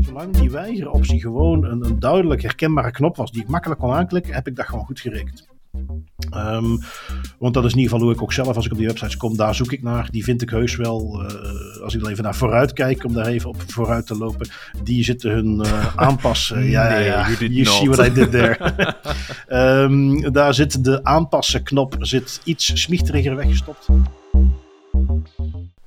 Zolang 0.00 0.36
die 0.36 0.50
weigeroptie 0.50 1.20
gewoon 1.20 1.64
een, 1.64 1.84
een 1.84 1.98
duidelijk 1.98 2.42
herkenbare 2.42 2.90
knop 2.90 3.16
was 3.16 3.30
die 3.30 3.42
ik 3.42 3.48
makkelijk 3.48 3.80
kon 3.80 3.92
aanklikken, 3.92 4.34
heb 4.34 4.46
ik 4.46 4.56
dat 4.56 4.66
gewoon 4.66 4.84
goed 4.84 5.00
gerekend. 5.00 5.46
Um, 6.36 6.78
want 7.38 7.54
dat 7.54 7.64
is 7.64 7.72
in 7.72 7.78
ieder 7.78 7.92
geval 7.92 8.06
hoe 8.06 8.14
ik 8.14 8.22
ook 8.22 8.32
zelf, 8.32 8.56
als 8.56 8.66
ik 8.66 8.72
op 8.72 8.78
die 8.78 8.86
websites 8.86 9.16
kom, 9.16 9.36
daar 9.36 9.54
zoek 9.54 9.72
ik 9.72 9.82
naar. 9.82 10.08
Die 10.10 10.24
vind 10.24 10.42
ik 10.42 10.50
heus 10.50 10.76
wel. 10.76 11.22
Uh, 11.22 11.82
als 11.82 11.94
ik 11.94 12.00
dan 12.00 12.10
even 12.10 12.24
naar 12.24 12.34
vooruit 12.34 12.72
kijk, 12.72 13.04
om 13.04 13.12
daar 13.12 13.26
even 13.26 13.48
op 13.48 13.62
vooruit 13.66 14.06
te 14.06 14.16
lopen. 14.16 14.48
Die 14.82 15.04
zitten 15.04 15.30
hun 15.30 15.60
uh, 15.66 15.96
aanpassen. 15.96 16.64
ja, 16.64 16.88
nee, 16.88 17.04
ja, 17.04 17.28
ja. 17.28 17.46
You 17.48 17.64
see 17.64 17.88
what 17.90 18.06
I 18.06 18.12
did 18.12 18.30
there. 18.30 18.74
um, 19.82 20.20
daar 20.32 20.54
zit 20.54 20.84
de 20.84 21.04
aanpassen 21.04 21.62
knop 21.62 21.96
zit 21.98 22.40
iets 22.44 22.82
smichteriger 22.82 23.36
weggestopt. 23.36 23.88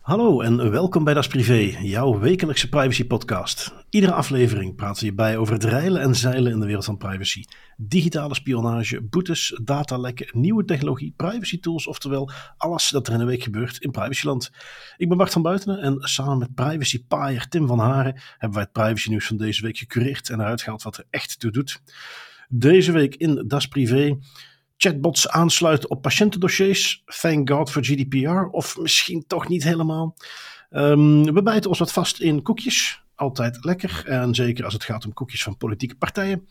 Hallo 0.07 0.41
en 0.41 0.71
welkom 0.71 1.03
bij 1.03 1.13
Das 1.13 1.27
Privé, 1.27 1.77
jouw 1.81 2.19
wekelijkse 2.19 2.69
privacy 2.69 3.05
podcast. 3.05 3.73
Iedere 3.89 4.13
aflevering 4.13 4.75
praten 4.75 4.99
we 4.99 5.05
hierbij 5.05 5.37
over 5.37 5.53
het 5.53 5.63
reilen 5.63 6.01
en 6.01 6.15
zeilen 6.15 6.51
in 6.51 6.59
de 6.59 6.65
wereld 6.65 6.85
van 6.85 6.97
privacy. 6.97 7.43
Digitale 7.77 8.35
spionage, 8.35 9.01
boetes, 9.01 9.59
datalekken, 9.63 10.27
nieuwe 10.31 10.65
technologie, 10.65 11.13
privacy 11.15 11.59
tools, 11.59 11.87
oftewel 11.87 12.31
alles 12.57 12.89
dat 12.89 13.07
er 13.07 13.13
in 13.13 13.19
een 13.19 13.25
week 13.25 13.43
gebeurt 13.43 13.77
in 13.77 13.91
privacyland. 13.91 14.51
Ik 14.97 15.07
ben 15.07 15.17
Bart 15.17 15.31
van 15.33 15.41
Buitenen 15.41 15.81
en 15.81 15.97
samen 15.99 16.37
met 16.37 16.55
privacy 16.55 17.05
paaier 17.07 17.47
Tim 17.47 17.67
van 17.67 17.79
Haren 17.79 18.21
hebben 18.37 18.57
wij 18.57 18.67
het 18.71 18.83
privacy 18.83 19.09
nieuws 19.09 19.27
van 19.27 19.37
deze 19.37 19.61
week 19.61 19.77
gecureerd 19.77 20.29
en 20.29 20.39
eruit 20.39 20.61
gehaald 20.61 20.83
wat 20.83 20.97
er 20.97 21.05
echt 21.09 21.39
toe 21.39 21.51
doet. 21.51 21.81
Deze 22.49 22.91
week 22.91 23.15
in 23.15 23.43
Das 23.47 23.67
Privé 23.67 24.17
chatbots 24.77 25.29
aansluiten 25.29 25.89
op 25.89 26.01
patiëntendossiers. 26.01 27.03
Thank 27.05 27.49
God 27.49 27.71
voor 27.71 27.83
GDPR. 27.83 28.47
Of 28.51 28.77
misschien 28.77 29.23
toch 29.27 29.47
niet 29.47 29.63
helemaal. 29.63 30.15
Um, 30.71 31.33
we 31.33 31.43
bijten 31.43 31.69
ons 31.69 31.79
wat 31.79 31.91
vast 31.91 32.19
in 32.19 32.41
koekjes. 32.41 33.01
Altijd 33.15 33.65
lekker. 33.65 34.03
En 34.05 34.35
zeker 34.35 34.63
als 34.63 34.73
het 34.73 34.83
gaat 34.83 35.05
om 35.05 35.13
koekjes 35.13 35.43
van 35.43 35.57
politieke 35.57 35.95
partijen. 35.95 36.47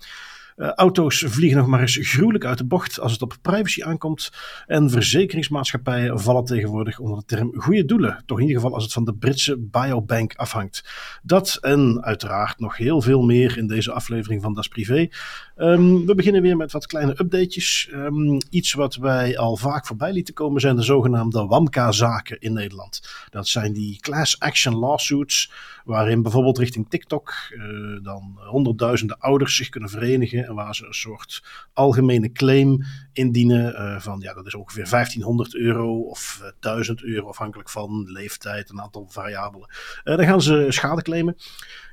Uh, 0.57 0.69
auto's 0.69 1.25
vliegen 1.27 1.59
nog 1.59 1.67
maar 1.67 1.81
eens 1.81 1.99
gruwelijk 2.01 2.45
uit 2.45 2.59
de 2.59 2.65
bocht 2.65 3.01
als 3.01 3.13
het 3.13 3.23
op 3.23 3.37
privacy 3.43 3.83
aankomt. 3.83 4.31
En 4.67 4.91
verzekeringsmaatschappijen 4.91 6.21
vallen 6.21 6.45
tegenwoordig 6.45 6.99
onder 6.99 7.19
de 7.19 7.25
term 7.25 7.53
goede 7.55 7.85
doelen. 7.85 8.23
Toch 8.27 8.39
in 8.39 8.47
ieder 8.47 8.61
geval 8.61 8.75
als 8.75 8.85
het 8.85 8.93
van 8.93 9.05
de 9.05 9.15
Britse 9.15 9.59
biobank 9.59 10.35
afhangt. 10.35 10.85
Dat 11.23 11.59
en 11.61 12.05
uiteraard 12.05 12.59
nog 12.59 12.77
heel 12.77 13.03
veel 13.03 13.23
meer 13.23 13.59
in 13.59 13.67
deze 13.67 13.93
aflevering 13.93 14.43
van 14.43 14.55
Das 14.55 14.69
Privé. 14.69 15.09
Um, 15.57 16.07
we 16.07 16.15
beginnen 16.15 16.43
weer 16.43 16.57
met 16.57 16.73
wat 16.73 16.87
kleine 16.87 17.13
updatejes. 17.21 17.89
Um, 17.93 18.39
iets 18.51 18.73
wat 18.73 18.95
wij 18.95 19.39
al 19.39 19.57
vaak 19.57 19.87
voorbij 19.87 20.13
lieten 20.13 20.35
komen 20.35 20.61
zijn 20.61 20.77
de 20.77 20.83
zogenaamde 20.83 21.47
WAMKA-zaken 21.47 22.41
in 22.41 22.53
Nederland. 22.53 23.27
Dat 23.31 23.49
zijn 23.49 23.73
die 23.73 24.01
class 24.01 24.41
action 24.41 24.77
lawsuits, 24.77 25.53
waarin 25.85 26.23
bijvoorbeeld 26.23 26.59
richting 26.59 26.89
TikTok 26.89 27.35
uh, 27.51 28.05
dan 28.05 28.39
honderdduizenden 28.47 29.19
ouders 29.19 29.57
zich 29.57 29.69
kunnen 29.69 29.91
verenigen 29.91 30.46
en 30.47 30.55
waar 30.55 30.75
ze 30.75 30.87
een 30.87 30.95
soort 30.95 31.43
algemene 31.73 32.33
claim 32.33 32.85
indienen 33.13 33.73
uh, 33.73 34.01
van, 34.01 34.21
ja, 34.21 34.35
dat 34.35 34.47
is 34.47 34.55
ongeveer 34.55 34.91
1500 34.91 35.55
euro 35.55 36.01
of 36.01 36.41
uh, 36.43 36.49
1000 36.61 37.03
euro 37.03 37.29
afhankelijk 37.29 37.71
van 37.71 38.05
leeftijd, 38.07 38.71
een 38.71 38.81
aantal 38.81 39.07
variabelen. 39.09 39.69
Uh, 40.05 40.17
dan 40.17 40.27
gaan 40.27 40.43
ze 40.43 40.67
schade 40.69 41.03
claimen. 41.03 41.37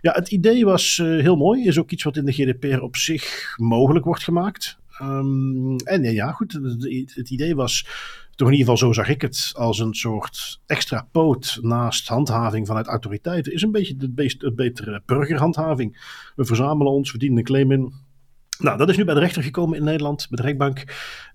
Ja, 0.02 0.12
het 0.12 0.32
idee 0.32 0.66
was 0.66 0.98
heel 0.98 1.36
mooi. 1.36 1.68
Is 1.68 1.80
ook 1.80 1.92
iets 1.92 2.04
wat 2.04 2.18
in 2.18 2.26
de 2.26 2.32
GDPR 2.32 2.80
op 2.80 2.96
zich 2.96 3.54
mogelijk 3.58 4.06
wordt 4.06 4.24
gemaakt. 4.24 4.78
Um, 5.02 5.76
en 5.76 6.04
ja, 6.04 6.32
goed, 6.32 6.60
het, 7.14 7.30
idee 7.30 7.56
was 7.56 7.88
toch 8.36 8.48
in 8.48 8.54
ieder 8.54 8.72
geval 8.74 8.88
zo 8.88 8.94
zag 8.94 9.10
ik 9.10 9.22
het, 9.22 9.52
als 9.56 9.80
een 9.80 9.94
soort 9.94 10.60
extra 10.66 11.08
poot 11.12 11.60
naast 11.62 12.08
handhaving 12.08 12.68
vanuit 12.68 12.88
autoriteiten, 12.88 13.54
is 13.54 13.62
een 13.62 13.72
beetje 13.72 13.96
de, 13.96 14.14
de 14.38 14.54
betere 14.54 15.02
burgerhandhaving. 15.06 16.22
We 16.36 16.46
verzamelen 16.46 16.92
ons, 16.92 17.12
we 17.12 17.18
dienen 17.18 17.38
een 17.38 17.44
claim 17.44 17.72
in. 17.72 17.94
Nou, 18.64 18.78
dat 18.78 18.90
is 18.90 18.98
nu 18.98 19.06
bij 19.06 19.14
de 19.14 19.20
rechter 19.20 19.44
gekomen 19.44 19.78
in 19.78 19.84
Nederland, 19.84 20.28
bij 20.30 20.38
de 20.38 20.44
rechtbank. 20.44 20.84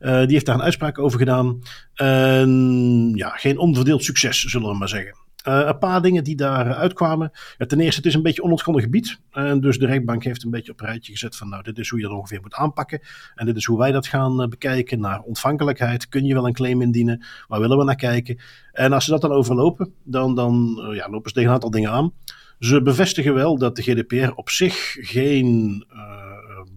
Uh, 0.01 0.19
die 0.19 0.33
heeft 0.33 0.47
daar 0.47 0.55
een 0.55 0.63
uitspraak 0.63 0.99
over 0.99 1.19
gedaan. 1.19 1.63
Uh, 2.03 3.15
ja, 3.15 3.29
geen 3.29 3.59
onverdeeld 3.59 4.05
succes, 4.05 4.45
zullen 4.45 4.69
we 4.69 4.77
maar 4.77 4.89
zeggen. 4.89 5.17
Uh, 5.49 5.63
een 5.67 5.79
paar 5.79 6.03
dingen 6.03 6.25
die 6.25 6.37
daar 6.37 6.75
uitkwamen. 6.75 7.31
Ja, 7.59 7.67
ten 7.67 7.81
eerste, 7.81 7.97
het 7.97 8.07
is 8.07 8.15
een 8.15 8.23
beetje 8.23 8.43
onontgonnen 8.43 8.83
gebied. 8.83 9.21
En 9.31 9.61
dus 9.61 9.79
de 9.79 9.87
rechtbank 9.87 10.25
heeft 10.25 10.45
een 10.45 10.51
beetje 10.51 10.73
op 10.73 10.81
een 10.81 10.87
rijtje 10.87 11.13
gezet 11.13 11.37
van 11.37 11.49
nou, 11.49 11.63
dit 11.63 11.79
is 11.79 11.89
hoe 11.89 12.01
je 12.01 12.07
dat 12.07 12.17
ongeveer 12.17 12.41
moet 12.41 12.55
aanpakken. 12.55 13.01
En 13.35 13.47
dit 13.47 13.57
is 13.57 13.65
hoe 13.65 13.79
wij 13.79 13.93
dat 13.93 14.07
gaan 14.07 14.43
uh, 14.43 14.49
bekijken. 14.49 15.01
Naar 15.01 15.21
ontvankelijkheid, 15.21 16.09
kun 16.09 16.25
je 16.25 16.35
wel 16.35 16.47
een 16.47 16.53
claim 16.53 16.83
indienen? 16.83 17.25
Waar 17.49 17.61
willen 17.61 17.79
we 17.79 17.85
naar 17.85 17.97
kijken? 17.97 18.41
En 18.73 18.93
als 18.93 19.05
ze 19.05 19.11
dat 19.11 19.21
dan 19.21 19.33
overlopen, 19.33 19.93
dan, 20.05 20.35
dan 20.35 20.81
ja, 20.95 21.09
lopen 21.09 21.29
ze 21.29 21.35
tegen 21.35 21.49
een 21.49 21.55
aantal 21.55 21.71
dingen 21.71 21.91
aan. 21.91 22.13
Ze 22.59 22.83
bevestigen 22.83 23.35
wel 23.35 23.59
dat 23.59 23.77
de 23.77 23.83
GDPR 23.83 24.31
op 24.35 24.51
zich 24.51 24.97
geen 25.01 25.85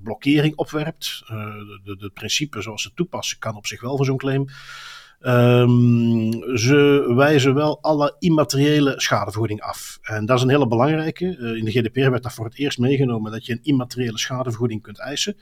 blokkering 0.04 0.56
opwerpt. 0.56 1.24
de, 1.28 1.80
de, 1.84 1.96
de 1.96 2.10
principe 2.10 2.62
zoals 2.62 2.82
ze 2.82 2.94
toepassen 2.94 3.40
kan 3.40 3.56
op 3.56 3.68
zich 3.68 3.82
wel 3.82 3.98
voor 3.98 4.06
zo'n 4.06 4.18
claim. 4.18 4.48
Um, 5.24 6.58
ze 6.58 7.12
wijzen 7.16 7.54
wel 7.54 7.82
alle 7.82 8.16
immateriële 8.20 8.94
schadevergoeding 8.98 9.62
af. 9.62 10.00
En 10.02 10.26
dat 10.26 10.38
is 10.38 10.44
een 10.44 10.50
hele 10.50 10.68
belangrijke. 10.68 11.38
Uh, 11.38 11.58
in 11.58 11.66
de 11.66 11.72
GDPR 11.72 12.10
werd 12.10 12.24
dat 12.24 12.34
voor 12.34 12.46
het 12.46 12.58
eerst 12.58 12.78
meegenomen 12.78 13.32
dat 13.32 13.46
je 13.46 13.52
een 13.52 13.64
immateriële 13.64 14.18
schadevergoeding 14.18 14.82
kunt 14.82 15.00
eisen. 15.00 15.36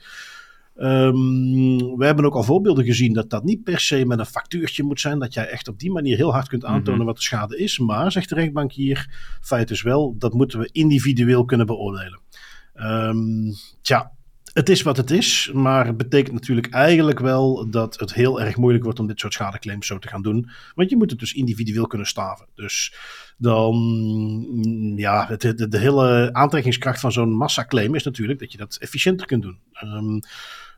Um, 0.76 1.96
we 1.96 2.04
hebben 2.04 2.24
ook 2.24 2.34
al 2.34 2.42
voorbeelden 2.42 2.84
gezien 2.84 3.12
dat 3.12 3.30
dat 3.30 3.44
niet 3.44 3.62
per 3.62 3.80
se 3.80 4.06
met 4.06 4.18
een 4.18 4.26
factuurtje 4.26 4.82
moet 4.82 5.00
zijn. 5.00 5.18
Dat 5.18 5.34
jij 5.34 5.48
echt 5.48 5.68
op 5.68 5.78
die 5.78 5.90
manier 5.90 6.16
heel 6.16 6.32
hard 6.32 6.48
kunt 6.48 6.64
aantonen 6.64 6.92
mm 6.92 6.96
-hmm. 6.96 7.06
wat 7.06 7.16
de 7.16 7.22
schade 7.22 7.58
is. 7.58 7.78
Maar, 7.78 8.12
zegt 8.12 8.28
de 8.28 8.34
rechtbank 8.34 8.72
hier, 8.72 9.08
feit 9.40 9.70
is 9.70 9.82
wel, 9.82 10.14
dat 10.18 10.32
moeten 10.32 10.58
we 10.58 10.68
individueel 10.72 11.44
kunnen 11.44 11.66
beoordelen. 11.66 12.20
Um, 12.74 13.52
tja, 13.82 14.12
het 14.52 14.68
is 14.68 14.82
wat 14.82 14.96
het 14.96 15.10
is, 15.10 15.50
maar 15.52 15.86
het 15.86 15.96
betekent 15.96 16.34
natuurlijk 16.34 16.74
eigenlijk 16.74 17.18
wel 17.18 17.70
dat 17.70 18.00
het 18.00 18.14
heel 18.14 18.40
erg 18.40 18.56
moeilijk 18.56 18.84
wordt 18.84 18.98
om 18.98 19.06
dit 19.06 19.20
soort 19.20 19.32
schadeclaims 19.32 19.86
zo 19.86 19.98
te 19.98 20.08
gaan 20.08 20.22
doen. 20.22 20.50
Want 20.74 20.90
je 20.90 20.96
moet 20.96 21.10
het 21.10 21.18
dus 21.18 21.32
individueel 21.32 21.86
kunnen 21.86 22.06
staven. 22.06 22.46
Dus 22.54 22.94
dan, 23.36 23.76
ja, 24.96 25.26
de, 25.36 25.68
de 25.68 25.78
hele 25.78 26.30
aantrekkingskracht 26.32 27.00
van 27.00 27.12
zo'n 27.12 27.32
massaclaim 27.32 27.94
is 27.94 28.04
natuurlijk 28.04 28.38
dat 28.38 28.52
je 28.52 28.58
dat 28.58 28.76
efficiënter 28.76 29.26
kunt 29.26 29.42
doen. 29.42 29.58
Um, 29.84 30.20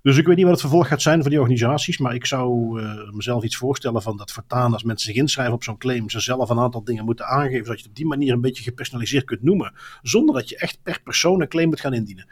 dus 0.02 0.16
ik 0.16 0.26
weet 0.26 0.36
niet 0.36 0.44
wat 0.44 0.54
het 0.54 0.62
vervolg 0.62 0.88
gaat 0.88 1.02
zijn 1.02 1.20
voor 1.20 1.30
die 1.30 1.40
organisaties, 1.40 1.98
maar 1.98 2.14
ik 2.14 2.26
zou 2.26 2.80
uh, 2.80 3.10
mezelf 3.10 3.44
iets 3.44 3.56
voorstellen 3.56 4.02
van 4.02 4.16
dat 4.16 4.32
voortaan 4.32 4.72
als 4.72 4.82
mensen 4.82 5.12
zich 5.12 5.20
inschrijven 5.20 5.54
op 5.54 5.62
zo'n 5.62 5.78
claim, 5.78 6.10
ze 6.10 6.20
zelf 6.20 6.50
een 6.50 6.58
aantal 6.58 6.84
dingen 6.84 7.04
moeten 7.04 7.26
aangeven, 7.26 7.64
zodat 7.64 7.76
je 7.76 7.82
het 7.82 7.88
op 7.88 7.96
die 7.96 8.06
manier 8.06 8.32
een 8.32 8.40
beetje 8.40 8.62
gepersonaliseerd 8.62 9.24
kunt 9.24 9.42
noemen, 9.42 9.72
zonder 10.02 10.34
dat 10.34 10.48
je 10.48 10.56
echt 10.56 10.78
per 10.82 11.00
persoon 11.04 11.40
een 11.40 11.48
claim 11.48 11.68
moet 11.68 11.80
gaan 11.80 11.94
indienen. 11.94 12.26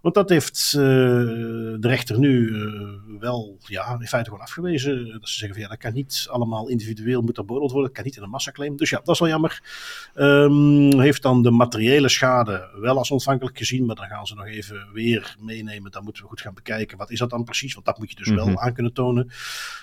Want 0.00 0.14
dat 0.14 0.28
heeft 0.28 0.72
uh, 0.76 0.82
de 0.82 1.78
rechter 1.80 2.18
nu 2.18 2.48
uh, 2.48 2.82
wel 3.18 3.58
ja, 3.66 3.96
in 3.98 4.06
feite 4.06 4.30
gewoon 4.30 4.44
afgewezen. 4.44 5.08
Dat 5.12 5.28
ze 5.28 5.38
zeggen 5.38 5.52
van 5.52 5.62
ja, 5.62 5.68
dat 5.68 5.78
kan 5.78 5.92
niet 5.92 6.26
allemaal 6.30 6.68
individueel 6.68 7.22
moeten 7.22 7.46
beoordeeld 7.46 7.70
worden. 7.70 7.88
Dat 7.88 7.96
kan 7.96 8.06
niet 8.06 8.16
in 8.16 8.22
een 8.22 8.30
massaclaim. 8.30 8.76
Dus 8.76 8.90
ja, 8.90 9.00
dat 9.04 9.14
is 9.14 9.20
wel 9.20 9.28
jammer. 9.28 9.62
Um, 10.14 11.00
heeft 11.00 11.22
dan 11.22 11.42
de 11.42 11.50
materiële 11.50 12.08
schade 12.08 12.68
wel 12.80 12.98
als 12.98 13.10
ontvankelijk 13.10 13.58
gezien. 13.58 13.86
Maar 13.86 13.96
dan 13.96 14.06
gaan 14.06 14.26
ze 14.26 14.34
nog 14.34 14.46
even 14.46 14.88
weer 14.92 15.36
meenemen. 15.38 15.90
Dan 15.90 16.04
moeten 16.04 16.22
we 16.22 16.28
goed 16.28 16.40
gaan 16.40 16.54
bekijken. 16.54 16.98
Wat 16.98 17.10
is 17.10 17.18
dat 17.18 17.30
dan 17.30 17.44
precies? 17.44 17.74
Want 17.74 17.86
dat 17.86 17.98
moet 17.98 18.10
je 18.10 18.16
dus 18.16 18.28
mm 18.28 18.36
-hmm. 18.36 18.46
wel 18.46 18.60
aan 18.60 18.74
kunnen 18.74 18.92
tonen. 18.92 19.30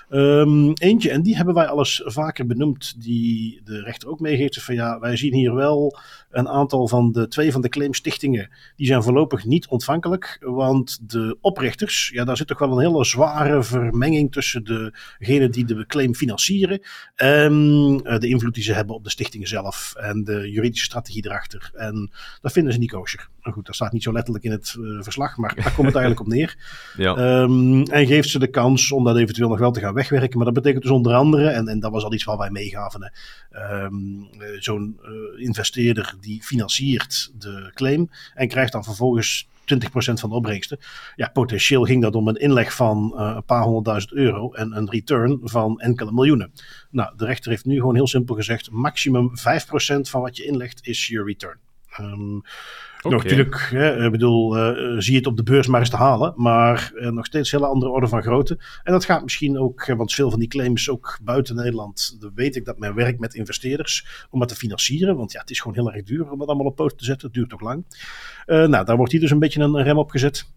Um, 0.10 0.74
eentje, 0.74 1.12
en 1.12 1.22
die 1.22 1.36
hebben 1.36 1.54
wij 1.54 1.68
alles 1.68 2.02
vaker 2.06 2.46
benoemd. 2.46 3.02
Die 3.04 3.62
de 3.64 3.82
rechter 3.82 4.10
ook 4.10 4.20
meegeeft. 4.20 4.64
Van 4.64 4.76
ja, 4.76 5.00
wij 5.00 5.18
zien 5.18 5.34
hier 5.34 5.54
wel 5.54 5.98
een 6.30 6.48
aantal 6.48 6.88
van 6.88 7.12
de 7.12 7.28
twee 7.28 7.52
van 7.52 7.62
de 7.62 7.70
claimstichtingen. 7.70 8.50
Die 8.76 8.88
zijn 8.88 9.04
voorlopig 9.04 9.46
niet 9.46 9.68
ontvankelijk. 9.68 10.07
Want 10.40 11.10
de 11.10 11.38
oprichters, 11.42 12.10
ja, 12.14 12.24
daar 12.24 12.38
zit 12.38 12.48
toch 12.48 12.60
wel 12.60 12.72
een 12.72 12.86
hele 12.86 13.06
zware 13.06 13.64
vermenging 13.64 14.32
tussen 14.32 14.64
degene 14.64 15.50
die 15.50 15.66
de 15.66 15.86
claim 15.86 16.16
financieren 16.16 16.82
en 17.16 17.54
de 17.98 18.28
invloed 18.28 18.54
die 18.54 18.64
ze 18.64 18.74
hebben 18.74 18.96
op 18.96 19.04
de 19.04 19.10
stichtingen 19.10 19.48
zelf 19.48 19.94
en 19.96 20.24
de 20.24 20.52
juridische 20.52 20.86
strategie 20.86 21.26
erachter. 21.26 21.72
En 21.74 22.12
dat 22.42 22.52
vinden 22.52 22.74
ze 22.74 22.80
niet 22.80 22.92
kosher. 22.92 23.30
Goed, 23.42 23.66
dat 23.66 23.76
staat 23.76 23.92
niet 23.92 24.04
zo 24.04 24.12
letterlijk 24.12 24.46
in 24.46 24.52
het 24.52 24.76
uh, 24.80 25.02
verslag, 25.02 25.38
maar 25.38 25.56
daar 25.56 25.74
komt 25.74 25.88
het 25.88 25.96
eigenlijk 26.02 26.20
op 26.20 26.28
neer. 26.28 26.58
Ja. 26.98 27.42
Um, 27.42 27.84
en 27.84 28.08
geeft 28.08 28.30
ze 28.30 28.40
de 28.40 28.48
kans 28.48 28.92
om 28.92 29.04
dat 29.04 29.18
eventueel 29.18 29.50
nog 29.50 29.60
wel 29.60 29.72
te 29.72 29.80
gaan 29.80 29.94
wegwerken. 29.94 30.38
Maar 30.38 30.46
dat 30.46 30.56
betekent 30.56 30.84
dus 30.84 30.92
onder 30.92 31.14
andere, 31.14 31.48
en, 31.48 31.68
en 31.68 31.80
dat 31.80 31.92
was 31.92 32.04
al 32.04 32.14
iets 32.14 32.24
waar 32.24 32.38
wij 32.38 32.50
meegaven, 32.50 33.12
um, 33.52 34.28
zo'n 34.60 35.00
uh, 35.04 35.46
investeerder 35.46 36.16
die 36.22 36.44
financiert 36.44 37.32
de 37.38 37.72
claim 37.74 38.10
en 38.34 38.48
krijgt 38.48 38.72
dan 38.72 38.84
vervolgens 38.84 39.48
20% 39.76 40.20
van 40.20 40.30
de 40.30 40.36
opbrengsten. 40.36 40.80
Ja, 41.16 41.30
potentieel 41.34 41.84
ging 41.84 42.02
dat 42.02 42.16
om 42.16 42.28
een 42.28 42.36
inleg 42.36 42.76
van 42.76 43.14
uh, 43.16 43.32
een 43.36 43.46
paar 43.46 43.64
honderdduizend 43.64 44.14
euro 44.14 44.54
en 44.54 44.78
een 44.78 44.90
return 44.90 45.40
van 45.44 45.80
enkele 45.80 46.12
miljoenen. 46.12 46.52
Nou, 46.90 47.18
de 47.18 47.26
rechter 47.26 47.52
heeft 47.52 47.66
nu 47.66 47.76
gewoon 47.76 47.96
heel 47.96 48.08
simpel 48.08 48.36
gezegd: 48.36 48.72
maximum 48.72 49.32
5% 49.38 49.42
van 50.02 50.22
wat 50.22 50.38
je 50.38 50.46
inlegt 50.46 50.88
is 50.88 51.08
je 51.08 51.24
return. 51.24 51.60
Um, 52.02 52.42
natuurlijk, 53.04 53.56
ik 54.06 54.12
bedoel, 54.12 54.58
uh, 54.58 55.00
zie 55.00 55.12
je 55.12 55.18
het 55.18 55.28
op 55.28 55.38
de 55.38 55.44
beurs 55.44 55.68
maar 55.68 55.80
eens 55.80 55.90
te 55.90 55.96
halen, 55.96 56.34
maar 56.36 56.92
uh, 56.96 57.10
nog 57.10 57.26
steeds 57.26 57.52
een 57.52 57.60
hele 57.60 57.72
andere 57.72 57.92
orde 57.92 58.08
van 58.08 58.22
grootte. 58.22 58.60
En 58.84 58.92
dat 58.92 59.06
gaat 59.06 59.24
misschien 59.24 59.58
ook, 59.60 59.86
want 59.86 60.14
veel 60.14 60.30
van 60.30 60.40
die 60.40 60.48
claims 60.48 60.90
ook 60.90 61.20
buiten 61.24 61.56
Nederland, 61.56 62.18
dan 62.20 62.32
weet 62.36 62.56
ik 62.56 62.66
dat 62.66 62.80
men 62.80 62.96
werkt 62.96 63.20
met 63.20 63.34
investeerders 63.34 64.28
om 64.30 64.40
dat 64.40 64.50
te 64.50 64.56
financieren, 64.56 65.16
want 65.16 65.32
ja, 65.32 65.40
het 65.40 65.50
is 65.50 65.60
gewoon 65.60 65.78
heel 65.78 65.92
erg 65.92 66.04
duur 66.04 66.32
om 66.32 66.40
dat 66.40 66.48
allemaal 66.48 66.66
op 66.66 66.76
poot 66.76 66.98
te 66.98 67.06
zetten, 67.06 67.28
het 67.28 67.36
duurt 67.36 67.54
ook 67.54 67.62
lang. 67.62 67.86
nou, 68.46 68.86
daar 68.86 68.98
wordt 68.98 69.12
hier 69.12 69.22
dus 69.22 69.32
een 69.32 69.40
beetje 69.40 69.62
een 69.62 69.84
rem 69.84 69.98
op 69.98 70.10
gezet. 70.10 70.56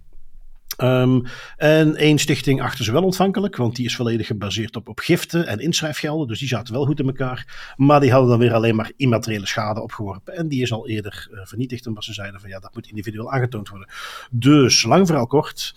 Um, 0.82 1.22
en 1.56 1.96
één 1.96 2.18
stichting 2.18 2.62
achter 2.62 2.84
ze 2.84 2.92
wel 2.92 3.02
ontvankelijk, 3.02 3.56
want 3.56 3.76
die 3.76 3.84
is 3.86 3.96
volledig 3.96 4.26
gebaseerd 4.26 4.76
op, 4.76 4.88
op 4.88 4.98
giften 4.98 5.46
en 5.46 5.58
inschrijfgelden. 5.58 6.28
Dus 6.28 6.38
die 6.38 6.48
zaten 6.48 6.74
wel 6.74 6.84
goed 6.84 7.00
in 7.00 7.06
elkaar. 7.06 7.72
Maar 7.76 8.00
die 8.00 8.10
hadden 8.10 8.30
dan 8.30 8.38
weer 8.38 8.54
alleen 8.54 8.76
maar 8.76 8.92
immateriële 8.96 9.46
schade 9.46 9.80
opgeworpen. 9.80 10.36
En 10.36 10.48
die 10.48 10.62
is 10.62 10.72
al 10.72 10.88
eerder 10.88 11.28
uh, 11.32 11.40
vernietigd, 11.42 11.86
omdat 11.86 12.04
ze 12.04 12.12
zeiden 12.12 12.40
van 12.40 12.48
ja, 12.48 12.58
dat 12.58 12.74
moet 12.74 12.86
individueel 12.86 13.32
aangetoond 13.32 13.68
worden. 13.68 13.88
Dus, 14.30 14.82
lang 14.82 15.06
verhaal 15.06 15.26
kort. 15.26 15.74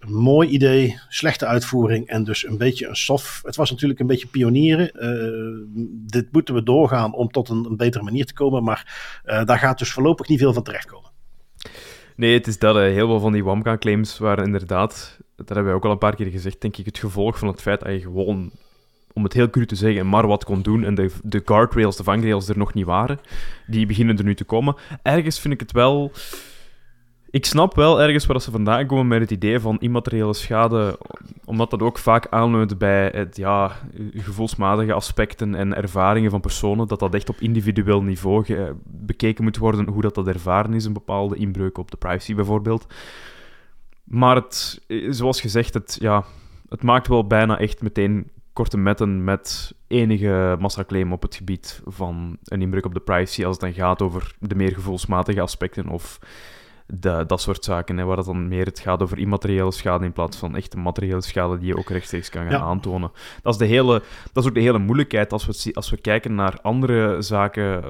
Mooi 0.00 0.48
idee, 0.48 1.00
slechte 1.08 1.46
uitvoering 1.46 2.06
en 2.06 2.24
dus 2.24 2.46
een 2.46 2.58
beetje 2.58 2.86
een 2.86 2.96
soft. 2.96 3.42
Het 3.42 3.56
was 3.56 3.70
natuurlijk 3.70 4.00
een 4.00 4.06
beetje 4.06 4.26
pionieren. 4.26 4.90
Uh, 4.94 5.84
dit 5.90 6.32
moeten 6.32 6.54
we 6.54 6.62
doorgaan 6.62 7.14
om 7.14 7.30
tot 7.30 7.48
een, 7.48 7.76
betere 7.76 8.04
manier 8.04 8.26
te 8.26 8.34
komen, 8.34 8.64
maar 8.64 9.20
uh, 9.26 9.44
daar 9.44 9.58
gaat 9.58 9.78
dus 9.78 9.92
voorlopig 9.92 10.28
niet 10.28 10.38
veel 10.38 10.52
van 10.52 10.62
terechtkomen. 10.62 11.10
Nee, 12.16 12.34
het 12.34 12.46
is 12.46 12.58
dat 12.58 12.76
uh, 12.76 12.82
heel 12.82 13.06
veel 13.06 13.20
van 13.20 13.32
die 13.32 13.44
WAMCA-claims 13.44 14.18
waren 14.18 14.44
inderdaad, 14.44 15.18
dat 15.36 15.46
hebben 15.46 15.64
wij 15.64 15.74
ook 15.74 15.84
al 15.84 15.90
een 15.90 15.98
paar 15.98 16.14
keer 16.14 16.26
gezegd, 16.26 16.60
denk 16.60 16.76
ik, 16.76 16.86
het 16.86 16.98
gevolg 16.98 17.38
van 17.38 17.48
het 17.48 17.62
feit 17.62 17.80
dat 17.80 17.92
je 17.92 18.00
gewoon, 18.00 18.50
om 19.12 19.22
het 19.22 19.32
heel 19.32 19.50
cru 19.50 19.66
te 19.66 19.76
zeggen, 19.76 20.08
maar 20.08 20.26
wat 20.26 20.44
kon 20.44 20.62
doen 20.62 20.84
en 20.84 20.94
de, 20.94 21.10
de 21.22 21.42
guardrails, 21.44 21.96
de 21.96 22.04
vangrails 22.04 22.48
er 22.48 22.58
nog 22.58 22.74
niet 22.74 22.84
waren. 22.84 23.18
Die 23.66 23.86
beginnen 23.86 24.18
er 24.18 24.24
nu 24.24 24.34
te 24.34 24.44
komen. 24.44 24.76
Ergens 25.02 25.40
vind 25.40 25.54
ik 25.54 25.60
het 25.60 25.72
wel 25.72 26.12
ik 27.30 27.46
snap 27.46 27.74
wel 27.74 28.02
ergens 28.02 28.26
waar 28.26 28.40
ze 28.40 28.50
vandaan 28.50 28.86
komen 28.86 29.06
met 29.06 29.20
het 29.20 29.30
idee 29.30 29.60
van 29.60 29.80
immateriële 29.80 30.34
schade, 30.34 30.98
omdat 31.44 31.70
dat 31.70 31.82
ook 31.82 31.98
vaak 31.98 32.26
aanleunt 32.30 32.78
bij 32.78 33.08
het, 33.14 33.36
ja, 33.36 33.72
gevoelsmatige 34.14 34.92
aspecten 34.92 35.54
en 35.54 35.76
ervaringen 35.76 36.30
van 36.30 36.40
personen, 36.40 36.88
dat 36.88 36.98
dat 36.98 37.14
echt 37.14 37.28
op 37.28 37.40
individueel 37.40 38.02
niveau 38.02 38.74
bekeken 38.84 39.44
moet 39.44 39.56
worden, 39.56 39.88
hoe 39.88 40.02
dat, 40.02 40.14
dat 40.14 40.26
ervaren 40.26 40.74
is, 40.74 40.84
een 40.84 40.92
bepaalde 40.92 41.36
inbreuk 41.36 41.78
op 41.78 41.90
de 41.90 41.96
privacy 41.96 42.34
bijvoorbeeld. 42.34 42.86
Maar 44.04 44.36
het, 44.36 44.82
zoals 45.08 45.40
gezegd, 45.40 45.74
het, 45.74 45.96
ja, 46.00 46.24
het 46.68 46.82
maakt 46.82 47.08
wel 47.08 47.26
bijna 47.26 47.58
echt 47.58 47.82
meteen 47.82 48.30
korte 48.52 48.78
metten 48.78 49.24
met 49.24 49.74
enige 49.86 50.56
massaclaim 50.58 51.12
op 51.12 51.22
het 51.22 51.34
gebied 51.34 51.80
van 51.84 52.36
een 52.44 52.62
inbreuk 52.62 52.84
op 52.84 52.94
de 52.94 53.00
privacy 53.00 53.44
als 53.44 53.56
het 53.56 53.64
dan 53.64 53.84
gaat 53.84 54.02
over 54.02 54.34
de 54.38 54.54
meer 54.54 54.72
gevoelsmatige 54.72 55.40
aspecten 55.40 55.88
of 55.88 56.18
de, 56.86 57.24
dat 57.26 57.40
soort 57.40 57.64
zaken, 57.64 57.96
hè, 57.96 58.04
waar 58.04 58.16
het 58.16 58.26
dan 58.26 58.48
meer 58.48 58.64
het 58.64 58.80
gaat 58.80 59.02
over 59.02 59.18
immateriële 59.18 59.72
schade 59.72 60.04
in 60.04 60.12
plaats 60.12 60.36
van 60.36 60.56
echte 60.56 60.78
materiële 60.78 61.20
schade 61.20 61.58
die 61.58 61.68
je 61.68 61.76
ook 61.76 61.90
rechtstreeks 61.90 62.30
kan 62.30 62.50
gaan 62.50 62.62
aantonen. 62.62 63.10
Dat 63.42 63.52
is, 63.52 63.58
de 63.58 63.66
hele, 63.66 64.02
dat 64.32 64.42
is 64.42 64.48
ook 64.48 64.54
de 64.54 64.60
hele 64.60 64.78
moeilijkheid 64.78 65.32
als 65.32 65.46
we, 65.46 65.74
als 65.74 65.90
we 65.90 65.96
kijken 65.96 66.34
naar 66.34 66.58
andere 66.62 67.22
zaken 67.22 67.84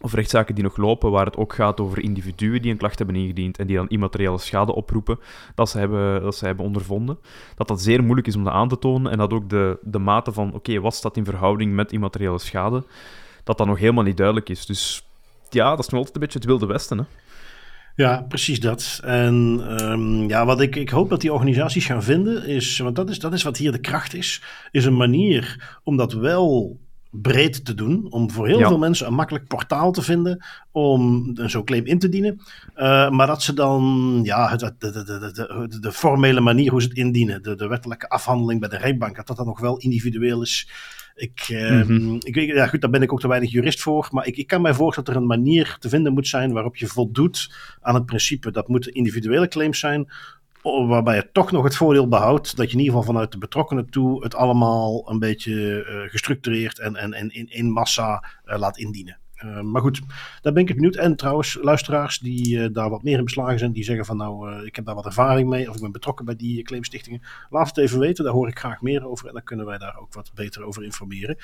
of 0.00 0.14
rechtszaken 0.14 0.54
die 0.54 0.64
nog 0.64 0.76
lopen, 0.76 1.10
waar 1.10 1.24
het 1.24 1.36
ook 1.36 1.54
gaat 1.54 1.80
over 1.80 2.02
individuen 2.02 2.62
die 2.62 2.70
een 2.70 2.76
klacht 2.76 2.98
hebben 2.98 3.16
ingediend 3.16 3.58
en 3.58 3.66
die 3.66 3.76
dan 3.76 3.88
immateriële 3.88 4.38
schade 4.38 4.74
oproepen, 4.74 5.18
dat 5.54 5.68
ze 5.68 5.78
hebben, 5.78 6.22
dat 6.22 6.36
ze 6.36 6.46
hebben 6.46 6.64
ondervonden. 6.64 7.18
Dat 7.54 7.68
dat 7.68 7.80
zeer 7.80 8.02
moeilijk 8.02 8.26
is 8.26 8.36
om 8.36 8.44
dat 8.44 8.52
aan 8.52 8.68
te 8.68 8.78
tonen 8.78 9.12
en 9.12 9.18
dat 9.18 9.32
ook 9.32 9.50
de, 9.50 9.78
de 9.82 9.98
mate 9.98 10.32
van, 10.32 10.54
oké, 10.54 10.80
wat 10.80 10.94
staat 10.94 11.16
in 11.16 11.24
verhouding 11.24 11.72
met 11.72 11.92
immateriële 11.92 12.38
schade, 12.38 12.84
dat 13.44 13.58
dat 13.58 13.66
nog 13.66 13.78
helemaal 13.78 14.04
niet 14.04 14.16
duidelijk 14.16 14.48
is. 14.48 14.66
Dus 14.66 15.08
ja, 15.50 15.70
dat 15.70 15.78
is 15.78 15.88
nog 15.88 15.98
altijd 15.98 16.14
een 16.14 16.20
beetje 16.20 16.38
het 16.38 16.48
wilde 16.48 16.66
westen, 16.66 16.98
hè. 16.98 17.04
Ja, 17.98 18.22
precies 18.28 18.60
dat. 18.60 19.00
En 19.04 19.34
um, 19.90 20.28
ja, 20.28 20.46
wat 20.46 20.60
ik, 20.60 20.76
ik 20.76 20.88
hoop 20.88 21.08
dat 21.08 21.20
die 21.20 21.32
organisaties 21.32 21.86
gaan 21.86 22.02
vinden 22.02 22.46
is, 22.46 22.78
want 22.78 22.96
dat 22.96 23.10
is, 23.10 23.18
dat 23.18 23.32
is 23.32 23.42
wat 23.42 23.56
hier 23.56 23.72
de 23.72 23.80
kracht 23.80 24.14
is, 24.14 24.42
is 24.70 24.84
een 24.84 24.96
manier 24.96 25.76
om 25.84 25.96
dat 25.96 26.12
wel 26.12 26.78
breed 27.10 27.64
te 27.64 27.74
doen. 27.74 28.12
Om 28.12 28.30
voor 28.30 28.46
heel 28.46 28.58
veel 28.58 28.78
mensen 28.78 29.06
een 29.06 29.14
makkelijk 29.14 29.46
portaal 29.46 29.92
te 29.92 30.02
vinden 30.02 30.44
om 30.72 31.30
zo'n 31.34 31.64
claim 31.64 31.84
in 31.84 31.98
te 31.98 32.08
dienen. 32.08 32.40
Uh, 32.76 33.10
maar 33.10 33.26
dat 33.26 33.42
ze 33.42 33.54
dan 33.54 34.20
ja, 34.22 34.56
de, 34.56 34.74
de, 34.78 34.90
de, 34.92 35.32
de, 35.68 35.78
de 35.80 35.92
formele 35.92 36.40
manier 36.40 36.70
hoe 36.70 36.82
ze 36.82 36.88
het 36.88 36.96
indienen, 36.96 37.42
de, 37.42 37.66
wettelijke 37.68 38.08
afhandeling 38.08 38.60
bij 38.60 38.68
de 38.68 38.76
rechtbank, 38.76 39.16
dat 39.16 39.26
dat 39.26 39.36
dan 39.36 39.46
nog 39.46 39.60
wel 39.60 39.78
individueel 39.78 40.42
is. 40.42 40.70
Ik, 41.14 41.48
uh, 41.48 41.84
mm 41.84 42.16
ik 42.18 42.34
weet, 42.34 42.48
ja, 42.48 42.66
goed, 42.66 42.80
daar 42.80 42.90
ben 42.90 43.02
ik 43.02 43.12
ook 43.12 43.20
te 43.20 43.28
weinig 43.28 43.50
jurist 43.50 43.80
voor. 43.80 44.08
Maar 44.10 44.26
ik, 44.26 44.36
ik 44.36 44.46
kan 44.46 44.60
mij 44.60 44.74
voorstellen 44.74 45.04
dat 45.04 45.16
er 45.16 45.22
een 45.22 45.42
manier 45.42 45.76
te 45.80 45.88
vinden 45.88 46.12
moet 46.12 46.28
zijn 46.28 46.52
waarop 46.52 46.76
je 46.76 46.86
voldoet 46.86 47.54
aan 47.80 47.94
het 47.94 48.06
principe. 48.06 48.50
Dat 48.50 48.68
moeten 48.68 48.92
individuele 48.92 49.48
claims 49.48 49.78
zijn. 49.78 50.08
Waarbij 50.62 51.14
je 51.14 51.28
toch 51.32 51.50
nog 51.50 51.64
het 51.64 51.76
voordeel 51.76 52.08
behoudt 52.08 52.56
dat 52.56 52.66
je 52.66 52.72
in 52.72 52.78
ieder 52.78 52.94
geval 52.94 53.12
vanuit 53.12 53.32
de 53.32 53.38
betrokkenen 53.38 53.90
toe 53.90 54.22
het 54.22 54.34
allemaal 54.34 55.10
een 55.10 55.18
beetje 55.18 55.52
uh, 55.52 56.10
gestructureerd 56.10 56.78
en, 56.78 56.96
en, 56.96 57.12
en 57.12 57.30
in, 57.30 57.50
in 57.50 57.70
massa 57.70 58.24
uh, 58.44 58.58
laat 58.58 58.78
indienen. 58.78 59.18
Uh, 59.44 59.60
maar 59.60 59.82
goed, 59.82 60.00
daar 60.42 60.52
ben 60.52 60.66
ik 60.66 60.74
benieuwd. 60.74 60.96
En 60.96 61.16
trouwens, 61.16 61.58
luisteraars 61.62 62.18
die 62.18 62.56
uh, 62.56 62.66
daar 62.72 62.90
wat 62.90 63.02
meer 63.02 63.18
in 63.18 63.24
beslagen 63.24 63.58
zijn, 63.58 63.72
die 63.72 63.84
zeggen 63.84 64.04
van 64.04 64.16
nou, 64.16 64.50
uh, 64.52 64.66
ik 64.66 64.76
heb 64.76 64.84
daar 64.84 64.94
wat 64.94 65.06
ervaring 65.06 65.48
mee 65.48 65.68
of 65.68 65.74
ik 65.74 65.80
ben 65.80 65.92
betrokken 65.92 66.24
bij 66.24 66.36
die 66.36 66.62
claimstichtingen. 66.62 67.22
Laat 67.50 67.66
het 67.66 67.76
even 67.76 67.98
weten, 67.98 68.24
daar 68.24 68.32
hoor 68.32 68.48
ik 68.48 68.58
graag 68.58 68.82
meer 68.82 69.06
over 69.06 69.26
en 69.26 69.32
dan 69.32 69.42
kunnen 69.42 69.66
wij 69.66 69.78
daar 69.78 69.96
ook 70.00 70.14
wat 70.14 70.30
beter 70.34 70.64
over 70.64 70.84
informeren. 70.84 71.36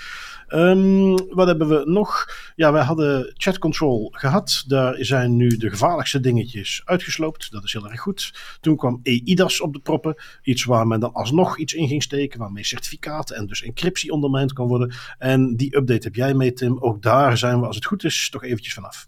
Um, 0.49 1.35
wat 1.35 1.47
hebben 1.47 1.69
we 1.69 1.83
nog? 1.85 2.29
Ja, 2.57 2.73
wij 2.73 2.83
hadden 2.83 3.33
chat 3.35 3.59
control 3.59 4.09
gehad. 4.13 4.65
Daar 4.67 4.97
zijn 4.99 5.37
nu 5.37 5.57
de 5.57 5.71
gevaarlijkste 5.71 6.21
dingetjes 6.21 6.83
uitgesloopt. 6.85 7.51
Dat 7.51 7.65
is 7.65 7.73
heel 7.73 7.89
erg 7.89 8.01
goed. 8.01 8.35
Toen 8.61 8.77
kwam 8.77 9.01
EIDAS 9.03 9.61
op 9.61 9.73
de 9.73 9.79
proppen. 9.79 10.15
Iets 10.43 10.65
waar 10.65 10.87
men 10.87 11.01
dan 11.01 11.13
alsnog 11.13 11.59
iets 11.59 11.75
in 11.75 11.89
ging 11.89 12.03
steken, 12.03 12.39
waarmee 12.39 12.65
certificaten 12.65 13.37
en 13.37 13.47
dus 13.47 13.63
encryptie 13.63 14.11
ondermijnd 14.11 14.53
kan 14.53 14.67
worden. 14.67 14.95
En 15.19 15.57
die 15.57 15.77
update 15.77 16.07
heb 16.07 16.15
jij 16.15 16.35
mee, 16.35 16.53
Tim. 16.53 16.79
Ook 16.81 17.03
daar 17.03 17.39
zijn 17.39 17.61
we 17.61 17.67
als 17.67 17.77
het 17.77 17.84
goed 17.85 18.05
is, 18.05 18.31
toch 18.31 18.45
eventjes 18.45 18.75
vanaf. 18.75 19.07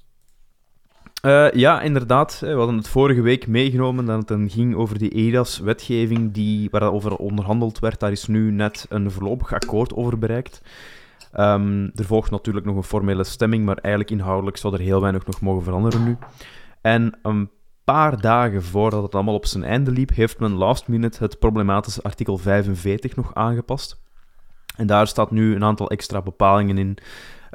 Uh, 1.23 1.52
ja, 1.52 1.81
inderdaad. 1.81 2.38
We 2.40 2.52
hadden 2.52 2.76
het 2.76 2.88
vorige 2.88 3.20
week 3.20 3.46
meegenomen 3.46 4.05
dat 4.05 4.28
het 4.28 4.52
ging 4.52 4.75
over 4.75 4.99
die 4.99 5.11
EDAS-wetgeving 5.11 6.32
die, 6.32 6.70
waarover 6.70 7.17
onderhandeld 7.17 7.78
werd. 7.78 8.00
Daar 8.00 8.11
is 8.11 8.26
nu 8.26 8.50
net 8.50 8.87
een 8.88 9.11
voorlopig 9.11 9.52
akkoord 9.52 9.94
over 9.94 10.19
bereikt. 10.19 10.62
Um, 11.38 11.90
er 11.94 12.05
volgt 12.05 12.31
natuurlijk 12.31 12.67
nog 12.67 12.76
een 12.76 12.82
formele 12.82 13.25
stemming, 13.25 13.64
maar 13.64 13.76
eigenlijk 13.76 14.14
inhoudelijk 14.14 14.56
zou 14.56 14.75
er 14.75 14.81
heel 14.81 15.00
weinig 15.00 15.26
nog 15.26 15.40
mogen 15.40 15.62
veranderen 15.62 16.05
nu. 16.05 16.17
En 16.81 17.19
een 17.22 17.50
paar 17.84 18.20
dagen 18.20 18.62
voordat 18.62 19.02
het 19.02 19.14
allemaal 19.14 19.34
op 19.34 19.46
zijn 19.46 19.64
einde 19.64 19.90
liep, 19.90 20.14
heeft 20.14 20.38
men 20.38 20.52
last 20.52 20.88
minute 20.88 21.22
het 21.22 21.38
problematische 21.38 22.02
artikel 22.02 22.38
45 22.38 23.17
nog 23.17 23.34
aangepast. 23.34 24.00
En 24.76 24.87
daar 24.87 25.06
staat 25.06 25.31
nu 25.31 25.55
een 25.55 25.64
aantal 25.64 25.90
extra 25.90 26.22
bepalingen 26.22 26.79
in 26.79 26.96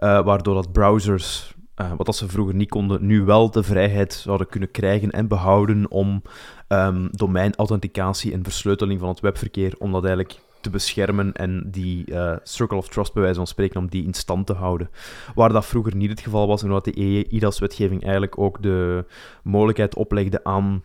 waardoor 0.02 0.56
dat 0.56 0.72
browsers, 0.72 1.54
uh, 1.76 1.92
wat 1.98 2.16
ze 2.16 2.28
vroeger 2.28 2.56
niet 2.56 2.70
konden, 2.70 3.06
nu 3.06 3.24
wel 3.24 3.52
de 3.52 3.64
vrijheid 3.64 4.14
zouden 4.14 4.48
kunnen 4.48 4.72
krijgen 4.72 5.12
en 5.12 5.28
behouden 5.28 5.92
om 5.92 6.22
um, 6.68 7.10
domeinauthenticatie 7.12 8.34
en 8.34 8.44
versleuteling 8.44 9.00
van 9.00 9.10
het 9.10 9.20
webverkeer, 9.20 9.74
om 9.78 9.92
dat 9.92 10.06
eigenlijk 10.06 10.40
te 10.62 10.70
beschermen 10.70 11.34
en 11.34 11.64
die 11.66 12.12
uh, 12.12 12.36
circle 12.44 12.78
of 12.78 12.88
trust, 12.88 13.14
bij 13.14 13.22
wijze 13.22 13.38
van 13.38 13.48
spreken, 13.48 13.80
om 13.80 13.90
die 13.90 14.04
in 14.04 14.14
stand 14.14 14.48
te 14.48 14.54
houden. 14.54 14.90
Waar 15.36 15.54
dat 15.54 15.66
vroeger 15.66 15.96
niet 15.96 16.10
het 16.10 16.20
geval 16.20 16.48
was, 16.48 16.64
en 16.64 16.70
wat 16.70 16.86
de 16.86 17.26
IDAS-wetgeving 17.30 18.02
eigenlijk 18.04 18.38
ook 18.38 18.62
de 18.62 19.06
mogelijkheid 19.44 19.96
oplegde 19.96 20.44
aan 20.44 20.84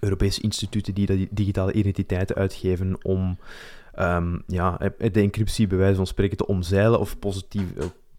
Europese 0.00 0.40
instituten 0.40 0.94
die 0.94 1.28
digitale 1.30 1.72
identiteiten 1.72 2.36
uitgeven 2.36 3.04
om 3.04 3.38
um, 3.98 4.42
ja, 4.46 4.78
de 4.98 5.20
encryptie 5.20 5.66
bij 5.66 5.78
wijze 5.78 5.96
van 5.96 6.06
spreken 6.06 6.36
te 6.36 6.46
omzeilen 6.46 7.00
of 7.00 7.18
positief, 7.18 7.64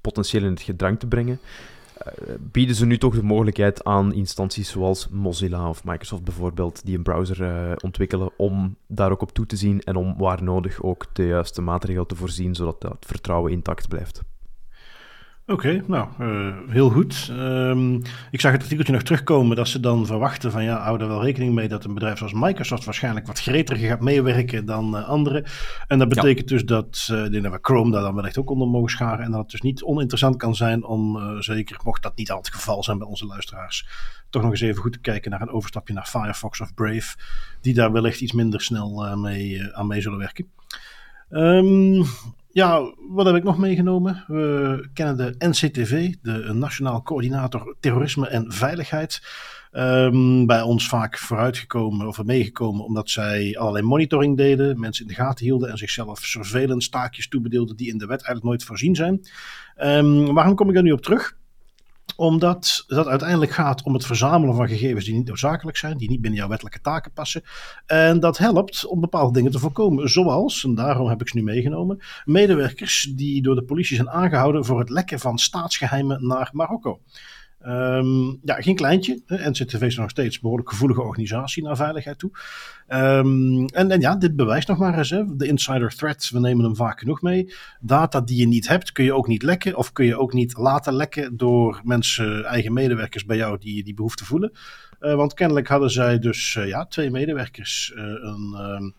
potentieel 0.07 0.43
in 0.43 0.49
het 0.49 0.61
gedrang 0.61 0.99
te 0.99 1.07
brengen, 1.07 1.39
uh, 1.39 2.33
bieden 2.39 2.75
ze 2.75 2.85
nu 2.85 2.97
toch 2.97 3.15
de 3.15 3.23
mogelijkheid 3.23 3.83
aan 3.83 4.13
instanties 4.13 4.69
zoals 4.69 5.07
Mozilla 5.09 5.69
of 5.69 5.83
Microsoft 5.83 6.23
bijvoorbeeld, 6.23 6.85
die 6.85 6.97
een 6.97 7.03
browser 7.03 7.41
uh, 7.41 7.71
ontwikkelen, 7.83 8.29
om 8.37 8.75
daar 8.87 9.11
ook 9.11 9.21
op 9.21 9.31
toe 9.31 9.45
te 9.45 9.55
zien 9.55 9.81
en 9.81 9.95
om 9.95 10.17
waar 10.17 10.43
nodig 10.43 10.83
ook 10.83 11.05
de 11.13 11.25
juiste 11.25 11.61
maatregelen 11.61 12.07
te 12.07 12.15
voorzien, 12.15 12.55
zodat 12.55 12.83
het 12.83 13.05
vertrouwen 13.05 13.51
intact 13.51 13.87
blijft. 13.87 14.21
Oké, 15.49 15.83
nou, 15.85 16.07
uh, 16.19 16.55
heel 16.67 16.89
goed. 16.89 17.29
Um, 17.31 18.01
ik 18.31 18.41
zag 18.41 18.51
het 18.51 18.61
artikeltje 18.61 18.93
nog 18.93 19.01
terugkomen 19.01 19.55
dat 19.55 19.67
ze 19.67 19.79
dan 19.79 20.05
verwachten 20.05 20.51
van 20.51 20.63
ja, 20.63 20.81
hou 20.83 21.01
er 21.01 21.07
wel 21.07 21.23
rekening 21.23 21.53
mee 21.53 21.67
dat 21.67 21.83
een 21.83 21.93
bedrijf 21.93 22.17
zoals 22.17 22.33
Microsoft 22.33 22.85
waarschijnlijk 22.85 23.27
wat 23.27 23.39
gretiger 23.39 23.87
gaat 23.87 24.01
meewerken 24.01 24.65
dan 24.65 24.95
uh, 24.95 25.07
anderen. 25.09 25.45
En 25.87 25.99
dat 25.99 26.09
betekent 26.09 26.47
dus 26.47 26.65
dat 26.65 27.07
uh, 27.11 27.41
we 27.41 27.59
Chrome 27.61 27.91
daar 27.91 28.01
dan 28.01 28.15
wellicht 28.15 28.37
ook 28.37 28.49
onder 28.49 28.67
mogen 28.67 28.89
scharen 28.89 29.25
en 29.25 29.31
dat 29.31 29.39
het 29.39 29.49
dus 29.49 29.61
niet 29.61 29.83
oninteressant 29.83 30.37
kan 30.37 30.55
zijn 30.55 30.83
om, 30.83 31.19
zeker 31.41 31.79
mocht 31.83 32.03
dat 32.03 32.17
niet 32.17 32.31
al 32.31 32.37
het 32.37 32.53
geval 32.53 32.83
zijn 32.83 32.97
bij 32.97 33.07
onze 33.07 33.25
luisteraars, 33.25 33.87
toch 34.29 34.41
nog 34.41 34.51
eens 34.51 34.61
even 34.61 34.81
goed 34.81 34.93
te 34.93 34.99
kijken 34.99 35.31
naar 35.31 35.41
een 35.41 35.51
overstapje 35.51 35.93
naar 35.93 36.05
Firefox 36.05 36.61
of 36.61 36.73
Brave, 36.73 37.17
die 37.61 37.73
daar 37.73 37.91
wellicht 37.91 38.21
iets 38.21 38.33
minder 38.33 38.61
snel 38.61 39.17
mee, 39.17 39.73
aan 39.73 39.87
mee 39.87 40.01
zullen 40.01 40.19
werken. 40.19 40.47
Um, 41.29 42.05
ja, 42.57 42.93
wat 43.09 43.25
heb 43.25 43.35
ik 43.35 43.43
nog 43.43 43.57
meegenomen? 43.57 44.23
We 44.27 44.89
kennen 44.93 45.17
de 45.17 45.47
NCTV, 45.47 46.13
de 46.21 46.53
Nationaal 46.53 47.03
Coördinator 47.03 47.75
Terrorisme 47.79 48.27
en 48.27 48.51
Veiligheid. 48.51 49.21
Um, 49.71 50.45
bij 50.45 50.61
ons 50.61 50.87
vaak 50.87 51.17
vooruitgekomen 51.17 52.07
of 52.07 52.23
meegekomen 52.23 52.85
omdat 52.85 53.09
zij 53.09 53.57
allerlei 53.57 53.85
monitoring 53.85 54.37
deden, 54.37 54.79
mensen 54.79 55.05
in 55.05 55.09
de 55.09 55.17
gaten 55.17 55.45
hielden 55.45 55.69
en 55.69 55.77
zichzelf 55.77 56.19
surveillance 56.19 56.89
taakjes 56.89 57.27
toebedeelden 57.27 57.75
die 57.75 57.89
in 57.89 57.97
de 57.97 58.05
wet 58.05 58.23
eigenlijk 58.23 58.43
nooit 58.43 58.63
voorzien 58.63 58.95
zijn. 58.95 59.21
Um, 59.83 60.33
waarom 60.33 60.55
kom 60.55 60.67
ik 60.67 60.73
daar 60.73 60.83
nu 60.83 60.91
op 60.91 61.01
terug? 61.01 61.37
Omdat 62.17 62.83
het 62.87 63.07
uiteindelijk 63.07 63.51
gaat 63.51 63.83
om 63.83 63.93
het 63.93 64.05
verzamelen 64.05 64.55
van 64.55 64.67
gegevens 64.67 65.05
die 65.05 65.13
niet 65.13 65.27
noodzakelijk 65.27 65.77
zijn, 65.77 65.97
die 65.97 66.09
niet 66.09 66.21
binnen 66.21 66.39
jouw 66.39 66.49
wettelijke 66.49 66.81
taken 66.81 67.11
passen. 67.11 67.43
En 67.85 68.19
dat 68.19 68.37
helpt 68.37 68.85
om 68.85 68.99
bepaalde 68.99 69.33
dingen 69.33 69.51
te 69.51 69.59
voorkomen. 69.59 70.09
Zoals, 70.09 70.63
en 70.63 70.75
daarom 70.75 71.09
heb 71.09 71.21
ik 71.21 71.27
ze 71.27 71.37
nu 71.37 71.43
meegenomen, 71.43 71.99
medewerkers 72.25 73.11
die 73.15 73.41
door 73.41 73.55
de 73.55 73.63
politie 73.63 73.95
zijn 73.95 74.09
aangehouden 74.09 74.65
voor 74.65 74.79
het 74.79 74.89
lekken 74.89 75.19
van 75.19 75.37
staatsgeheimen 75.37 76.27
naar 76.27 76.49
Marokko. 76.53 76.99
Um, 77.67 78.39
ja, 78.43 78.61
geen 78.61 78.75
kleintje. 78.75 79.21
NCTV 79.27 79.81
is 79.81 79.97
nog 79.97 80.09
steeds 80.09 80.35
een 80.35 80.41
behoorlijk 80.41 80.69
gevoelige 80.69 81.01
organisatie 81.01 81.63
naar 81.63 81.75
veiligheid 81.75 82.19
toe. 82.19 82.31
Um, 82.87 83.65
en, 83.65 83.91
en 83.91 83.99
ja, 83.99 84.15
dit 84.15 84.35
bewijst 84.35 84.67
nog 84.67 84.77
maar 84.77 84.97
eens. 84.97 85.09
Hè. 85.09 85.35
De 85.35 85.47
insider 85.47 85.95
threat, 85.95 86.29
we 86.29 86.39
nemen 86.39 86.65
hem 86.65 86.75
vaak 86.75 86.99
genoeg 86.99 87.21
mee. 87.21 87.53
Data 87.79 88.21
die 88.21 88.39
je 88.39 88.47
niet 88.47 88.67
hebt, 88.67 88.91
kun 88.91 89.03
je 89.03 89.13
ook 89.13 89.27
niet 89.27 89.43
lekken. 89.43 89.75
Of 89.75 89.91
kun 89.91 90.05
je 90.05 90.17
ook 90.17 90.33
niet 90.33 90.57
laten 90.57 90.93
lekken 90.93 91.37
door 91.37 91.81
mensen, 91.83 92.45
eigen 92.45 92.73
medewerkers 92.73 93.25
bij 93.25 93.37
jou 93.37 93.57
die 93.57 93.83
die 93.83 93.93
behoefte 93.93 94.25
voelen. 94.25 94.51
Uh, 94.99 95.15
want 95.15 95.33
kennelijk 95.33 95.67
hadden 95.67 95.91
zij 95.91 96.19
dus 96.19 96.55
uh, 96.55 96.67
ja, 96.67 96.85
twee 96.85 97.11
medewerkers. 97.11 97.93
Uh, 97.95 98.03
een... 98.03 98.93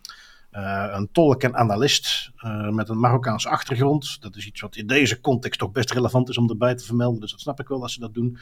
Uh, 0.51 0.87
een 0.91 1.11
tolk 1.11 1.43
en 1.43 1.55
analist 1.55 2.31
met 2.69 2.89
een 2.89 2.99
Marokkaanse 2.99 3.49
achtergrond. 3.49 4.21
Dat 4.21 4.35
is 4.35 4.47
iets 4.47 4.61
wat 4.61 4.75
in 4.75 4.87
deze 4.87 5.19
context 5.21 5.59
toch 5.59 5.71
best 5.71 5.91
relevant 5.91 6.29
is 6.29 6.37
om 6.37 6.49
erbij 6.49 6.75
te 6.75 6.85
vermelden. 6.85 7.19
Dus 7.19 7.31
dat 7.31 7.39
snap 7.39 7.59
ik 7.59 7.67
wel 7.67 7.81
als 7.81 7.93
ze 7.93 7.99
dat 7.99 8.13
doen. 8.13 8.37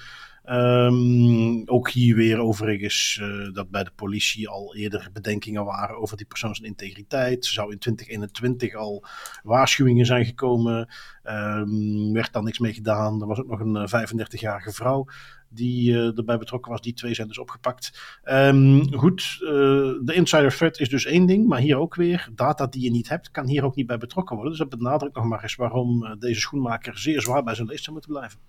Um, 0.50 1.64
ook 1.66 1.90
hier 1.90 2.16
weer 2.16 2.40
overigens 2.40 3.20
uh, 3.22 3.54
dat 3.54 3.70
bij 3.70 3.84
de 3.84 3.92
politie 3.96 4.50
al 4.50 4.76
eerder 4.76 5.10
bedenkingen 5.14 5.66
waren 5.66 5.98
over 5.98 6.18
die 6.18 6.26
persoons 6.26 6.60
integriteit. 6.60 7.46
Er 7.46 7.52
zou 7.52 7.72
in 7.72 7.80
2021 7.80 8.76
al 8.76 9.06
waarschuwingen 9.44 10.06
zijn 10.06 10.26
gekomen. 10.26 10.90
Um, 11.24 12.14
werd 12.14 12.34
dan 12.34 12.44
niks 12.44 12.60
mee 12.60 12.74
gedaan. 12.74 13.22
Er 13.22 13.28
was 13.28 13.40
ook 13.40 13.48
nog 13.48 13.60
een 13.60 13.90
35-jarige 13.90 14.72
vrouw 14.72 15.06
die 15.50 15.92
uh, 15.92 16.18
erbij 16.18 16.38
betrokken 16.38 16.72
was. 16.72 16.82
Die 16.82 16.94
twee 16.94 17.14
zijn 17.14 17.28
dus 17.28 17.38
opgepakt. 17.38 18.20
Um, 18.26 18.94
goed, 18.94 19.38
uh, 19.42 19.50
de 20.02 20.14
insider 20.14 20.56
threat 20.56 20.80
is 20.80 20.90
dus 20.90 21.06
één 21.06 21.26
ding, 21.26 21.48
maar 21.48 21.60
hier 21.60 21.78
ook 21.78 21.96
weer. 21.96 22.30
Data 22.36 22.68
die 22.68 22.84
je 22.84 22.92
niet 22.92 23.10
hebt, 23.10 23.32
kan 23.32 23.48
hier 23.48 23.64
ook 23.64 23.76
niet 23.76 23.88
bij 23.88 23.98
betrokken 23.98 24.36
worden. 24.36 24.54
Dus 24.58 24.68
dat 24.70 24.80
benadrukt 24.80 25.16
nog 25.16 25.26
maar 25.26 25.44
eens 25.44 25.56
waarom 25.56 26.04
uh, 26.04 26.12
deze 26.20 26.40
schoenmaker 26.40 26.98
zeer 26.98 27.22
zwaar 27.22 27.44
bij 27.44 27.56
zijn 27.56 27.68
leest 27.68 27.84
zou 27.84 27.92
moeten 27.92 28.12
blijven. 28.14 28.40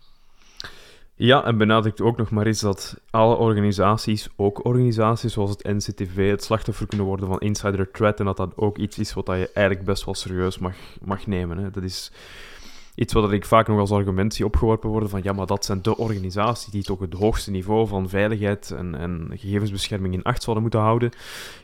Ja, 1.21 1.45
en 1.45 1.59
benadrukt 1.59 2.00
ook 2.00 2.17
nog 2.17 2.31
maar 2.31 2.47
eens 2.47 2.61
dat 2.61 3.00
alle 3.11 3.37
organisaties, 3.37 4.28
ook 4.37 4.64
organisaties 4.64 5.33
zoals 5.33 5.50
het 5.50 5.62
NCTV, 5.62 6.31
het 6.31 6.45
slachtoffer 6.45 6.87
kunnen 6.87 7.07
worden 7.07 7.26
van 7.26 7.38
insider 7.38 7.90
threat 7.90 8.19
en 8.19 8.25
dat 8.25 8.37
dat 8.37 8.57
ook 8.57 8.78
iets 8.78 8.99
is 8.99 9.12
wat 9.12 9.26
je 9.26 9.50
eigenlijk 9.55 9.87
best 9.87 10.05
wel 10.05 10.14
serieus 10.14 10.59
mag, 10.59 10.76
mag 11.05 11.26
nemen. 11.26 11.59
Hè. 11.59 11.71
Dat 11.71 11.83
is 11.83 12.12
iets 12.99 13.12
wat 13.12 13.33
ik 13.33 13.45
vaak 13.45 13.69
nog 13.69 13.78
als 13.78 13.90
argument 13.90 14.35
zie 14.35 14.45
opgeworpen 14.45 14.90
worden 14.90 15.09
van 15.09 15.21
ja, 15.23 15.33
maar 15.33 15.47
dat 15.47 15.64
zijn 15.64 15.83
de 15.83 15.97
organisaties 15.97 16.73
die 16.73 16.83
toch 16.83 17.00
het 17.00 17.12
hoogste 17.12 17.50
niveau 17.50 17.88
van 17.88 18.09
veiligheid 18.09 18.71
en, 18.71 18.95
en 18.95 19.31
gegevensbescherming 19.31 20.14
in 20.14 20.23
acht 20.23 20.43
zouden 20.43 20.62
moeten 20.62 20.81
houden. 20.81 21.11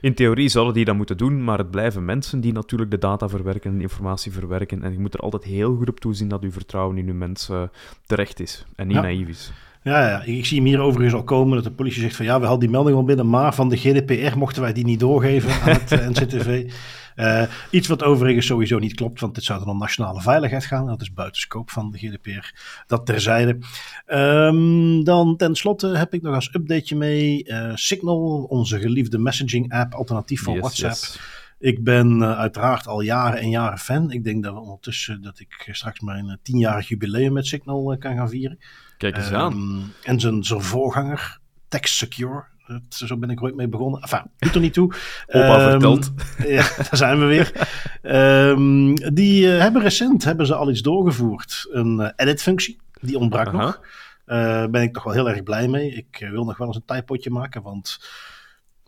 In 0.01 0.15
theorie 0.15 0.49
zouden 0.49 0.75
die 0.75 0.85
dat 0.85 0.97
moeten 0.97 1.17
doen, 1.17 1.45
maar 1.45 1.59
het 1.59 1.71
blijven 1.71 2.05
mensen 2.05 2.41
die 2.41 2.53
natuurlijk 2.53 2.91
de 2.91 2.99
data 2.99 3.29
verwerken 3.29 3.71
en 3.71 3.81
informatie 3.81 4.33
verwerken. 4.33 4.83
En 4.83 4.93
je 4.93 4.99
moet 4.99 5.15
er 5.15 5.21
altijd 5.21 5.45
heel 5.45 5.77
goed 5.77 5.89
op 5.89 6.01
toezien 6.01 6.29
dat 6.29 6.43
uw 6.43 6.53
vertrouwen 6.53 6.99
in 6.99 7.09
uw 7.09 7.15
mensen 7.15 7.71
terecht 8.07 8.41
is 8.41 8.65
en 8.77 8.87
niet 8.87 8.97
ja. 8.97 9.03
naïef 9.03 9.29
is. 9.29 9.53
Ja, 9.83 10.09
ja, 10.09 10.23
ik 10.23 10.47
zie 10.47 10.57
hem 10.59 10.67
hier 10.67 10.81
overigens 10.81 11.15
al 11.15 11.25
komen 11.25 11.55
dat 11.55 11.65
de 11.65 11.71
politie 11.71 12.03
zegt 12.03 12.17
van 12.17 12.25
ja, 12.25 12.41
we 12.41 12.47
hadden 12.47 12.61
die 12.61 12.71
melding 12.71 12.97
al 12.97 13.05
binnen, 13.05 13.29
maar 13.29 13.55
van 13.55 13.69
de 13.69 13.77
GDPR 13.77 14.39
mochten 14.39 14.63
wij 14.63 14.73
die 14.73 14.85
niet 14.85 15.01
doorgeven 15.01 15.51
aan 15.51 15.79
het 15.85 15.91
NCTV. 16.21 16.71
Uh, 17.17 17.43
iets 17.71 17.89
wat 17.89 18.03
overigens 18.03 18.47
sowieso 18.47 18.79
niet 18.79 18.95
klopt, 18.95 19.21
want 19.21 19.35
dit 19.35 19.45
zou 19.45 19.59
dan 19.59 19.69
om 19.69 19.79
nationale 19.79 20.21
veiligheid 20.21 20.65
gaan. 20.65 20.87
Dat 20.87 21.01
is 21.01 21.13
buitenscoop 21.13 21.71
van 21.71 21.91
de 21.91 21.99
GDPR. 21.99 22.53
Dat 22.87 23.07
terzijde. 23.07 23.59
Um, 24.07 25.05
dan 25.05 25.37
tenslotte 25.37 25.87
heb 25.87 26.15
ik 26.15 26.23
nog 26.23 26.35
als 26.35 26.55
updateje 26.55 26.97
mee 26.97 27.45
uh, 27.47 27.71
Signal, 27.75 28.47
onze 28.49 28.81
geliefde 28.81 29.19
messaging 29.19 29.73
app, 29.73 29.95
alternatief 29.95 30.43
voor 30.43 30.53
Yes, 30.53 30.63
WhatsApp. 30.63 30.93
yes. 30.93 31.19
Ik 31.59 31.85
ben 31.85 32.19
uh, 32.19 32.39
uiteraard 32.39 32.87
al 32.87 33.01
jaren 33.01 33.41
en 33.41 33.51
jaren 33.51 33.79
fan. 33.79 34.11
Ik 34.11 34.25
denk 34.25 34.43
dat 34.43 34.55
we 34.55 34.61
ondertussen 34.61 35.23
dat 35.23 35.39
ik 35.41 35.69
straks 35.73 36.01
mijn 36.01 36.39
tienjarig 36.43 36.89
jubileum 36.89 37.33
met 37.33 37.47
Signal 37.47 37.97
kan 37.99 38.17
gaan 38.17 38.29
vieren. 38.29 38.59
Kijk 38.99 39.17
eens 39.17 39.33
aan. 39.33 39.53
Um, 39.53 39.93
en 40.03 40.21
zijn, 40.21 40.45
zijn 40.45 40.63
voorganger, 40.63 41.39
Text 41.69 41.95
Secure. 41.95 42.45
Dat, 42.67 42.83
zo 42.89 43.17
ben 43.17 43.31
ik 43.31 43.43
ooit 43.43 43.55
mee 43.55 43.69
begonnen. 43.69 44.01
Enfin, 44.01 44.31
doet 44.39 44.55
er 44.55 44.61
niet 44.61 44.73
toe. 44.73 44.93
Opa 45.27 45.59
Ehm, 45.59 45.71
vertelt. 45.71 46.13
Ja, 46.47 46.69
daar 46.77 46.97
zijn 46.97 47.19
we 47.19 47.25
weer. 47.25 47.69
Ehm, 48.03 48.95
die 49.15 49.53
eh, 49.53 49.61
hebben 49.61 49.83
recent 49.83 50.25
hebben 50.25 50.47
ze 50.47 50.55
al 50.55 50.71
iets 50.71 50.83
doorgevoerd. 50.83 51.69
Een 51.71 52.01
eh, 52.01 52.11
edit-functie. 52.17 52.81
Die 53.01 53.19
ontbrak 53.19 53.53
nog. 53.53 53.81
Daar 54.25 54.71
ben 54.71 54.83
ik 54.83 54.93
toch 54.93 55.05
wel 55.05 55.13
heel 55.13 55.29
erg 55.29 55.43
blij 55.43 55.69
mee. 55.69 55.91
Ik 55.91 56.21
eh, 56.21 56.31
wil 56.31 56.45
nog 56.45 56.57
wel 56.57 56.67
eens 56.67 56.77
een 56.77 56.85
typotje 56.85 57.31
maken, 57.31 57.63
want 57.63 57.99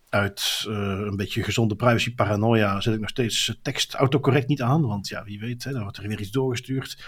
uit 0.08 0.64
eh, 0.68 0.74
een 1.06 1.16
beetje 1.16 1.42
gezonde 1.42 1.76
privacy 1.76 2.14
paranoia 2.14 2.80
zet 2.80 2.94
ik 2.94 3.00
nog 3.00 3.08
steeds 3.08 3.48
eh, 3.48 3.54
tekst 3.62 3.94
autocorrect 3.94 4.48
niet 4.48 4.62
aan. 4.62 4.86
Want 4.86 5.08
ja, 5.08 5.24
wie 5.24 5.40
weet, 5.40 5.64
hè, 5.64 5.72
dan 5.72 5.82
wordt 5.82 5.96
er 5.96 6.08
weer 6.08 6.20
iets 6.20 6.30
doorgestuurd. 6.30 7.04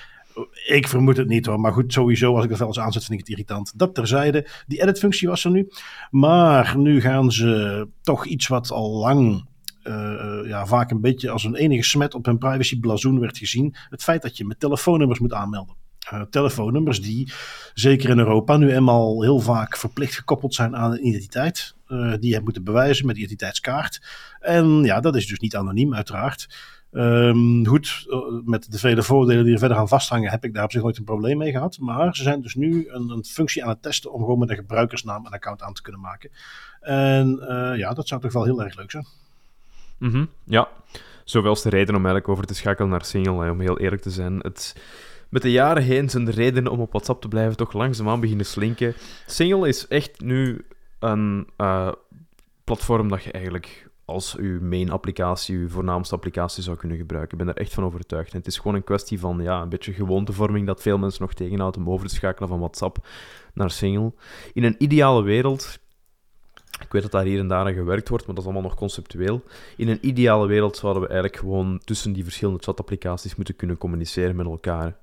Ik 0.66 0.88
vermoed 0.88 1.16
het 1.16 1.28
niet 1.28 1.46
hoor, 1.46 1.60
maar 1.60 1.72
goed, 1.72 1.92
sowieso 1.92 2.34
als 2.34 2.44
ik 2.44 2.50
dat 2.50 2.58
wel 2.58 2.68
eens 2.68 2.78
aanzet 2.78 3.04
vind 3.04 3.20
ik 3.20 3.26
het 3.26 3.28
irritant. 3.28 3.72
Dat 3.78 3.94
terzijde, 3.94 4.46
die 4.66 4.82
edit-functie 4.82 5.28
was 5.28 5.44
er 5.44 5.50
nu. 5.50 5.68
Maar 6.10 6.78
nu 6.78 7.00
gaan 7.00 7.32
ze 7.32 7.88
toch 8.02 8.26
iets 8.26 8.46
wat 8.46 8.70
al 8.70 8.90
lang 8.90 9.46
uh, 9.84 10.38
ja, 10.44 10.66
vaak 10.66 10.90
een 10.90 11.00
beetje 11.00 11.30
als 11.30 11.44
een 11.44 11.54
enige 11.54 11.82
smet 11.82 12.14
op 12.14 12.24
hun 12.24 12.38
privacy 12.38 12.80
blazoen 12.80 13.20
werd 13.20 13.38
gezien. 13.38 13.74
Het 13.90 14.02
feit 14.02 14.22
dat 14.22 14.36
je 14.36 14.44
met 14.44 14.60
telefoonnummers 14.60 15.18
moet 15.18 15.32
aanmelden. 15.32 15.74
Uh, 16.12 16.22
telefoonnummers 16.22 17.02
die, 17.02 17.32
zeker 17.74 18.10
in 18.10 18.18
Europa, 18.18 18.56
nu 18.56 18.74
eenmaal 18.74 19.22
heel 19.22 19.40
vaak 19.40 19.76
verplicht 19.76 20.14
gekoppeld 20.14 20.54
zijn 20.54 20.76
aan 20.76 20.92
een 20.92 21.06
identiteit. 21.06 21.76
Die 22.20 22.32
je 22.32 22.40
moeten 22.44 22.64
bewijzen 22.64 23.06
met 23.06 23.16
identiteitskaart. 23.16 24.02
En 24.40 24.82
ja, 24.82 25.00
dat 25.00 25.16
is 25.16 25.26
dus 25.26 25.38
niet 25.38 25.56
anoniem, 25.56 25.94
uiteraard. 25.94 26.48
Um, 26.92 27.66
goed, 27.66 28.06
uh, 28.08 28.18
met 28.44 28.72
de 28.72 28.78
vele 28.78 29.02
voordelen 29.02 29.44
die 29.44 29.52
er 29.52 29.58
verder 29.58 29.76
aan 29.76 29.88
vasthangen, 29.88 30.30
heb 30.30 30.44
ik 30.44 30.54
daar 30.54 30.64
op 30.64 30.72
zich 30.72 30.82
nooit 30.82 30.98
een 30.98 31.04
probleem 31.04 31.38
mee 31.38 31.50
gehad. 31.50 31.78
Maar 31.80 32.16
ze 32.16 32.22
zijn 32.22 32.40
dus 32.40 32.54
nu 32.54 32.88
een, 32.88 33.10
een 33.10 33.24
functie 33.24 33.62
aan 33.62 33.68
het 33.68 33.82
testen 33.82 34.12
om 34.12 34.20
gewoon 34.20 34.38
met 34.38 34.50
een 34.50 34.56
gebruikersnaam 34.56 35.26
een 35.26 35.32
account 35.32 35.62
aan 35.62 35.72
te 35.72 35.82
kunnen 35.82 36.00
maken. 36.00 36.30
En 36.80 37.38
uh, 37.40 37.78
ja, 37.78 37.94
dat 37.94 38.08
zou 38.08 38.20
toch 38.20 38.32
wel 38.32 38.44
heel 38.44 38.62
erg 38.62 38.76
leuk 38.76 38.90
zijn. 38.90 39.06
-hmm. 39.98 40.28
Ja, 40.44 40.68
zoveel 41.24 41.52
is 41.52 41.62
de 41.62 41.68
reden 41.68 41.94
om 41.94 42.06
eigenlijk 42.06 42.28
over 42.28 42.46
te 42.46 42.54
schakelen 42.54 42.90
naar 42.90 43.04
single, 43.04 43.50
om 43.50 43.60
heel 43.60 43.78
eerlijk 43.78 44.02
te 44.02 44.10
zijn. 44.10 44.38
Het, 44.38 44.76
met 45.28 45.42
de 45.42 45.50
jaren 45.50 45.82
heen 45.82 46.10
zijn 46.10 46.24
de 46.24 46.30
redenen 46.30 46.72
om 46.72 46.80
op 46.80 46.90
WhatsApp 46.90 47.20
te 47.20 47.28
blijven 47.28 47.56
toch 47.56 47.72
langzaamaan 47.72 48.20
beginnen 48.20 48.46
slinken. 48.46 48.94
Single 49.26 49.68
is 49.68 49.88
echt 49.88 50.20
nu 50.20 50.66
een 50.98 51.48
uh, 51.58 51.92
platform 52.64 53.08
dat 53.08 53.22
je 53.22 53.32
eigenlijk 53.32 53.87
als 54.08 54.36
uw 54.36 54.60
main 54.60 54.90
applicatie, 54.90 55.56
uw 55.56 55.68
voornaamste 55.68 56.14
applicatie 56.14 56.62
zou 56.62 56.76
kunnen 56.76 56.96
gebruiken. 56.96 57.38
Ik 57.38 57.44
ben 57.44 57.54
er 57.54 57.60
echt 57.60 57.74
van 57.74 57.84
overtuigd. 57.84 58.32
Het 58.32 58.46
is 58.46 58.56
gewoon 58.56 58.74
een 58.74 58.84
kwestie 58.84 59.20
van 59.20 59.42
ja, 59.42 59.62
een 59.62 59.68
beetje 59.68 59.92
gewoontevorming 59.92 60.66
dat 60.66 60.82
veel 60.82 60.98
mensen 60.98 61.22
nog 61.22 61.34
tegenhoudt 61.34 61.76
om 61.76 61.90
over 61.90 62.08
te 62.08 62.14
schakelen 62.14 62.48
van 62.48 62.58
WhatsApp 62.58 63.06
naar 63.54 63.70
Single. 63.70 64.12
In 64.52 64.64
een 64.64 64.74
ideale 64.78 65.22
wereld 65.22 65.78
ik 66.80 66.92
weet 66.92 67.02
dat 67.02 67.10
daar 67.10 67.24
hier 67.24 67.38
en 67.38 67.48
daar 67.48 67.66
aan 67.66 67.72
gewerkt 67.72 68.08
wordt, 68.08 68.26
maar 68.26 68.34
dat 68.34 68.44
is 68.44 68.50
allemaal 68.50 68.70
nog 68.70 68.78
conceptueel. 68.78 69.42
In 69.76 69.88
een 69.88 70.06
ideale 70.06 70.46
wereld 70.46 70.76
zouden 70.76 71.02
we 71.02 71.08
eigenlijk 71.08 71.40
gewoon 71.40 71.80
tussen 71.84 72.12
die 72.12 72.24
verschillende 72.24 72.62
chatapplicaties 72.62 73.36
moeten 73.36 73.56
kunnen 73.56 73.78
communiceren 73.78 74.36
met 74.36 74.46
elkaar. 74.46 74.96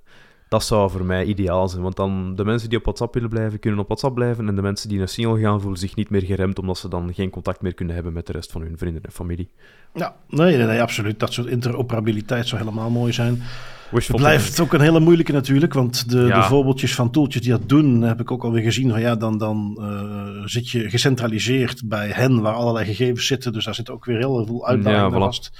Dat 0.47 0.63
zou 0.63 0.91
voor 0.91 1.05
mij 1.05 1.25
ideaal 1.25 1.67
zijn, 1.67 1.81
want 1.81 1.95
dan 1.95 2.35
de 2.35 2.45
mensen 2.45 2.69
die 2.69 2.77
op 2.77 2.83
WhatsApp 2.83 3.13
willen 3.13 3.29
blijven, 3.29 3.59
kunnen 3.59 3.79
op 3.79 3.85
WhatsApp 3.85 4.15
blijven 4.15 4.47
en 4.47 4.55
de 4.55 4.61
mensen 4.61 4.89
die 4.89 4.97
naar 4.97 5.07
Signal 5.07 5.39
gaan, 5.39 5.61
voelen 5.61 5.79
zich 5.79 5.95
niet 5.95 6.09
meer 6.09 6.23
geremd 6.23 6.59
omdat 6.59 6.77
ze 6.77 6.87
dan 6.87 7.13
geen 7.13 7.29
contact 7.29 7.61
meer 7.61 7.73
kunnen 7.73 7.95
hebben 7.95 8.13
met 8.13 8.27
de 8.27 8.31
rest 8.31 8.51
van 8.51 8.61
hun 8.61 8.77
vrienden 8.77 9.03
en 9.03 9.11
familie. 9.11 9.49
Ja, 9.93 10.15
nee, 10.29 10.57
nee, 10.57 10.65
nee 10.65 10.81
absoluut. 10.81 11.19
Dat 11.19 11.33
soort 11.33 11.47
interoperabiliteit 11.47 12.47
zou 12.47 12.61
helemaal 12.61 12.89
mooi 12.89 13.13
zijn. 13.13 13.43
Het 13.89 14.15
blijft 14.15 14.59
ook 14.59 14.73
een 14.73 14.81
hele 14.81 14.99
moeilijke 14.99 15.31
natuurlijk, 15.31 15.73
want 15.73 16.09
de, 16.09 16.19
ja. 16.19 16.39
de 16.39 16.47
voorbeeldjes 16.47 16.95
van 16.95 17.11
toeltjes 17.11 17.41
die 17.41 17.51
dat 17.51 17.69
doen, 17.69 18.01
heb 18.01 18.19
ik 18.19 18.31
ook 18.31 18.43
alweer 18.43 18.63
gezien. 18.63 18.89
Van 18.89 18.99
ja, 19.01 19.15
dan, 19.15 19.37
dan 19.37 19.77
uh, 19.79 20.45
zit 20.45 20.69
je 20.69 20.89
gecentraliseerd 20.89 21.87
bij 21.87 22.09
hen 22.09 22.41
waar 22.41 22.53
allerlei 22.53 22.85
gegevens 22.85 23.27
zitten, 23.27 23.53
dus 23.53 23.65
daar 23.65 23.75
zit 23.75 23.89
ook 23.89 24.05
weer 24.05 24.17
heel 24.17 24.45
veel 24.45 24.67
uitdagingen 24.67 25.09
ja, 25.09 25.15
voilà. 25.15 25.23
vast. 25.23 25.51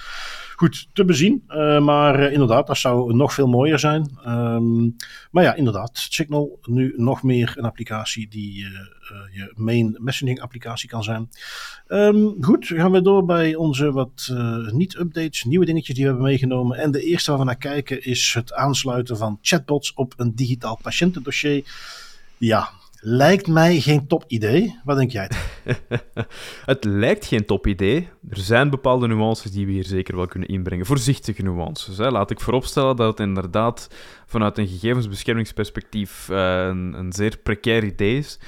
Goed, 0.56 0.88
te 0.94 1.06
bezien. 1.06 1.44
maar 1.82 2.32
inderdaad, 2.32 2.68
dat 2.68 2.78
zou 2.78 3.16
nog 3.16 3.34
veel 3.34 3.48
mooier 3.48 3.80
zijn. 3.80 4.18
Ehm, 4.24 4.84
maar 5.32 5.44
ja, 5.44 5.54
inderdaad, 5.56 5.92
Signal 5.98 6.60
nu 6.64 6.94
nog 6.98 7.24
meer 7.24 7.54
een 7.58 7.66
applicatie 7.66 8.28
die 8.28 8.58
je 9.32 9.52
main 9.56 9.98
messaging 10.00 10.42
applicatie 10.42 10.90
kan 10.90 11.04
zijn. 11.04 11.30
Um, 11.88 12.36
goed, 12.40 12.68
gaan 12.68 12.92
we 12.92 13.02
door 13.02 13.26
bij 13.26 13.56
onze 13.56 13.92
wat 13.92 14.34
niet-updates, 14.72 15.44
nieuwe 15.44 15.66
dingetjes 15.66 15.96
die 15.96 16.04
we 16.04 16.10
hebben 16.10 16.28
meegenomen. 16.28 16.78
En 16.78 16.92
de 16.92 17.02
eerste 17.02 17.30
waar 17.32 17.40
we 17.40 17.46
naar 17.46 17.58
kijken 17.58 18.04
is 18.04 18.34
het 18.34 18.54
aansluiten 18.54 19.18
van 19.18 19.40
chatbots 19.42 19.94
op 19.94 20.14
een 20.18 20.36
digitaal 20.36 20.80
patiëntendossier. 20.82 21.64
Ja, 22.38 22.70
lijkt 23.08 23.48
mij 23.48 23.80
geen 23.80 24.08
top 24.08 24.24
idee. 24.28 24.80
Wat 24.84 24.98
denk 24.98 25.12
jij? 25.12 25.30
het 26.66 26.84
lijkt 26.84 27.26
geen 27.26 27.46
top 27.46 27.68
idee. 27.68 28.10
Er 28.30 28.38
zijn 28.38 28.70
bepaalde 28.70 29.08
nuances 29.08 29.52
die 29.52 29.66
we 29.66 29.72
hier 29.72 29.84
zeker 29.84 30.16
wel 30.16 30.26
kunnen 30.26 30.50
inbrengen. 30.50 30.86
Voorzichtige 30.86 31.42
nuances. 31.42 31.98
Hè. 31.98 32.10
Laat 32.10 32.32
ik 32.32 32.40
vooropstellen 32.40 32.96
dat 32.96 33.08
het 33.08 33.28
inderdaad 33.28 33.90
vanuit 34.26 34.58
een 34.58 34.68
gegevensbeschermingsperspectief 34.68 36.30
uh, 36.32 36.66
een, 36.66 36.94
een 36.94 37.12
zeer 37.14 37.38
precair 37.38 37.84
idee 37.84 38.18
is. 38.18 38.40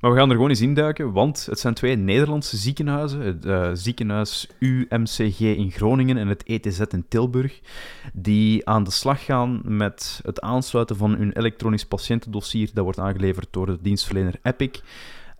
Maar 0.00 0.10
we 0.10 0.16
gaan 0.16 0.28
er 0.28 0.34
gewoon 0.34 0.50
eens 0.50 0.60
induiken, 0.60 1.12
want 1.12 1.46
het 1.46 1.60
zijn 1.60 1.74
twee 1.74 1.96
Nederlandse 1.96 2.56
ziekenhuizen. 2.56 3.20
Het 3.20 3.44
uh, 3.44 3.70
ziekenhuis 3.72 4.48
UMCG 4.58 5.40
in 5.40 5.70
Groningen 5.70 6.16
en 6.16 6.28
het 6.28 6.42
ETZ 6.42 6.80
in 6.80 7.04
Tilburg. 7.08 7.60
Die 8.12 8.68
aan 8.68 8.84
de 8.84 8.90
slag 8.90 9.24
gaan 9.24 9.60
met 9.64 10.20
het 10.24 10.40
aansluiten 10.40 10.96
van 10.96 11.14
hun 11.14 11.32
elektronisch 11.32 11.86
patiëntendossier. 11.86 12.70
Dat 12.74 12.84
wordt 12.84 12.98
aangeleverd 12.98 13.48
door 13.50 13.66
de 13.66 13.78
dienstverlener 13.80 14.38
Epic. 14.42 14.80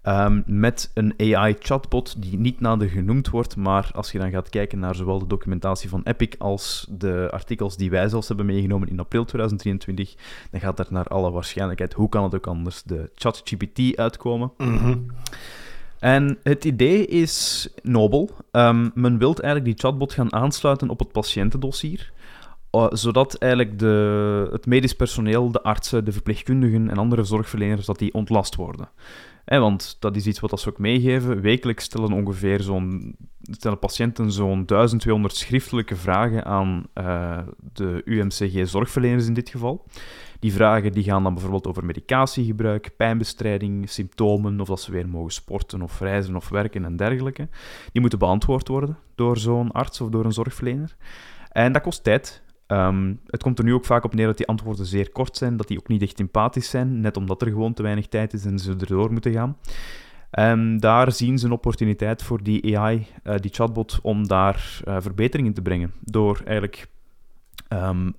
Um, 0.08 0.42
met 0.46 0.90
een 0.94 1.14
AI-chatbot 1.18 2.22
die 2.22 2.38
niet 2.38 2.60
nader 2.60 2.88
genoemd 2.88 3.28
wordt, 3.28 3.56
maar 3.56 3.90
als 3.94 4.12
je 4.12 4.18
dan 4.18 4.30
gaat 4.30 4.48
kijken 4.48 4.78
naar 4.78 4.94
zowel 4.94 5.18
de 5.18 5.26
documentatie 5.26 5.88
van 5.88 6.00
Epic 6.04 6.34
als 6.38 6.86
de 6.90 7.28
artikels 7.30 7.76
die 7.76 7.90
wij 7.90 8.08
zelfs 8.08 8.28
hebben 8.28 8.46
meegenomen 8.46 8.88
in 8.88 9.00
april 9.00 9.24
2023, 9.24 10.14
dan 10.50 10.60
gaat 10.60 10.78
er 10.78 10.86
naar 10.90 11.06
alle 11.06 11.30
waarschijnlijkheid, 11.30 11.92
hoe 11.92 12.08
kan 12.08 12.22
het 12.24 12.34
ook 12.34 12.46
anders, 12.46 12.82
de 12.82 13.10
ChatGPT 13.14 13.96
uitkomen. 13.96 14.52
Mm 14.56 15.06
En 15.98 16.38
het 16.42 16.64
idee 16.64 17.06
is 17.06 17.68
nobel. 17.82 18.30
Um, 18.52 18.90
men 18.94 19.18
wil 19.18 19.34
eigenlijk 19.34 19.64
die 19.64 19.78
chatbot 19.78 20.12
gaan 20.12 20.32
aansluiten 20.32 20.88
op 20.88 20.98
het 20.98 21.12
patiëntendossier. 21.12 22.12
Uh, 22.72 22.86
zodat 22.90 23.34
eigenlijk 23.34 23.78
de, 23.78 24.48
het 24.50 24.66
medisch 24.66 24.94
personeel, 24.94 25.52
de 25.52 25.62
artsen, 25.62 26.04
de 26.04 26.12
verpleegkundigen 26.12 26.90
en 26.90 26.98
andere 26.98 27.24
zorgverleners, 27.24 27.86
dat 27.86 27.98
die 27.98 28.14
ontlast 28.14 28.54
worden 28.54 28.88
want 29.56 29.96
dat 29.98 30.16
is 30.16 30.26
iets 30.26 30.40
wat 30.40 30.60
ze 30.60 30.68
ook 30.68 30.78
meegeven. 30.78 31.40
Wekelijks 31.40 31.84
stellen 31.84 32.12
ongeveer 32.12 32.60
zo'n 32.60 33.16
stellen 33.42 33.78
patiënten 33.78 34.32
zo'n 34.32 34.66
1200 34.66 35.36
schriftelijke 35.36 35.96
vragen 35.96 36.44
aan 36.44 36.86
uh, 36.94 37.38
de 37.72 38.02
UMCG-zorgverleners 38.04 39.26
in 39.26 39.34
dit 39.34 39.48
geval. 39.48 39.84
Die 40.40 40.52
vragen 40.52 40.92
die 40.92 41.02
gaan 41.02 41.22
dan 41.22 41.32
bijvoorbeeld 41.32 41.66
over 41.66 41.84
medicatiegebruik, 41.84 42.90
pijnbestrijding, 42.96 43.90
symptomen, 43.90 44.60
of 44.60 44.68
dat 44.68 44.80
ze 44.80 44.92
weer 44.92 45.08
mogen 45.08 45.32
sporten 45.32 45.82
of 45.82 46.00
reizen 46.00 46.36
of 46.36 46.48
werken 46.48 46.84
en 46.84 46.96
dergelijke. 46.96 47.48
Die 47.92 48.00
moeten 48.00 48.18
beantwoord 48.18 48.68
worden 48.68 48.98
door 49.14 49.38
zo'n 49.38 49.70
arts 49.70 50.00
of 50.00 50.08
door 50.08 50.24
een 50.24 50.32
zorgverlener. 50.32 50.96
En 51.52 51.72
dat 51.72 51.82
kost 51.82 52.04
tijd. 52.04 52.42
Ehm, 52.68 53.14
het 53.26 53.42
komt 53.42 53.58
er 53.58 53.64
nu 53.64 53.74
ook 53.74 53.84
vaak 53.84 54.04
op 54.04 54.14
neer 54.14 54.26
dat 54.26 54.36
die 54.36 54.46
antwoorden 54.46 54.86
zeer 54.86 55.10
kort 55.10 55.36
zijn, 55.36 55.56
dat 55.56 55.68
die 55.68 55.78
ook 55.78 55.88
niet 55.88 56.02
echt 56.02 56.20
empathisch 56.20 56.70
zijn, 56.70 57.00
net 57.00 57.16
omdat 57.16 57.42
er 57.42 57.48
gewoon 57.48 57.74
te 57.74 57.82
weinig 57.82 58.06
tijd 58.08 58.32
is 58.32 58.44
en 58.44 58.58
ze 58.58 58.76
erdoor 58.80 59.12
moeten 59.12 59.32
gaan. 59.32 59.56
En 60.30 60.78
daar 60.78 61.12
zien 61.12 61.38
ze 61.38 61.46
een 61.46 61.52
opportuniteit 61.52 62.22
voor 62.22 62.42
die 62.42 62.78
AI, 62.78 63.06
eh, 63.22 63.36
die 63.36 63.50
chatbot, 63.54 63.98
om 64.02 64.26
daar 64.26 64.80
uh, 64.88 64.96
verbeteringen 65.00 65.52
te 65.52 65.62
brengen. 65.62 65.92
Door 66.00 66.42
eigenlijk 66.44 66.88
um, 67.68 68.14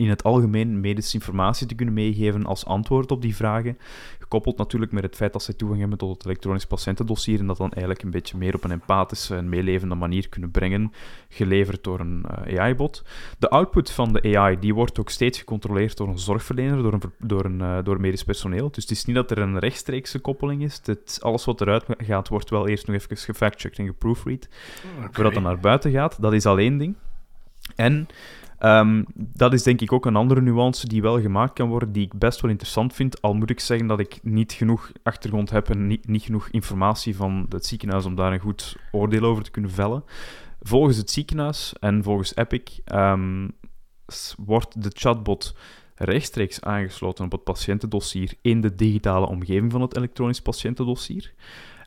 in 0.00 0.08
het 0.08 0.22
algemeen 0.22 0.80
medische 0.80 1.14
informatie 1.14 1.66
te 1.66 1.74
kunnen 1.74 1.94
meegeven 1.94 2.46
als 2.46 2.64
antwoord 2.64 3.10
op 3.10 3.22
die 3.22 3.36
vragen. 3.36 3.78
Gekoppeld 4.18 4.56
natuurlijk 4.56 4.92
met 4.92 5.02
het 5.02 5.16
feit 5.16 5.32
dat 5.32 5.42
zij 5.42 5.54
toegang 5.54 5.80
hebben 5.80 5.98
tot 5.98 6.10
het 6.10 6.24
elektronisch 6.24 6.66
patiëntendossier 6.66 7.38
en 7.38 7.46
dat 7.46 7.56
dan 7.56 7.70
eigenlijk 7.70 8.02
een 8.02 8.10
beetje 8.10 8.36
meer 8.36 8.54
op 8.54 8.64
een 8.64 8.70
empathische 8.70 9.36
en 9.36 9.48
meelevende 9.48 9.94
manier 9.94 10.28
kunnen 10.28 10.50
brengen, 10.50 10.92
geleverd 11.28 11.84
door 11.84 12.00
een 12.00 12.24
eh, 12.44 12.58
AI-bot. 12.58 13.04
De 13.38 13.48
output 13.48 13.90
van 13.90 14.12
de 14.12 14.36
AI 14.36 14.58
die 14.58 14.74
wordt 14.74 15.00
ook 15.00 15.10
steeds 15.10 15.38
gecontroleerd 15.38 15.96
door 15.96 16.08
een 16.08 16.18
zorgverlener, 16.18 16.82
door, 16.82 16.92
een, 16.92 17.02
door, 17.18 17.44
een, 17.44 17.60
uh, 17.60 17.78
door 17.84 18.00
medisch 18.00 18.24
personeel. 18.24 18.70
Dus 18.70 18.82
het 18.82 18.92
is 18.92 19.04
niet 19.04 19.16
dat 19.16 19.30
er 19.30 19.38
een 19.38 19.58
rechtstreekse 19.58 20.18
koppeling 20.18 20.62
is. 20.62 20.80
Het, 20.84 21.18
alles 21.22 21.44
wat 21.44 21.60
eruit 21.60 21.84
gaat, 21.98 22.28
wordt 22.28 22.50
wel 22.50 22.68
eerst 22.68 22.86
nog 22.86 22.96
even 22.96 23.16
gefactcheckt 23.16 23.78
en 23.78 23.86
geproofread, 23.86 24.48
okay. 24.96 25.08
voordat 25.10 25.34
het 25.34 25.42
naar 25.42 25.60
buiten 25.60 25.90
gaat. 25.90 26.22
Dat 26.22 26.32
is 26.32 26.46
alleen 26.46 26.78
ding. 26.78 26.94
En 27.76 28.08
Um, 28.64 29.04
dat 29.14 29.52
is 29.52 29.62
denk 29.62 29.80
ik 29.80 29.92
ook 29.92 30.06
een 30.06 30.16
andere 30.16 30.40
nuance 30.40 30.88
die 30.88 31.02
wel 31.02 31.20
gemaakt 31.20 31.52
kan 31.52 31.68
worden, 31.68 31.92
die 31.92 32.04
ik 32.04 32.18
best 32.18 32.40
wel 32.40 32.50
interessant 32.50 32.94
vind. 32.94 33.22
Al 33.22 33.34
moet 33.34 33.50
ik 33.50 33.60
zeggen 33.60 33.86
dat 33.86 34.00
ik 34.00 34.18
niet 34.22 34.52
genoeg 34.52 34.92
achtergrond 35.02 35.50
heb 35.50 35.70
en 35.70 35.86
niet, 35.86 36.22
genoeg 36.22 36.48
informatie 36.48 37.16
van 37.16 37.46
het 37.48 37.66
ziekenhuis 37.66 38.04
om 38.04 38.14
daar 38.14 38.32
een 38.32 38.38
goed 38.38 38.76
oordeel 38.92 39.22
over 39.22 39.42
te 39.42 39.50
kunnen 39.50 39.70
vellen. 39.70 40.04
Volgens 40.60 40.96
het 40.96 41.10
ziekenhuis 41.10 41.72
en 41.80 42.02
volgens 42.02 42.36
Epic 42.36 42.78
um, 42.94 43.52
wordt 44.36 44.82
de 44.82 44.90
chatbot 44.94 45.56
rechtstreeks 45.94 46.60
aangesloten 46.60 47.24
op 47.24 47.32
het 47.32 47.44
patiëntendossier 47.44 48.34
in 48.42 48.60
de 48.60 48.74
digitale 48.74 49.26
omgeving 49.26 49.72
van 49.72 49.80
het 49.80 49.96
elektronisch 49.96 50.42
patiëntendossier. 50.42 51.34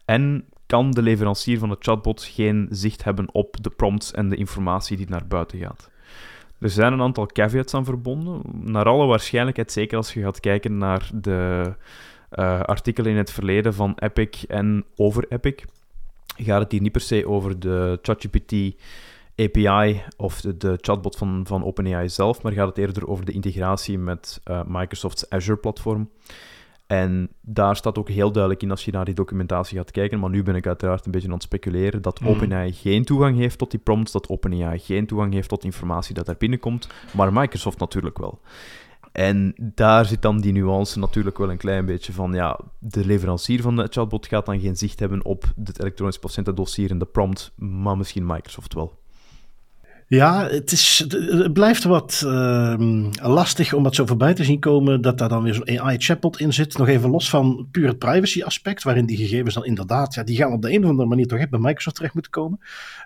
En 0.05 0.45
kan 0.65 0.91
de 0.91 1.01
leverancier 1.01 1.59
van 1.59 1.69
de 1.69 1.77
chatbot 1.79 2.23
geen 2.23 2.67
zicht 2.69 3.03
hebben 3.03 3.33
op 3.33 3.63
de 3.63 3.69
prompts 3.69 4.11
en 4.11 4.29
de 4.29 4.35
informatie 4.35 4.97
die 4.97 5.09
naar 5.09 5.27
buiten 5.27 5.59
gaat. 5.59 5.91
Er 6.63 6.69
zijn 6.69 6.93
een 6.93 7.01
aantal 7.01 7.25
caveats 7.25 7.73
aan 7.73 7.85
verbonden. 7.85 8.41
Naar 8.61 8.85
alle 8.85 9.05
waarschijnlijkheid, 9.05 9.71
zeker 9.71 9.97
als 9.97 10.13
je 10.13 10.21
gaat 10.21 10.39
kijken 10.39 10.77
naar 10.77 11.09
de 11.13 11.73
uh, 12.31 12.61
artikelen 12.61 13.11
in 13.11 13.17
het 13.17 13.31
verleden 13.31 13.73
van 13.73 13.95
Epic 13.99 14.43
en 14.47 14.85
over 14.95 15.25
Epic, 15.29 15.63
gaat 16.37 16.61
het 16.61 16.71
hier 16.71 16.81
niet 16.81 16.91
per 16.91 17.01
se 17.01 17.27
over 17.27 17.59
de 17.59 17.99
ChatGPT 18.01 18.75
API 19.35 20.01
of 20.17 20.41
de, 20.41 20.57
de, 20.57 20.77
chatbot 20.81 21.17
van, 21.17 21.43
van 21.47 21.63
OpenAI 21.63 22.09
zelf, 22.09 22.41
maar 22.41 22.51
gaat 22.51 22.67
het 22.67 22.77
eerder 22.77 23.07
over 23.07 23.25
de 23.25 23.31
integratie 23.31 23.97
met 23.97 24.41
uh, 24.45 24.61
Microsoft's 24.67 25.25
Azure-platform. 25.29 26.09
En 26.87 27.29
daar 27.41 27.75
staat 27.75 27.97
ook 27.97 28.09
heel 28.09 28.31
duidelijk 28.31 28.63
in 28.63 28.71
als 28.71 28.85
je 28.85 28.91
naar 28.91 29.05
die 29.05 29.13
documentatie 29.13 29.77
gaat 29.77 29.91
kijken, 29.91 30.19
maar 30.19 30.29
nu 30.29 30.43
ben 30.43 30.55
ik 30.55 30.67
uiteraard 30.67 31.05
een 31.05 31.11
beetje 31.11 31.27
aan 31.27 31.33
het 31.33 31.43
speculeren, 31.43 32.01
dat 32.01 32.19
mm. 32.19 32.27
OpenAI 32.27 32.73
geen 32.73 33.05
toegang 33.05 33.37
heeft 33.37 33.57
tot 33.57 33.71
die 33.71 33.79
prompts, 33.79 34.11
dat 34.11 34.29
OpenAI 34.29 34.79
geen 34.79 35.05
toegang 35.05 35.33
heeft 35.33 35.49
tot 35.49 35.63
informatie 35.63 36.15
dat 36.15 36.25
daar 36.25 36.37
binnenkomt, 36.37 36.87
maar 37.13 37.33
Microsoft 37.33 37.79
natuurlijk 37.79 38.17
wel. 38.17 38.41
En 39.11 39.53
daar 39.57 40.05
zit 40.05 40.21
dan 40.21 40.41
die 40.41 40.51
nuance 40.51 40.99
natuurlijk 40.99 41.37
wel 41.37 41.51
een 41.51 41.57
klein 41.57 41.85
beetje 41.85 42.13
van, 42.13 42.33
ja, 42.33 42.59
de 42.79 43.05
leverancier 43.05 43.61
van 43.61 43.75
de 43.75 43.87
chatbot 43.89 44.27
gaat 44.27 44.45
dan 44.45 44.59
geen 44.59 44.75
zicht 44.75 44.99
hebben 44.99 45.25
op 45.25 45.43
het 45.63 45.79
elektronisch 45.79 46.19
patiëntendossier 46.19 46.89
en 46.91 46.97
de 46.97 47.05
prompt, 47.05 47.51
maar 47.55 47.97
misschien 47.97 48.25
Microsoft 48.25 48.73
wel. 48.73 49.02
Ja, 50.07 50.47
het, 50.47 50.71
is, 50.71 51.05
het 51.07 51.53
blijft 51.53 51.83
wat 51.83 52.21
uh, 52.25 53.09
lastig 53.21 53.73
om 53.73 53.83
dat 53.83 53.95
zo 53.95 54.05
voorbij 54.05 54.33
te 54.33 54.43
zien 54.43 54.59
komen. 54.59 55.01
Dat 55.01 55.17
daar 55.17 55.29
dan 55.29 55.43
weer 55.43 55.53
zo'n 55.53 55.79
AI-chatbot 55.79 56.39
in 56.39 56.53
zit. 56.53 56.77
Nog 56.77 56.87
even 56.87 57.09
los 57.09 57.29
van 57.29 57.67
puur 57.71 57.87
het 57.87 57.99
privacy-aspect. 57.99 58.83
Waarin 58.83 59.05
die 59.05 59.17
gegevens 59.17 59.53
dan 59.53 59.65
inderdaad. 59.65 60.13
Ja, 60.13 60.23
die 60.23 60.37
gaan 60.37 60.51
op 60.51 60.61
de 60.61 60.71
een 60.71 60.83
of 60.83 60.89
andere 60.89 61.09
manier 61.09 61.27
toch 61.27 61.39
echt 61.39 61.49
bij 61.49 61.59
Microsoft 61.59 61.95
terecht 61.95 62.13
moeten 62.13 62.31
komen. 62.31 62.59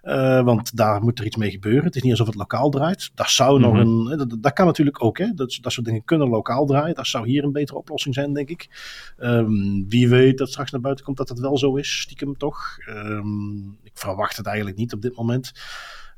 Uh, 0.04 0.44
want 0.44 0.78
daar 0.78 1.02
moet 1.02 1.20
er 1.20 1.26
iets 1.26 1.36
mee 1.36 1.52
gebeuren. 1.52 1.84
Het 1.84 1.96
is 1.96 2.02
niet 2.02 2.12
alsof 2.12 2.28
het 2.28 2.36
lokaal 2.36 2.70
draait. 2.70 3.12
Dat 3.16 3.30
zou 3.30 3.60
nog 3.60 3.74
mhm. 3.74 3.82
een. 3.82 4.18
Dat, 4.18 4.38
dat, 4.40 4.54
kan 4.54 4.66
natuurlijk 4.66 5.04
ook. 5.04 5.18
Hè? 5.18 5.34
Dat, 5.34 5.58
dat 5.62 5.72
soort 5.72 5.86
dingen 5.86 6.06
kunnen 6.06 6.30
lokaal 6.30 6.66
draaien. 6.66 6.96
Dat 6.96 7.08
zou 7.08 7.28
hier 7.28 7.44
een 7.44 7.52
betere 7.52 7.78
oplossing 7.78 8.16
zijn, 8.16 8.34
denk 8.34 8.50
ik. 8.50 8.70
Um, 9.20 9.86
wie 9.90 10.10
weet 10.10 10.38
dat 10.38 10.50
straks 10.50 10.72
naar 10.72 10.82
buiten 10.82 11.06
komt 11.06 11.18
dat 11.18 11.28
dat 11.28 11.40
wel 11.40 11.58
zo 11.58 11.76
is. 11.76 12.00
Stiekem 12.00 12.38
toch. 12.38 12.78
Um, 12.90 13.78
ik 13.84 13.92
verwacht 13.94 14.38
het 14.38 14.46
eigenlijk 14.46 14.78
niet 14.78 14.94
op 14.94 15.02
dit 15.02 15.16
moment. 15.16 15.52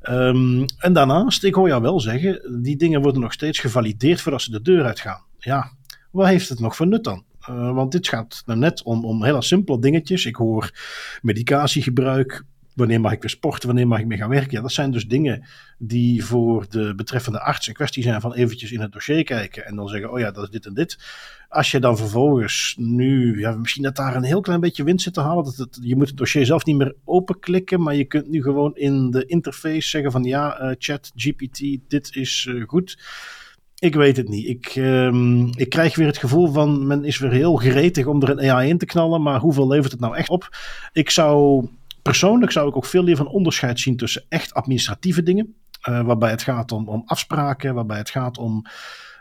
Um, 0.08 0.64
en 0.78 0.92
daarnaast, 0.92 1.44
ik 1.44 1.54
hoor 1.54 1.68
jou 1.68 1.82
wel 1.82 2.00
zeggen, 2.00 2.62
die 2.62 2.76
dingen 2.76 3.02
worden 3.02 3.20
nog 3.20 3.32
steeds 3.32 3.58
gevalideerd 3.58 4.20
voordat 4.20 4.42
ze 4.42 4.50
de 4.50 4.62
deur 4.62 4.84
uitgaan. 4.84 5.24
Ja, 5.38 5.72
wat 6.10 6.26
heeft 6.26 6.48
het 6.48 6.60
nog 6.60 6.76
voor 6.76 6.86
nut 6.86 7.04
dan? 7.04 7.24
Uh, 7.50 7.74
want 7.74 7.92
dit 7.92 8.08
gaat 8.08 8.42
nou 8.46 8.58
net 8.58 8.82
om, 8.82 9.04
om 9.04 9.24
hele 9.24 9.42
simpele 9.42 9.80
dingetjes. 9.80 10.26
Ik 10.26 10.36
hoor 10.36 10.70
medicatiegebruik, 11.22 12.44
Wanneer 12.80 13.00
mag 13.00 13.12
ik 13.12 13.20
weer 13.20 13.30
sporten? 13.30 13.66
Wanneer 13.66 13.86
mag 13.86 13.98
ik 13.98 14.06
meer 14.06 14.18
gaan 14.18 14.28
werken? 14.28 14.50
Ja, 14.50 14.60
dat 14.60 14.72
zijn 14.72 14.90
dus 14.90 15.06
dingen 15.06 15.44
die 15.78 16.24
voor 16.24 16.66
de 16.68 16.94
betreffende 16.94 17.40
arts 17.40 17.66
een 17.66 17.74
kwestie 17.74 18.02
zijn 18.02 18.20
van 18.20 18.34
eventjes 18.34 18.72
in 18.72 18.80
het 18.80 18.92
dossier 18.92 19.24
kijken 19.24 19.66
en 19.66 19.76
dan 19.76 19.88
zeggen, 19.88 20.12
oh 20.12 20.18
ja, 20.18 20.30
dat 20.30 20.44
is 20.44 20.50
dit 20.50 20.66
en 20.66 20.74
dit. 20.74 20.98
Als 21.48 21.70
je 21.70 21.80
dan 21.80 21.96
vervolgens 21.96 22.74
nu, 22.78 23.40
ja, 23.40 23.56
misschien 23.56 23.82
dat 23.82 23.96
daar 23.96 24.16
een 24.16 24.22
heel 24.22 24.40
klein 24.40 24.60
beetje 24.60 24.84
winst 24.84 25.04
zit 25.04 25.14
te 25.14 25.20
halen. 25.20 25.52
Dat 25.56 25.78
je 25.82 25.96
moet 25.96 26.08
het 26.08 26.16
dossier 26.16 26.46
zelf 26.46 26.64
niet 26.64 26.76
meer 26.76 26.94
openklikken, 27.04 27.82
maar 27.82 27.94
je 27.94 28.04
kunt 28.04 28.28
nu 28.28 28.42
gewoon 28.42 28.76
in 28.76 29.10
de 29.10 29.26
interface 29.26 29.88
zeggen 29.88 30.12
van 30.12 30.24
ja, 30.24 30.62
uh, 30.62 30.74
chat, 30.78 31.12
GPT, 31.14 31.58
dit 31.88 32.16
is 32.16 32.46
uh, 32.50 32.64
goed. 32.66 32.98
Ik 33.78 33.94
weet 33.94 34.16
het 34.16 34.28
niet. 34.28 34.46
Ik, 34.46 34.76
um, 34.76 35.50
ik 35.56 35.68
krijg 35.68 35.96
weer 35.96 36.06
het 36.06 36.18
gevoel 36.18 36.52
van 36.52 36.86
men 36.86 37.04
is 37.04 37.18
weer 37.18 37.30
heel 37.30 37.56
gretig 37.56 38.06
om 38.06 38.22
er 38.22 38.30
een 38.30 38.50
AI 38.50 38.68
in 38.68 38.78
te 38.78 38.86
knallen, 38.86 39.22
maar 39.22 39.40
hoeveel 39.40 39.68
levert 39.68 39.92
het 39.92 40.00
nou 40.00 40.16
echt 40.16 40.28
op? 40.28 40.56
Ik 40.92 41.10
zou 41.10 41.66
Persoonlijk 42.02 42.52
zou 42.52 42.68
ik 42.68 42.76
ook 42.76 42.86
veel 42.86 43.02
liever 43.02 43.24
een 43.24 43.32
onderscheid 43.32 43.80
zien 43.80 43.96
tussen 43.96 44.24
echt 44.28 44.54
administratieve 44.54 45.22
dingen 45.22 45.54
waarbij 45.80 46.30
het 46.30 46.42
gaat 46.42 46.72
om, 46.72 46.88
om 46.88 47.02
afspraken, 47.06 47.74
waarbij 47.74 47.98
het 47.98 48.10
gaat 48.10 48.38
om 48.38 48.66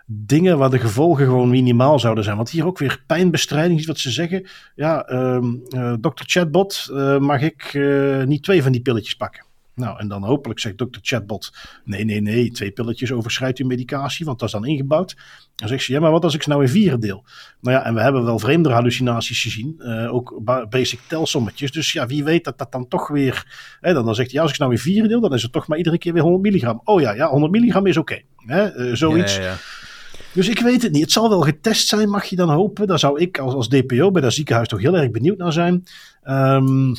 dingen 0.06 0.58
waar 0.58 0.70
de 0.70 0.80
gevolgen 0.80 1.26
gewoon 1.26 1.50
minimaal 1.50 2.00
zouden 2.00 2.24
zijn. 2.24 2.36
Want 2.36 2.50
hier 2.50 2.66
ook 2.66 2.78
weer 2.78 3.04
pijnbestrijding 3.08 3.80
is 3.80 3.86
wat 3.86 4.00
ze 4.00 4.12
zeggen. 4.12 4.48
Ja, 4.76 5.12
um, 5.12 5.62
uh, 5.70 5.94
dokter 6.00 6.26
Chatbot, 6.28 6.88
uh, 6.92 7.18
mag 7.18 7.42
ik 7.42 7.80
niet 8.26 8.44
twee 8.44 8.64
van 8.64 8.72
die 8.72 8.82
pilletjes 8.82 9.16
pakken? 9.16 9.48
Nou, 9.80 10.00
en 10.00 10.08
dan 10.08 10.24
hopelijk 10.24 10.60
zegt 10.60 10.78
dokter 10.78 11.02
Chatbot: 11.04 11.54
nee, 11.86 12.06
nee, 12.06 12.22
nee, 12.22 12.52
twee 12.52 12.72
pilletjes 12.72 13.12
overschrijdt 13.12 13.60
uw 13.60 13.68
medicatie, 13.68 14.26
want 14.26 14.40
dat 14.40 14.48
is 14.48 14.54
dan 14.54 14.66
ingebouwd. 14.66 15.18
Dan 15.56 15.68
zegt 15.68 15.84
ze: 15.84 15.92
ja, 15.92 16.00
maar 16.00 16.12
wat 16.12 16.24
als 16.24 16.34
ik 16.34 16.44
ze 16.44 16.50
nou 16.50 16.62
in 16.62 16.70
vieren 16.70 17.00
deel? 17.00 17.26
Nou 17.62 17.78
ja, 17.78 17.86
en 17.86 17.94
we 17.94 18.02
hebben 18.02 18.26
wel 18.26 18.40
vreemde 18.40 18.70
hallucinaties 18.72 19.42
gezien, 19.42 19.76
uh, 19.80 20.14
ook 20.14 20.40
basic 20.70 21.00
telsommetjes. 21.08 21.72
Dus 21.72 21.92
ja, 21.92 22.06
wie 22.06 22.24
weet 22.24 22.44
dat 22.44 22.58
dat 22.58 22.72
dan 22.72 22.88
toch 22.88 23.08
weer. 23.08 23.46
Hè, 23.80 23.94
dan, 23.94 24.06
dan 24.06 24.16
zegt 24.16 24.28
hij: 24.28 24.36
ja, 24.36 24.42
als 24.42 24.50
ik 24.50 24.56
ze 24.56 24.62
nou 24.62 24.74
in 24.74 24.82
vieren 24.82 25.10
deel, 25.10 25.22
dan 25.22 25.34
is 25.34 25.44
het 25.44 25.52
toch 25.52 25.68
maar 25.68 25.78
iedere 25.78 25.98
keer 25.98 26.14
weer 26.14 26.22
100 26.22 26.44
milligram. 26.44 26.82
Oh 26.84 27.02
ja, 27.02 27.12
ja 27.12 27.30
100 27.30 27.52
milligram 27.52 27.86
is 27.86 27.98
oké. 27.98 28.22
Okay. 28.46 28.74
Uh, 28.78 28.96
zoiets. 28.96 29.36
Ja, 29.36 29.42
ja, 29.42 29.48
ja. 29.48 29.58
Dus 30.34 30.50
ik 30.50 30.60
weet 30.60 30.82
het 30.82 30.92
niet. 30.92 31.02
Het 31.02 31.12
zal 31.12 31.30
wel 31.30 31.42
getest 31.42 31.88
zijn, 31.88 32.10
mag 32.10 32.26
je 32.26 32.36
dan 32.36 32.50
hopen. 32.50 32.88
Daar 32.88 33.00
zou 33.00 33.20
ik 33.20 33.38
als, 33.38 33.54
als 33.54 33.70
DPO 33.70 34.12
bij 34.12 34.22
dat 34.22 34.34
ziekenhuis 34.34 34.68
toch 34.68 34.80
heel 34.80 34.98
erg 34.98 35.12
benieuwd 35.12 35.38
naar 35.38 35.54
zijn. 35.54 35.84
Um, 36.24 36.94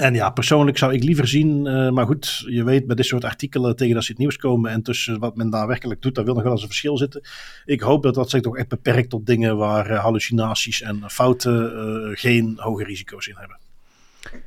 en 0.00 0.14
ja, 0.14 0.30
persoonlijk 0.30 0.78
zou 0.78 0.94
ik 0.94 1.02
liever 1.02 1.28
zien, 1.28 1.66
uh, 1.66 1.90
maar 1.90 2.06
goed, 2.06 2.44
je 2.46 2.64
weet 2.64 2.86
bij 2.86 2.96
dit 2.96 3.06
soort 3.06 3.24
artikelen 3.24 3.76
tegen 3.76 3.94
dat 3.94 4.04
ze 4.04 4.10
het 4.10 4.20
nieuws 4.20 4.36
komen 4.36 4.70
en 4.70 4.82
tussen 4.82 5.18
wat 5.18 5.36
men 5.36 5.50
daadwerkelijk 5.50 6.02
doet, 6.02 6.14
daar 6.14 6.24
wil 6.24 6.34
nog 6.34 6.42
wel 6.42 6.52
eens 6.52 6.62
een 6.62 6.68
verschil 6.68 6.98
zitten. 6.98 7.22
Ik 7.64 7.80
hoop 7.80 8.02
dat 8.02 8.14
dat 8.14 8.30
zich 8.30 8.40
toch 8.40 8.56
echt 8.56 8.68
beperkt 8.68 9.10
tot 9.10 9.26
dingen 9.26 9.56
waar 9.56 9.90
uh, 9.90 9.98
hallucinaties 9.98 10.82
en 10.82 11.10
fouten 11.10 11.72
uh, 11.72 12.16
geen 12.16 12.54
hoge 12.56 12.84
risico's 12.84 13.26
in 13.26 13.36
hebben. 13.38 13.58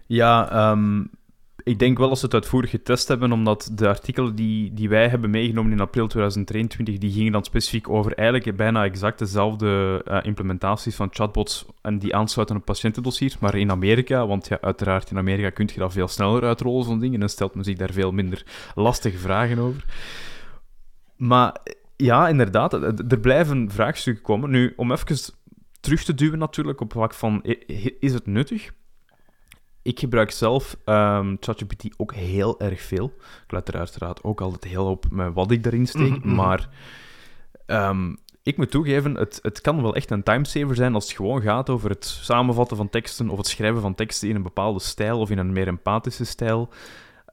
Ja, 0.08 0.70
um, 0.72 1.10
ik 1.64 1.80
denk 1.80 1.98
wel 1.98 2.10
dat 2.10 2.20
ze 2.20 2.26
het 2.26 2.34
uitvoerig 2.34 2.70
getest 2.70 3.08
hebben, 3.08 3.32
omdat 3.32 3.72
de 3.74 3.88
artikelen 3.88 4.36
die, 4.36 4.74
die 4.74 4.90
wij 4.90 5.08
hebben 5.08 5.30
meegenomen 5.30 5.72
in 5.72 5.80
april 5.80 6.08
2023, 6.08 6.98
die 6.98 7.12
gingen 7.12 7.32
dan 7.32 7.44
specifiek 7.44 7.90
over 7.90 8.14
eigenlijk 8.14 8.58
bijna 8.58 8.84
exact 8.84 9.20
dezelfde 9.20 10.02
uh, 10.08 10.18
implementaties 10.24 10.96
van 10.96 11.10
chatbots 11.12 11.66
en 11.82 12.00
die 12.00 12.16
aansluiten 12.16 12.56
op 12.56 12.66
patiëntendossiers, 12.66 13.40
maar 13.40 13.56
in 13.56 13.72
Amerika, 13.72 14.28
want 14.28 14.48
ja, 14.48 14.58
uiteraard 14.62 15.12
in 15.12 15.18
Amerika 15.18 15.50
kun 15.50 15.70
je 15.74 15.80
dat 15.80 15.94
veel 15.94 16.08
sneller 16.08 16.44
uitrollen, 16.44 16.84
zo'n 16.84 17.00
dingen, 17.00 17.22
en 17.22 17.30
stelt 17.30 17.56
men 17.56 17.64
zich 17.64 17.78
daar 17.78 17.92
veel 17.92 18.12
minder 18.12 18.46
lastige 18.76 19.18
vragen 19.18 19.60
over. 19.60 19.86
Maar 21.16 21.58
ja, 21.96 22.28
inderdaad, 22.28 22.74
er 23.12 23.20
blijven 23.20 23.72
vraagstukken 23.72 24.24
komen. 24.24 24.50
Nu, 24.50 24.74
om 24.76 24.92
even 24.92 25.34
terug 25.80 26.04
te 26.04 26.14
duwen 26.14 26.40
natuurlijk 26.40 26.82
op 26.82 26.92
vlak 26.92 27.14
van, 27.14 27.44
is 28.00 28.14
het 28.14 28.26
nuttig? 28.26 28.72
Ik 29.84 30.00
gebruik 30.00 30.32
zelf 30.32 30.78
um, 30.86 31.38
ChatGPT 31.40 31.88
ook 31.98 32.14
heel 32.14 32.60
erg 32.60 32.82
veel. 32.82 33.14
Ik 33.46 33.52
let 33.52 33.68
er 33.68 33.78
uiteraard 33.78 34.24
ook 34.24 34.42
altijd 34.42 34.64
heel 34.64 34.86
op 34.86 35.06
met 35.12 35.34
wat 35.34 35.52
ik 35.52 35.64
daarin 35.64 35.88
steek. 35.88 36.10
Mm 36.10 36.22
-hmm. 36.22 36.36
Maar 36.36 36.70
um, 37.68 38.18
ik 38.44 38.58
moet 38.58 38.72
toegeven, 38.72 39.16
het, 39.16 39.40
het 39.42 39.62
kan 39.62 39.82
wel 39.82 39.96
echt 39.96 40.12
een 40.12 40.24
timesaver 40.24 40.76
zijn 40.76 40.94
als 40.94 41.08
het 41.08 41.16
gewoon 41.16 41.42
gaat 41.42 41.70
over 41.70 41.90
het 41.90 42.06
samenvatten 42.06 42.78
van 42.78 42.90
teksten 42.90 43.30
of 43.30 43.38
het 43.38 43.48
schrijven 43.48 43.82
van 43.82 43.96
teksten 43.96 44.30
in 44.30 44.36
een 44.36 44.44
bepaalde 44.44 44.80
stijl 44.80 45.20
of 45.20 45.30
in 45.30 45.38
een 45.38 45.54
meer 45.54 45.68
empathische 45.68 46.26
stijl. 46.26 46.70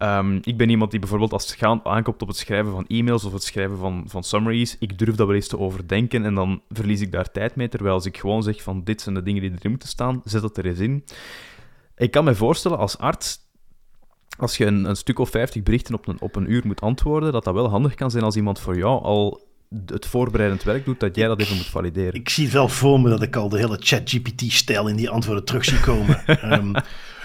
Um, 0.03 0.39
ik 0.43 0.57
ben 0.57 0.69
iemand 0.69 0.91
die 0.91 1.01
bijvoorbeeld 1.01 1.33
als 1.33 1.51
het 1.51 1.59
gaat 1.59 1.85
aankomt 1.85 2.23
op 2.23 2.29
het 2.29 2.37
schrijven 2.37 2.73
van 2.73 2.87
e-mails 2.87 3.25
of 3.25 3.33
het 3.33 3.43
schrijven 3.43 3.79
van, 3.79 4.05
van 4.07 4.23
summaries, 4.25 4.77
ik 4.79 4.99
durf 4.99 5.15
dat 5.15 5.27
wel 5.27 5.37
eens 5.37 5.49
te 5.49 5.59
overdenken 5.59 6.25
en 6.25 6.35
dan 6.35 6.63
verlies 6.69 7.01
ik 7.01 7.13
daar 7.13 7.31
tijd 7.31 7.57
mee. 7.57 7.69
Terwijl 7.69 7.95
als 7.95 8.07
ik 8.07 8.19
gewoon 8.19 8.43
zeg 8.43 8.63
van 8.63 8.85
dit 8.85 9.01
zijn 9.01 9.15
de 9.15 9.23
dingen 9.23 9.43
die 9.43 9.51
erin 9.51 9.71
moeten 9.71 9.89
staan, 9.89 10.21
zet 10.25 10.43
het 10.43 10.57
er 10.57 10.67
eens 10.67 10.79
in. 10.79 11.05
Ik 12.01 12.11
kan 12.11 12.25
me 12.25 12.35
voorstellen 12.35 12.79
als 12.79 12.99
arts, 12.99 13.39
als 14.39 14.57
je 14.57 14.67
een, 14.67 14.85
een 14.85 14.97
stuk 14.97 15.19
of 15.19 15.31
50 15.31 15.63
berichten 15.63 15.95
op 15.95 16.09
een, 16.09 16.21
op 16.21 16.37
een 16.37 16.53
uur 16.53 16.63
moet 16.67 16.81
antwoorden, 16.81 17.33
dat 17.33 17.45
dat 17.45 17.55
wel 17.55 17.69
handig 17.69 17.95
kan 17.95 18.11
zijn 18.11 18.25
als 18.25 18.37
iemand 18.37 18.61
voor 18.61 18.77
jou 18.77 19.03
al 19.03 19.49
het 19.87 20.07
voorbereidend 20.07 20.63
werk 20.63 20.85
doet, 20.85 21.01
dat 21.01 21.17
jij 21.17 21.27
dat 21.27 21.41
even 21.41 21.57
moet 21.57 21.67
valideren. 21.67 22.15
Ik 22.15 22.29
zie 22.29 22.51
wel 22.51 22.69
voor 22.69 23.01
me 23.01 23.09
dat 23.09 23.23
ik 23.23 23.37
al 23.37 23.49
de 23.49 23.59
hele 23.59 23.77
ChatGPT-stijl 23.81 24.89
in 24.89 24.97
die 24.97 25.11
antwoorden 25.11 25.45
terug 25.45 25.65
zie 25.65 25.81
komen. 25.81 26.23
um, 26.53 26.73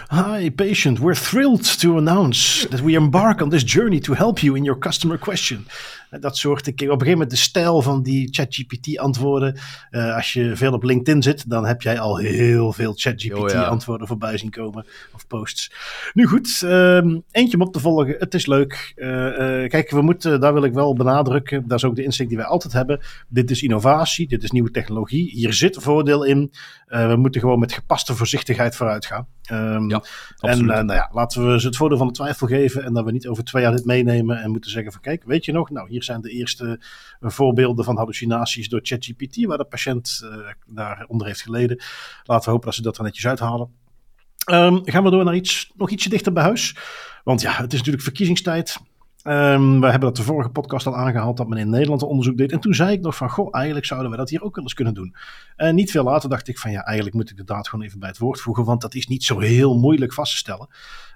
Hi, 0.10 0.52
patient. 0.52 1.00
We're 1.00 1.16
thrilled 1.16 1.80
to 1.80 1.98
announce 1.98 2.68
that 2.68 2.82
we 2.82 2.96
embark 2.96 3.42
on 3.42 3.50
this 3.50 3.64
journey 3.64 4.00
to 4.02 4.14
help 4.14 4.40
you 4.40 4.56
in 4.56 4.64
your 4.64 4.80
customer 4.80 5.18
question. 5.18 5.68
Dat 6.10 6.38
soort. 6.38 6.68
Ik, 6.68 6.74
op 6.74 6.82
een 6.82 6.90
gegeven 6.90 7.12
moment 7.12 7.30
de 7.30 7.36
stijl 7.36 7.82
van 7.82 8.04
die 8.04 8.28
ChatGPT-antwoorden. 8.32 9.60
Uh, 9.92 10.16
als 10.16 10.34
je 10.34 10.56
veel 10.56 10.74
op 10.74 10.84
LinkedIn 10.84 11.24
zit, 11.24 11.50
dan 11.50 11.66
heb 11.66 11.82
jij 11.82 12.00
al 12.00 12.18
heel 12.18 12.74
veel 12.74 12.94
ChatGPT-antwoorden 12.96 14.08
oh, 14.08 14.12
ja. 14.12 14.18
voorbij 14.18 14.38
zien 14.38 14.50
komen. 14.50 14.86
Of 15.14 15.28
posts. 15.28 15.72
Nu 16.14 16.26
goed, 16.26 16.62
um, 16.66 17.24
eentje 17.32 17.58
om 17.58 17.64
op 17.68 17.74
te 17.74 17.80
volgen. 17.80 18.16
Het 18.20 18.34
is 18.34 18.46
leuk. 18.46 18.94
Uh, 18.96 19.08
uh, 19.08 19.70
kijk, 19.70 19.90
we 19.90 20.02
moeten, 20.02 20.40
daar 20.40 20.54
wil 20.54 20.64
ik 20.64 20.74
wel 20.74 20.94
benadrukken. 20.94 21.68
Dat 21.68 21.78
is 21.78 21.84
ook 21.84 21.96
de 21.96 22.04
insteek 22.04 22.28
die 22.28 22.38
wij 22.38 22.46
altijd 22.46 22.74
hebben. 22.74 23.00
Dit 23.28 23.52
is 23.52 23.62
innovatie, 23.62 24.28
dit 24.28 24.44
is 24.44 24.52
nieuwe 24.52 24.72
technologie. 24.72 25.30
Hier 25.32 25.54
zit 25.54 25.78
voordeel 25.80 26.24
in. 26.24 26.52
we 26.86 27.16
moeten 27.18 27.42
gewoon 27.42 27.60
met 27.60 27.74
gepaste 27.74 28.16
voorzichtigheid 28.16 28.76
vooruit 28.76 29.06
gaan. 29.06 29.28
Um, 29.52 29.90
ja, 29.90 30.04
en 30.40 30.66
nou 30.66 30.94
ja, 30.94 31.10
laten 31.14 31.52
we 31.52 31.60
ze 31.60 31.68
het 31.68 31.76
voordeel 31.76 31.98
van 31.98 32.08
de 32.08 32.14
twijfel 32.14 32.48
geven. 32.48 32.84
En 32.84 32.94
dat 32.94 33.06
we 33.06 33.12
niet 33.12 33.28
over 33.28 33.44
twee 33.44 33.64
jaar 33.64 33.72
dit 33.72 33.86
meenemen 33.86 34.42
en 34.42 34.52
moeten 34.52 34.72
zeggen 34.72 34.92
van 34.92 35.02
kijk, 35.02 35.24
weet 35.24 35.46
je 35.46 35.52
nog, 35.52 35.70
nou 35.70 35.90
hier 35.96 36.04
zijn 36.04 36.22
de 36.22 36.30
eerste 36.30 36.82
voorbeelden 37.20 37.86
van 37.86 37.98
hallucinaties 37.98 38.70
door 38.70 38.80
ChatGPT, 38.84 39.46
waar 39.46 39.58
de 39.58 39.66
patiënt 39.66 40.22
uh, 40.24 40.48
daaronder 40.66 41.28
heeft 41.28 41.42
geleden. 41.42 41.84
Laten 42.24 42.46
we 42.46 42.52
hopen 42.52 42.66
dat 42.66 42.76
ze 42.76 42.82
dat 42.82 42.98
er 42.98 43.04
netjes 43.04 43.28
uithalen. 43.28 43.70
Um, 44.52 44.82
gaan 44.84 45.04
we 45.04 45.10
door 45.10 45.24
naar 45.24 45.36
iets, 45.36 45.72
nog 45.76 45.90
ietsje 45.90 46.10
dichter 46.10 46.34
bij 46.34 46.44
huis. 46.44 46.76
Want 47.24 47.42
ja, 47.42 47.52
het 47.52 47.72
is 47.72 47.78
natuurlijk 47.78 48.04
verkiezingstijd. 48.04 48.78
Um, 49.28 49.80
we 49.80 49.90
hebben 49.90 50.00
dat 50.00 50.16
de 50.16 50.24
vorige 50.24 50.50
podcast 50.50 50.88
al 50.88 50.96
aangehaald 50.96 51.38
dat 51.38 51.48
men 51.48 51.58
in 51.58 51.70
Nederland 51.70 52.02
een 52.02 52.08
onderzoek 52.08 52.38
deed. 52.38 52.52
En 52.52 52.60
toen 52.60 52.74
zei 52.74 52.92
ik 52.92 53.02
nog 53.02 53.16
van, 53.16 53.30
goh, 53.30 53.48
eigenlijk 53.52 53.86
zouden 53.86 54.12
we 54.12 54.18
dat 54.18 54.30
hier 54.30 54.42
ook 54.42 54.56
wel 54.56 54.64
eens 54.64 54.74
kunnen 54.74 54.94
doen. 54.94 55.16
En 55.56 55.76
niet 55.76 55.92
veel 55.92 56.04
later 56.04 56.30
dacht 56.30 56.48
ik 56.48 56.60
van, 56.60 56.72
ja, 56.72 56.84
eigenlijk 56.84 57.16
moet 57.16 57.30
ik 57.30 57.38
de 57.38 57.44
daad 57.44 57.68
gewoon 57.68 57.86
even 57.86 58.00
bij 58.00 58.10
het 58.10 58.18
woord 58.18 58.42
voegen, 58.42 58.66
want 58.66 58.82
dat 58.82 58.94
is 58.94 59.08
niet 59.08 59.24
zo 59.24 59.40
heel 59.40 59.78
moeilijk 59.78 60.14
vast 60.14 60.32
te 60.32 60.38
stellen. 60.38 60.68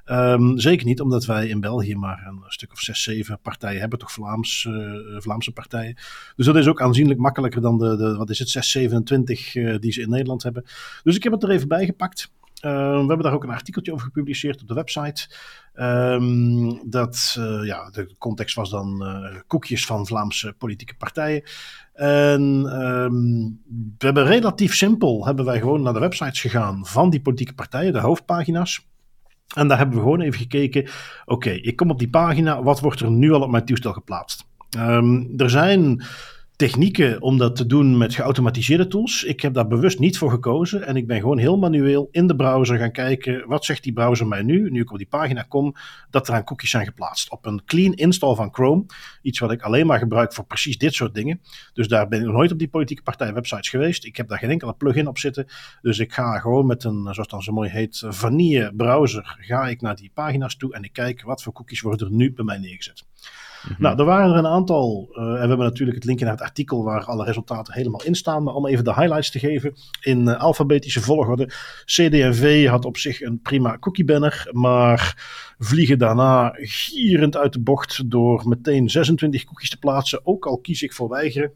Um, 0.06 0.60
zeker 0.60 0.86
niet 0.86 1.02
omdat 1.02 1.26
wij 1.26 1.48
in 1.48 1.60
België 1.60 1.95
maar 1.95 2.26
een 2.28 2.43
stuk 2.48 2.72
of 2.72 2.80
zes, 2.80 3.04
zeven 3.04 3.39
partijen 3.41 3.80
hebben, 3.80 4.00
toch 4.00 4.12
Vlaams, 4.12 4.63
uh, 4.69 5.19
Vlaamse 5.19 5.52
partijen. 5.52 5.98
Dus 6.36 6.45
dat 6.45 6.56
is 6.56 6.67
ook 6.67 6.82
aanzienlijk 6.82 7.19
makkelijker 7.19 7.62
dan 7.62 7.78
de, 7.78 7.95
de 7.95 8.15
wat 8.15 8.30
is 8.30 8.39
het, 8.39 8.50
627 8.50 9.56
uh, 9.56 9.80
die 9.80 9.91
ze 9.91 10.02
in 10.02 10.10
Nederland 10.10 10.43
hebben. 10.43 10.63
Dus 11.04 11.15
ik 11.15 11.24
heb 11.24 11.34
het 11.34 11.43
er 11.43 11.50
even 11.50 11.67
bij 11.67 11.86
gepakt. 11.86 12.32
Uh, 12.65 12.72
we 12.72 13.08
hebben 13.08 13.22
daar 13.22 13.34
ook 13.34 13.43
een 13.43 13.50
artikeltje 13.50 13.93
over 13.93 14.06
gepubliceerd 14.06 14.62
op 14.62 14.67
de 14.67 14.74
website. 14.74 15.30
Um, 15.76 16.89
dat, 16.89 17.36
uh, 17.39 17.65
ja, 17.65 17.89
de 17.89 18.15
context 18.17 18.56
was 18.56 18.69
dan 18.69 19.02
uh, 19.02 19.39
koekjes 19.48 19.86
van 19.86 20.08
Vlaamse 20.08 20.56
politieke 20.58 20.95
partijen. 20.95 21.43
En 21.93 22.41
um, 22.82 23.62
we 23.98 24.06
hebben 24.06 24.26
relatief 24.26 24.76
simpel, 24.76 25.26
hebben 25.26 25.45
wij 25.45 25.60
gewoon 25.60 25.82
naar 25.82 25.93
de 25.93 26.00
websites 26.00 26.41
gegaan 26.41 26.86
van 26.86 27.10
die 27.10 27.22
politieke 27.22 27.54
partijen, 27.54 27.93
de 27.93 28.00
hoofdpagina's. 28.00 28.88
En 29.56 29.67
daar 29.67 29.78
hebben 29.78 29.95
we 29.95 30.02
gewoon 30.02 30.22
even 30.22 30.39
gekeken. 30.39 30.89
Oké, 31.26 31.50
ik 31.50 31.76
kom 31.76 31.89
op 31.89 32.00
die 32.00 32.10
pagina. 32.10 32.63
Wat 32.63 32.80
wordt 32.80 33.00
er 33.00 33.12
nu 33.12 33.32
al 33.32 33.41
op 33.41 33.50
mijn 33.50 33.65
toestel 33.65 33.93
geplaatst? 33.93 34.48
Er 35.38 35.50
zijn 35.50 36.04
technieken 36.60 37.22
om 37.22 37.38
dat 37.38 37.56
te 37.56 37.65
doen 37.65 37.98
met 37.98 38.15
geautomatiseerde 38.15 38.88
tools. 38.88 39.24
Ik 39.24 39.41
heb 39.41 39.54
daar 39.54 39.67
bewust 39.67 40.00
niet 40.00 40.17
voor 40.17 40.32
gekozen 40.32 40.86
en 40.86 40.95
ik 40.95 41.08
ben 41.08 41.19
gewoon 41.19 41.38
heel 41.38 41.58
manueel 41.58 42.08
in 42.12 42.28
de 42.28 42.36
browser 42.36 42.78
gaan 42.78 42.91
kijken 42.91 43.48
wat 43.48 43.65
zegt 43.65 43.84
die 43.84 43.93
browser 43.93 44.28
mij 44.28 44.41
nu, 44.41 44.69
nu 44.69 44.82
ik 44.82 44.91
op 44.91 44.98
die 44.98 45.08
pagina 45.08 45.41
kom, 45.41 45.76
dat 46.10 46.28
er 46.28 46.34
aan 46.34 46.43
cookies 46.43 46.69
zijn 46.69 46.86
geplaatst. 46.86 47.32
Op 47.32 47.45
een 47.45 47.62
clean 47.65 47.93
install 47.93 48.36
van 48.36 48.54
Chrome, 48.54 48.86
iets 49.22 49.39
wat 49.39 49.52
ik 49.52 49.62
alleen 49.62 49.86
maar 49.86 50.00
gebruik 50.00 50.34
voor 50.34 50.45
precies 50.45 50.78
dit 50.78 50.93
soort 50.93 51.13
dingen. 51.13 51.41
Dus 51.74 51.88
daar 51.88 52.08
ben 52.08 52.19
ik 52.19 52.26
nog 52.26 52.36
nooit 52.36 52.52
op 52.52 52.60
die 52.60 52.69
politieke 52.69 53.04
partij 53.04 53.34
websites 53.34 53.69
geweest. 53.69 54.06
Ik 54.06 54.17
heb 54.17 54.28
daar 54.28 54.39
geen 54.39 54.50
enkele 54.50 54.74
plugin 54.74 55.08
op 55.08 55.17
zitten. 55.17 55.48
Dus 55.82 56.00
ik 56.00 56.13
ga 56.13 56.39
gewoon 56.39 56.65
met 56.65 56.84
een, 56.84 57.08
zoals 57.12 57.30
dan 57.30 57.41
zo 57.41 57.54
mooi 57.54 57.69
heet, 57.69 58.04
vanille 58.08 58.74
browser, 58.76 59.38
ga 59.39 59.67
ik 59.67 59.82
naar 59.82 59.95
die 59.95 60.12
pagina's 60.13 60.56
toe 60.56 60.74
en 60.74 60.84
ik 60.84 60.93
kijk 60.93 61.22
wat 61.22 61.43
voor 61.43 61.54
cookies 61.54 61.82
worden 61.82 62.08
er 62.08 62.13
nu 62.13 62.34
bij 62.34 62.45
mij 62.45 62.58
neergezet. 62.58 63.04
Mhm. 63.63 63.82
Nou, 63.82 64.00
er 64.00 64.06
waren 64.06 64.32
er 64.32 64.38
een 64.38 64.48
aantal. 64.48 65.10
Uh, 65.12 65.24
en 65.24 65.32
we 65.32 65.48
hebben 65.48 65.58
natuurlijk 65.58 65.98
het 65.98 66.06
linkje 66.06 66.26
naar 66.26 66.34
het 66.34 66.43
artikel 66.43 66.84
waar 66.84 67.06
alle 67.06 67.26
resultaten 67.26 67.74
helemaal 67.74 68.04
in 68.04 68.15
staan. 68.15 68.43
Maar 68.43 68.54
om 68.54 68.67
even 68.67 68.84
de 68.84 68.93
highlights 68.93 69.32
te 69.32 69.39
geven. 69.39 69.74
In 70.02 70.28
uh, 70.28 70.39
alfabetische 70.39 71.02
volgorde. 71.02 71.45
CD&V 71.86 72.67
had 72.67 72.86
op 72.86 72.98
zich 72.98 73.22
een 73.22 73.41
prima 73.41 73.78
cookie 73.80 74.06
banner. 74.06 74.50
Maar 74.52 75.24
vliegen 75.58 75.98
daarna 75.98 76.52
gierend 76.56 77.38
uit 77.38 77.54
de 77.54 77.62
bocht 77.62 78.10
door 78.10 78.48
meteen 78.48 78.89
26 78.89 79.43
cookies 79.43 79.69
te 79.69 79.80
plaatsen. 79.80 80.19
Ook 80.24 80.45
al 80.45 80.58
kies 80.58 80.84
ik 80.84 80.93
voor 80.93 81.10
weigeren. 81.10 81.52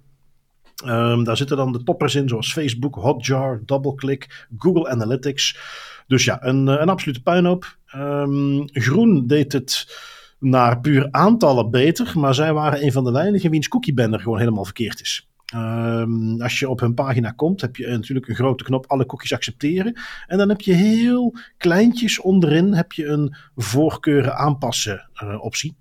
Um, 0.86 1.24
daar 1.24 1.38
zitten 1.38 1.58
dan 1.58 1.72
de 1.72 1.84
toppers 1.84 2.16
in, 2.16 2.30
zoals 2.30 2.54
Facebook, 2.54 2.96
Hotjar, 2.96 3.62
DoubleClick, 3.66 4.48
Google 4.58 4.90
Analytics. 4.90 5.58
Dus 6.08 6.26
ja, 6.26 6.44
een, 6.44 6.68
een 6.68 6.90
absolute 6.90 7.22
puinhoop. 7.22 7.78
Um, 7.96 8.70
Groen 8.72 9.28
deed 9.28 9.54
het 9.54 9.88
naar 10.44 10.80
puur 10.80 11.08
aantallen 11.12 11.72
beter. 11.72 12.14
Maar 12.16 12.36
zij 12.36 12.54
waren 12.54 12.84
een 12.84 12.92
van 12.92 13.04
de 13.04 13.12
weinigen 13.12 13.50
wiens 13.50 13.68
cookie 13.68 13.94
banner 13.94 14.20
gewoon 14.20 14.40
helemaal 14.40 14.66
verkeerd 14.66 15.02
is. 15.02 15.28
Um, 15.56 16.42
als 16.42 16.60
je 16.60 16.70
op 16.70 16.80
hun 16.80 16.94
pagina 16.94 17.32
komt, 17.32 17.62
heb 17.62 17.76
je 17.76 17.88
natuurlijk 17.88 18.28
een 18.28 18.36
grote 18.36 18.64
knop 18.64 18.86
alle 18.88 19.06
cookies 19.06 19.34
accepteren. 19.34 20.00
En 20.28 20.38
dan 20.38 20.50
heb 20.50 20.62
je 20.62 20.74
heel 20.74 21.36
kleintjes 21.58 22.20
onderin 22.20 22.74
heb 22.74 22.92
je 22.92 23.06
een 23.06 23.36
voorkeuren 23.56 24.36
aanpassen 24.36 25.10
uh, 25.24 25.44
optie. 25.44 25.76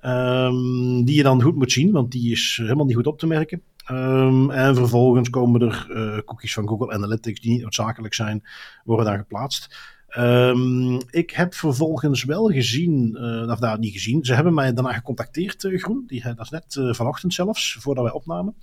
Ehm, 0.00 1.04
die 1.04 1.14
je 1.14 1.22
dan 1.22 1.42
goed 1.42 1.56
moet 1.56 1.72
zien, 1.72 1.92
want 1.92 2.10
die 2.10 2.30
is 2.30 2.58
helemaal 2.62 2.84
niet 2.84 2.96
goed 2.96 3.06
op 3.06 3.18
te 3.18 3.26
merken. 3.26 3.62
Ehm, 3.84 4.50
en 4.50 4.74
vervolgens 4.74 5.30
komen 5.30 5.60
er 5.60 5.86
uh, 5.90 6.18
cookies 6.24 6.54
van 6.54 6.68
Google 6.68 6.92
Analytics 6.92 7.40
die 7.40 7.50
niet 7.50 7.62
noodzakelijk 7.62 8.14
zijn, 8.14 8.42
worden 8.84 9.06
daar 9.06 9.18
geplaatst. 9.18 9.76
Um, 10.18 11.00
ik 11.10 11.30
heb 11.30 11.54
vervolgens 11.54 12.24
wel 12.24 12.46
gezien, 12.46 13.16
uh, 13.20 13.50
of 13.50 13.58
daar 13.58 13.78
niet 13.78 13.92
gezien, 13.92 14.24
ze 14.24 14.34
hebben 14.34 14.54
mij 14.54 14.72
daarna 14.72 14.92
gecontacteerd, 14.92 15.64
uh, 15.64 15.82
Groen, 15.82 16.04
die, 16.06 16.22
dat 16.22 16.40
is 16.40 16.50
net 16.50 16.96
vanochtend 16.96 17.34
zelfs, 17.34 17.76
voordat 17.80 18.04
wij 18.04 18.12
opnamen. 18.12 18.54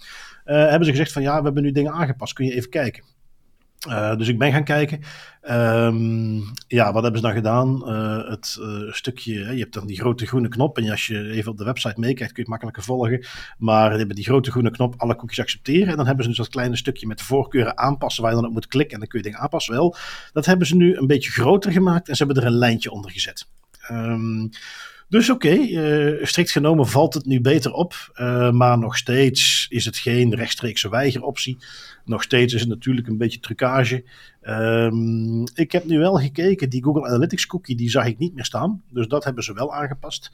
hebben 0.43 0.85
ze 0.85 0.91
gezegd 0.91 1.11
van 1.11 1.21
ja, 1.21 1.37
we 1.37 1.43
hebben 1.43 1.63
nu 1.63 1.71
dingen 1.71 1.91
aangepast, 1.91 2.33
kun 2.33 2.45
je 2.45 2.53
even 2.53 2.69
kijken. 2.69 3.03
Uh, 3.87 4.15
dus 4.15 4.27
ik 4.27 4.37
ben 4.37 4.51
gaan 4.51 4.63
kijken. 4.63 5.01
Um, 5.49 6.43
ja, 6.67 6.93
wat 6.93 7.03
hebben 7.03 7.21
ze 7.21 7.27
dan 7.27 7.35
gedaan? 7.35 7.83
Uh, 7.85 8.29
het 8.29 8.57
uh, 8.59 8.91
stukje, 8.91 9.33
je 9.33 9.59
hebt 9.59 9.73
dan 9.73 9.87
die 9.87 9.99
grote 9.99 10.27
groene 10.27 10.47
knop. 10.47 10.77
En 10.77 10.89
als 10.89 11.07
je 11.07 11.29
even 11.29 11.51
op 11.51 11.57
de 11.57 11.63
website 11.63 11.99
meekijkt, 11.99 12.33
kun 12.33 12.43
je 12.43 12.49
het 12.49 12.49
makkelijker 12.49 12.83
volgen. 12.83 13.25
Maar 13.57 13.89
die 13.89 13.97
hebben 13.97 14.15
die 14.15 14.25
grote 14.25 14.51
groene 14.51 14.71
knop, 14.71 14.93
alle 14.97 15.15
cookies 15.15 15.39
accepteren. 15.39 15.87
En 15.87 15.97
dan 15.97 16.05
hebben 16.05 16.23
ze 16.23 16.29
dus 16.29 16.39
dat 16.39 16.49
kleine 16.49 16.77
stukje 16.77 17.07
met 17.07 17.21
voorkeuren 17.21 17.77
aanpassen, 17.77 18.23
waar 18.23 18.31
je 18.31 18.37
dan 18.37 18.47
op 18.47 18.53
moet 18.53 18.67
klikken. 18.67 18.93
En 18.93 18.99
dan 18.99 19.07
kun 19.07 19.19
je 19.19 19.25
dingen 19.25 19.39
aanpassen. 19.39 19.73
Wel, 19.73 19.95
dat 20.33 20.45
hebben 20.45 20.67
ze 20.67 20.75
nu 20.75 20.97
een 20.97 21.07
beetje 21.07 21.31
groter 21.31 21.71
gemaakt. 21.71 22.09
En 22.09 22.15
ze 22.15 22.23
hebben 22.23 22.43
er 22.43 22.49
een 22.49 22.57
lijntje 22.57 22.91
onder 22.91 23.11
gezet. 23.11 23.47
Um, 23.91 24.49
dus 25.09 25.29
oké, 25.29 25.53
uh, 25.53 26.25
strikt 26.25 26.51
genomen 26.51 26.87
valt 26.87 27.13
het 27.13 27.25
nu 27.25 27.41
beter 27.41 27.71
op. 27.71 28.11
Uh, 28.15 28.51
maar 28.51 28.77
nog 28.77 28.97
steeds 28.97 29.67
is 29.69 29.85
het 29.85 29.97
geen 29.97 30.35
rechtstreekse 30.35 30.89
weigeroptie. 30.89 31.57
Nog 32.05 32.23
steeds 32.23 32.53
is 32.53 32.59
het 32.59 32.69
natuurlijk 32.69 33.07
een 33.07 33.17
beetje 33.17 33.39
trucage. 33.39 34.03
Um, 34.41 35.43
ik 35.53 35.71
heb 35.71 35.85
nu 35.85 35.99
wel 35.99 36.15
gekeken, 36.15 36.69
die 36.69 36.83
Google 36.83 37.07
Analytics 37.07 37.45
cookie, 37.45 37.75
die 37.75 37.89
zag 37.89 38.05
ik 38.05 38.17
niet 38.17 38.33
meer 38.33 38.45
staan. 38.45 38.83
Dus 38.89 39.07
dat 39.07 39.23
hebben 39.23 39.43
ze 39.43 39.53
wel 39.53 39.73
aangepast. 39.73 40.31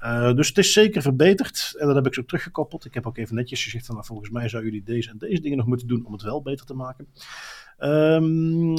Uh, 0.00 0.34
dus 0.34 0.48
het 0.48 0.58
is 0.58 0.72
zeker 0.72 1.02
verbeterd. 1.02 1.74
En 1.78 1.86
dat 1.86 1.96
heb 1.96 2.06
ik 2.06 2.14
zo 2.14 2.24
teruggekoppeld. 2.24 2.84
Ik 2.84 2.94
heb 2.94 3.06
ook 3.06 3.16
even 3.16 3.34
netjes 3.34 3.64
gezegd 3.64 3.86
van, 3.86 3.94
nou, 3.94 4.06
volgens 4.06 4.30
mij 4.30 4.48
zouden 4.48 4.72
jullie 4.72 4.86
deze 4.86 5.10
en 5.10 5.18
deze 5.18 5.40
dingen 5.40 5.56
nog 5.56 5.66
moeten 5.66 5.86
doen 5.86 6.06
om 6.06 6.12
het 6.12 6.22
wel 6.22 6.42
beter 6.42 6.66
te 6.66 6.74
maken. 6.74 7.06
Um, 7.84 8.74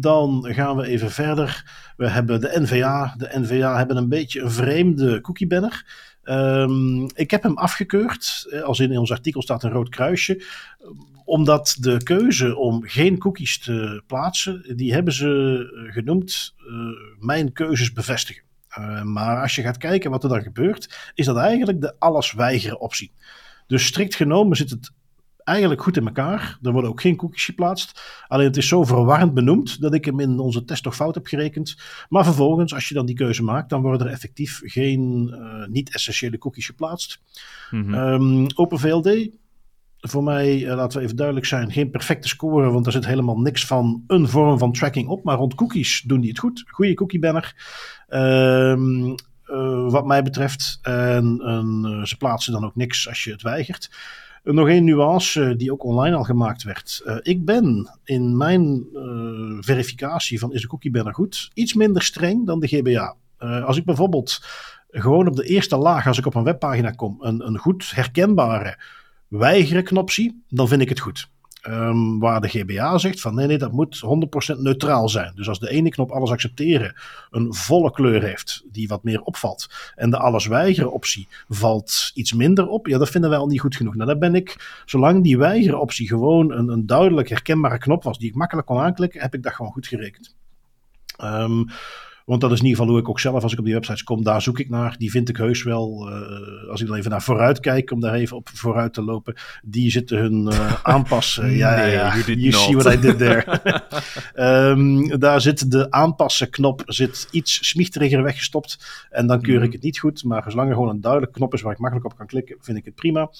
dan 0.00 0.46
gaan 0.48 0.76
we 0.76 0.86
even 0.86 1.10
verder. 1.10 1.64
We 1.96 2.08
hebben 2.08 2.40
de 2.40 2.60
NVA. 2.60 3.14
De 3.16 3.30
NVA 3.32 3.76
hebben 3.76 3.96
een 3.96 4.08
beetje 4.08 4.40
een 4.40 4.50
vreemde 4.50 5.20
cookie 5.20 5.46
banner. 5.46 5.86
Um, 6.24 7.06
ik 7.14 7.30
heb 7.30 7.42
hem 7.42 7.56
afgekeurd. 7.56 8.46
Als 8.64 8.80
in, 8.80 8.98
ons 8.98 9.10
artikel 9.10 9.42
staat 9.42 9.62
een 9.62 9.70
rood 9.70 9.88
kruisje. 9.88 10.42
Omdat 11.24 11.76
de 11.80 12.02
keuze 12.02 12.56
om 12.56 12.82
geen 12.82 13.18
cookies 13.18 13.58
te 13.58 14.02
plaatsen, 14.06 14.76
die 14.76 14.92
hebben 14.92 15.12
ze 15.12 15.88
genoemd 15.92 16.54
uh, 16.58 16.74
mijn 17.18 17.52
keuzes 17.52 17.92
bevestigen. 17.92 18.42
Maar 19.02 19.42
als 19.42 19.54
je 19.54 19.62
gaat 19.62 19.76
kijken 19.76 20.10
wat 20.10 20.22
er 20.22 20.28
dan 20.28 20.42
gebeurt, 20.42 21.12
is 21.14 21.26
dat 21.26 21.36
eigenlijk 21.36 21.80
de 21.80 21.94
alles 21.98 22.32
weigeren 22.32 22.80
optie. 22.80 23.12
Dus 23.66 23.86
strikt 23.86 24.14
genomen 24.14 24.56
zit 24.56 24.70
het 24.70 24.92
eigenlijk 25.44 25.82
goed 25.82 25.96
in 25.96 26.06
elkaar. 26.06 26.58
Er 26.62 26.72
worden 26.72 26.90
ook 26.90 27.00
geen 27.00 27.16
cookies 27.16 27.44
geplaatst. 27.44 28.02
Alleen 28.28 28.46
het 28.46 28.56
is 28.56 28.68
zo 28.68 28.84
verwarrend 28.84 29.34
benoemd 29.34 29.80
dat 29.80 29.94
ik 29.94 30.04
hem 30.04 30.20
in 30.20 30.38
onze 30.38 30.64
test 30.64 30.82
toch 30.82 30.94
fout 30.94 31.14
heb 31.14 31.26
gerekend. 31.26 31.76
Maar 32.08 32.24
vervolgens, 32.24 32.74
als 32.74 32.88
je 32.88 32.94
dan 32.94 33.06
die 33.06 33.14
keuze 33.14 33.42
maakt, 33.42 33.68
dan 33.68 33.82
worden 33.82 34.06
er 34.06 34.12
effectief 34.12 34.60
geen 34.64 35.28
uh, 35.32 35.66
niet-essentiële 35.66 36.38
cookies 36.38 36.66
geplaatst. 36.66 37.20
Mm-hmm. 37.70 37.94
Um, 37.94 38.46
OpenVLD, 38.54 39.28
voor 39.98 40.22
mij, 40.22 40.58
uh, 40.58 40.74
laten 40.74 40.98
we 40.98 41.04
even 41.04 41.16
duidelijk 41.16 41.46
zijn, 41.46 41.72
geen 41.72 41.90
perfecte 41.90 42.28
score, 42.28 42.70
want 42.70 42.86
er 42.86 42.92
zit 42.92 43.06
helemaal 43.06 43.38
niks 43.38 43.66
van 43.66 44.04
een 44.06 44.28
vorm 44.28 44.58
van 44.58 44.72
tracking 44.72 45.08
op. 45.08 45.24
Maar 45.24 45.36
rond 45.36 45.54
cookies 45.54 46.02
doen 46.06 46.20
die 46.20 46.30
het 46.30 46.38
goed. 46.38 46.64
Goede 46.66 46.94
cookie 46.94 47.18
banner. 47.18 47.54
Um, 48.08 49.14
uh, 49.46 49.90
wat 49.90 50.06
mij 50.06 50.22
betreft. 50.22 50.78
En 50.82 51.40
ze 52.04 52.16
plaatsen 52.18 52.52
dan 52.52 52.64
ook 52.64 52.76
niks 52.76 53.08
als 53.08 53.24
je 53.24 53.30
het 53.30 53.42
weigert. 53.42 53.90
Nog 54.44 54.68
één 54.68 54.84
nuance 54.84 55.56
die 55.56 55.72
ook 55.72 55.84
online 55.84 56.16
al 56.16 56.24
gemaakt 56.24 56.62
werd. 56.62 57.02
Uh, 57.06 57.16
ik 57.22 57.44
ben 57.44 57.90
in 58.04 58.36
mijn 58.36 58.86
uh, 58.92 59.56
verificatie 59.60 60.38
van 60.38 60.52
is 60.52 60.60
de 60.60 60.66
cookie 60.66 60.90
banner 60.90 61.14
goed 61.14 61.50
iets 61.54 61.74
minder 61.74 62.02
streng 62.02 62.46
dan 62.46 62.60
de 62.60 62.66
GBA. 62.66 63.16
Als 63.38 63.76
ik 63.76 63.84
bijvoorbeeld 63.84 64.40
gewoon 64.90 65.28
op 65.28 65.36
de 65.36 65.44
eerste 65.44 65.76
laag, 65.76 66.06
als 66.06 66.18
ik 66.18 66.26
op 66.26 66.34
een 66.34 66.44
webpagina 66.44 66.90
kom, 66.90 67.16
een, 67.20 67.46
een 67.46 67.58
goed 67.58 67.90
herkenbare 67.94 68.78
weigeren 69.28 69.84
knop 69.84 70.10
zie, 70.10 70.44
dan 70.48 70.68
vind 70.68 70.80
ik 70.80 70.88
het 70.88 71.00
goed. 71.00 71.28
Um, 71.68 72.18
waar 72.18 72.40
de 72.40 72.48
GBA 72.48 72.98
zegt 72.98 73.20
van 73.20 73.34
nee, 73.34 73.46
nee, 73.46 73.58
dat 73.58 73.72
moet 73.72 74.02
100% 74.56 74.58
neutraal 74.58 75.08
zijn. 75.08 75.32
Dus 75.34 75.48
als 75.48 75.58
de 75.58 75.70
ene 75.70 75.88
knop 75.88 76.10
alles 76.10 76.30
accepteren 76.30 76.94
een 77.30 77.54
volle 77.54 77.90
kleur 77.90 78.22
heeft 78.22 78.64
die 78.72 78.88
wat 78.88 79.04
meer 79.04 79.20
opvalt 79.22 79.66
en 79.94 80.10
de 80.10 80.18
alles 80.18 80.46
weigeren 80.46 80.92
optie 80.92 81.28
valt 81.48 82.10
iets 82.14 82.32
minder 82.32 82.68
op, 82.68 82.86
ja, 82.86 82.98
dat 82.98 83.08
vinden 83.08 83.30
wij 83.30 83.38
al 83.38 83.46
niet 83.46 83.60
goed 83.60 83.76
genoeg. 83.76 83.94
Nou, 83.94 84.08
dan 84.08 84.18
ben 84.18 84.34
ik, 84.34 84.82
zolang 84.86 85.22
die 85.22 85.38
weigeren 85.38 85.80
optie 85.80 86.08
gewoon 86.08 86.52
een, 86.52 86.68
een 86.68 86.86
duidelijk 86.86 87.28
herkenbare 87.28 87.78
knop 87.78 88.02
was 88.02 88.18
die 88.18 88.28
ik 88.28 88.34
makkelijk 88.34 88.66
kon 88.66 88.78
aanklikken, 88.78 89.20
heb 89.20 89.34
ik 89.34 89.42
dat 89.42 89.52
gewoon 89.52 89.72
goed 89.72 89.86
gerekend. 89.86 90.34
Um, 91.22 91.66
want 92.24 92.40
dat 92.40 92.52
is 92.52 92.58
in 92.58 92.64
ieder 92.64 92.78
geval 92.78 92.92
hoe 92.92 93.02
ik 93.02 93.08
ook 93.08 93.20
zelf, 93.20 93.42
als 93.42 93.52
ik 93.52 93.58
op 93.58 93.64
die 93.64 93.74
websites 93.74 94.02
kom, 94.02 94.24
daar 94.24 94.42
zoek 94.42 94.58
ik 94.58 94.70
naar. 94.70 94.94
Die 94.98 95.10
vind 95.10 95.28
ik 95.28 95.36
heus 95.36 95.62
wel. 95.62 96.08
Uh, 96.10 96.70
als 96.70 96.80
ik 96.80 96.86
dan 96.86 96.96
even 96.96 97.10
naar 97.10 97.22
vooruit 97.22 97.60
kijk, 97.60 97.90
om 97.90 98.00
daar 98.00 98.14
even 98.14 98.36
op 98.36 98.48
vooruit 98.52 98.92
te 98.92 99.02
lopen. 99.02 99.34
Die 99.62 99.90
zitten 99.90 100.18
hun 100.18 100.46
uh, 100.52 100.74
aanpassen. 100.82 101.50
ja, 101.50 101.76
nee, 101.76 101.92
ja, 101.92 102.16
you, 102.16 102.52
see 102.52 102.76
what 102.76 102.94
I 102.94 103.00
did 103.00 103.18
there. 103.18 103.60
um, 104.70 105.08
daar 105.18 105.40
zit 105.40 105.70
de 105.70 105.90
aanpassen 105.90 106.50
knop 106.50 106.82
zit 106.86 107.28
iets 107.30 107.68
smichteriger 107.68 108.22
weggestopt. 108.22 109.06
En 109.10 109.26
dan 109.26 109.40
keur 109.40 109.62
ik 109.62 109.72
het 109.72 109.82
niet 109.82 109.98
goed. 109.98 110.24
Maar 110.24 110.50
zolang 110.50 110.68
er 110.68 110.74
gewoon 110.74 110.90
een 110.90 111.00
duidelijke 111.00 111.38
knop 111.38 111.54
is 111.54 111.62
waar 111.62 111.72
ik 111.72 111.78
makkelijk 111.78 112.06
op 112.06 112.16
kan 112.16 112.26
klikken, 112.26 112.56
vind 112.60 112.78
ik 112.78 112.84
het 112.84 112.94
prima. 112.94 113.30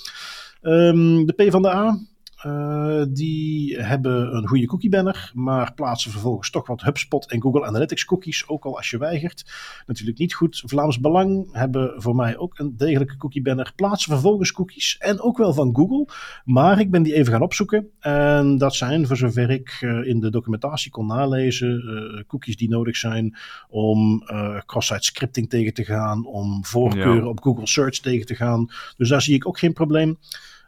Um, 0.63 1.27
de 1.27 1.33
P 1.33 1.51
van 1.51 1.63
de 1.63 1.69
A. 1.69 1.99
Uh, 2.47 3.03
die 3.09 3.77
hebben 3.81 4.37
een 4.37 4.49
goede 4.49 4.67
cookie 4.67 4.91
banner, 4.91 5.31
maar 5.35 5.75
plaatsen 5.75 6.11
vervolgens 6.11 6.51
toch 6.51 6.67
wat 6.67 6.83
HubSpot 6.83 7.31
en 7.31 7.43
Google 7.43 7.65
Analytics 7.65 8.05
cookies, 8.05 8.49
ook 8.49 8.65
al 8.65 8.77
als 8.77 8.91
je 8.91 8.99
weigert. 8.99 9.53
Natuurlijk 9.87 10.19
niet 10.19 10.35
goed. 10.35 10.63
Vlaams 10.67 11.01
Belang 11.01 11.49
hebben 11.53 12.03
voor 12.03 12.15
mij 12.15 12.37
ook 12.37 12.59
een 12.59 12.77
degelijke 12.77 13.17
cookie 13.17 13.43
banner, 13.43 13.73
plaatsen 13.77 14.13
vervolgens 14.13 14.53
cookies 14.53 14.97
en 14.99 15.21
ook 15.21 15.39
wel 15.39 15.53
van 15.53 15.75
Google, 15.77 16.09
maar 16.45 16.81
ik 16.81 16.91
ben 16.91 17.03
die 17.03 17.15
even 17.15 17.33
gaan 17.33 17.43
opzoeken 17.43 17.89
en 18.01 18.59
dat 18.59 18.75
zijn, 18.75 19.07
voor 19.07 19.17
zover 19.17 19.51
ik 19.51 19.79
uh, 19.81 20.07
in 20.07 20.21
de 20.21 20.31
documentatie 20.31 20.91
kon 20.91 21.07
nalezen, 21.07 21.83
uh, 21.85 22.23
cookies 22.27 22.57
die 22.57 22.69
nodig 22.69 22.97
zijn 22.97 23.37
om 23.69 24.23
cross-site 24.67 25.05
scripting 25.05 25.49
tegen 25.49 25.75
te 25.75 25.85
gaan, 25.85 26.27
om 26.27 26.65
voorkeuren 26.65 27.23
ja. 27.23 27.29
op 27.29 27.43
Google 27.43 27.67
Search 27.67 27.99
tegen 27.99 28.27
te 28.27 28.35
gaan. 28.35 28.71
Dus 28.97 29.09
daar 29.09 29.23
zie 29.23 29.35
ik 29.35 29.47
ook 29.47 29.59
geen 29.59 29.73
probleem. 29.73 30.19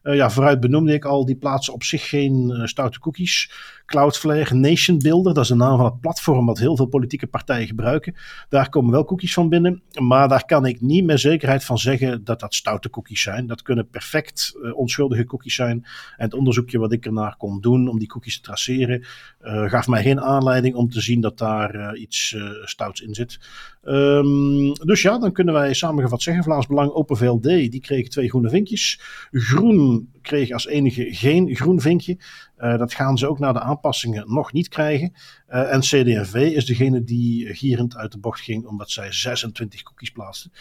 Uh, 0.06 0.14
ja, 0.14 0.30
vooruit 0.30 0.60
benoemde 0.60 0.92
ik 0.92 1.04
al, 1.04 1.24
die 1.24 1.36
plaatsen 1.36 1.72
op 1.72 1.82
zich 1.82 2.08
geen 2.08 2.50
uh, 2.50 2.64
stoute 2.64 2.98
cookies. 2.98 3.50
Cloudflare 3.86 4.54
Nation 4.54 4.98
Builder, 4.98 5.34
dat 5.34 5.42
is 5.42 5.48
de 5.48 5.54
naam 5.54 5.76
van 5.76 5.84
het 5.84 6.00
platform 6.00 6.46
wat 6.46 6.58
heel 6.58 6.76
veel 6.76 6.86
politieke 6.86 7.26
partijen 7.26 7.66
gebruiken. 7.66 8.14
Daar 8.48 8.68
komen 8.68 8.90
wel 8.90 9.04
cookies 9.04 9.34
van 9.34 9.48
binnen, 9.48 9.82
maar 10.00 10.28
daar 10.28 10.44
kan 10.44 10.66
ik 10.66 10.80
niet 10.80 11.04
met 11.04 11.20
zekerheid 11.20 11.64
van 11.64 11.78
zeggen 11.78 12.24
dat 12.24 12.40
dat 12.40 12.54
stoute 12.54 12.90
cookies 12.90 13.22
zijn. 13.22 13.46
Dat 13.46 13.62
kunnen 13.62 13.88
perfect 13.88 14.52
uh, 14.62 14.76
onschuldige 14.76 15.24
cookies 15.24 15.54
zijn. 15.54 15.86
En 16.16 16.24
het 16.24 16.34
onderzoekje 16.34 16.78
wat 16.78 16.92
ik 16.92 17.06
ernaar 17.06 17.36
kon 17.36 17.60
doen 17.60 17.88
om 17.88 17.98
die 17.98 18.08
cookies 18.08 18.36
te 18.36 18.42
traceren, 18.42 19.04
gaf 19.40 19.86
mij 19.86 20.02
geen 20.02 20.20
aanleiding 20.20 20.74
om 20.74 20.90
te 20.90 21.00
zien 21.00 21.20
dat 21.20 21.38
daar 21.38 21.96
iets 21.96 22.36
stouts 22.64 23.00
in 23.00 23.14
zit. 23.14 23.38
Um, 23.84 24.72
dus 24.72 25.02
ja, 25.02 25.18
dan 25.18 25.32
kunnen 25.32 25.54
wij 25.54 25.74
samengevat 25.74 26.22
zeggen, 26.22 26.44
Vlaams 26.44 26.66
Belang 26.66 26.90
Open 26.90 27.16
VLD, 27.16 27.42
die 27.42 27.80
kregen 27.80 28.10
twee 28.10 28.28
groene 28.28 28.48
vinkjes. 28.48 29.00
Groen 29.30 30.08
kreeg 30.26 30.50
als 30.50 30.66
enige 30.66 31.14
geen 31.14 31.54
groen 31.54 31.80
vinkje. 31.80 32.18
Uh, 32.58 32.78
dat 32.78 32.94
gaan 32.94 33.18
ze 33.18 33.28
ook 33.28 33.38
na 33.38 33.52
de 33.52 33.60
aanpassingen 33.60 34.24
nog 34.32 34.52
niet 34.52 34.68
krijgen. 34.68 35.12
Uh, 35.48 35.72
en 35.72 35.80
CD&V 35.80 36.34
is 36.34 36.66
degene 36.66 37.04
die 37.04 37.54
gierend 37.54 37.96
uit 37.96 38.12
de 38.12 38.18
bocht 38.18 38.40
ging, 38.40 38.66
omdat 38.66 38.90
zij 38.90 39.12
26 39.12 39.82
cookies 39.82 40.10
plaatsten. 40.10 40.52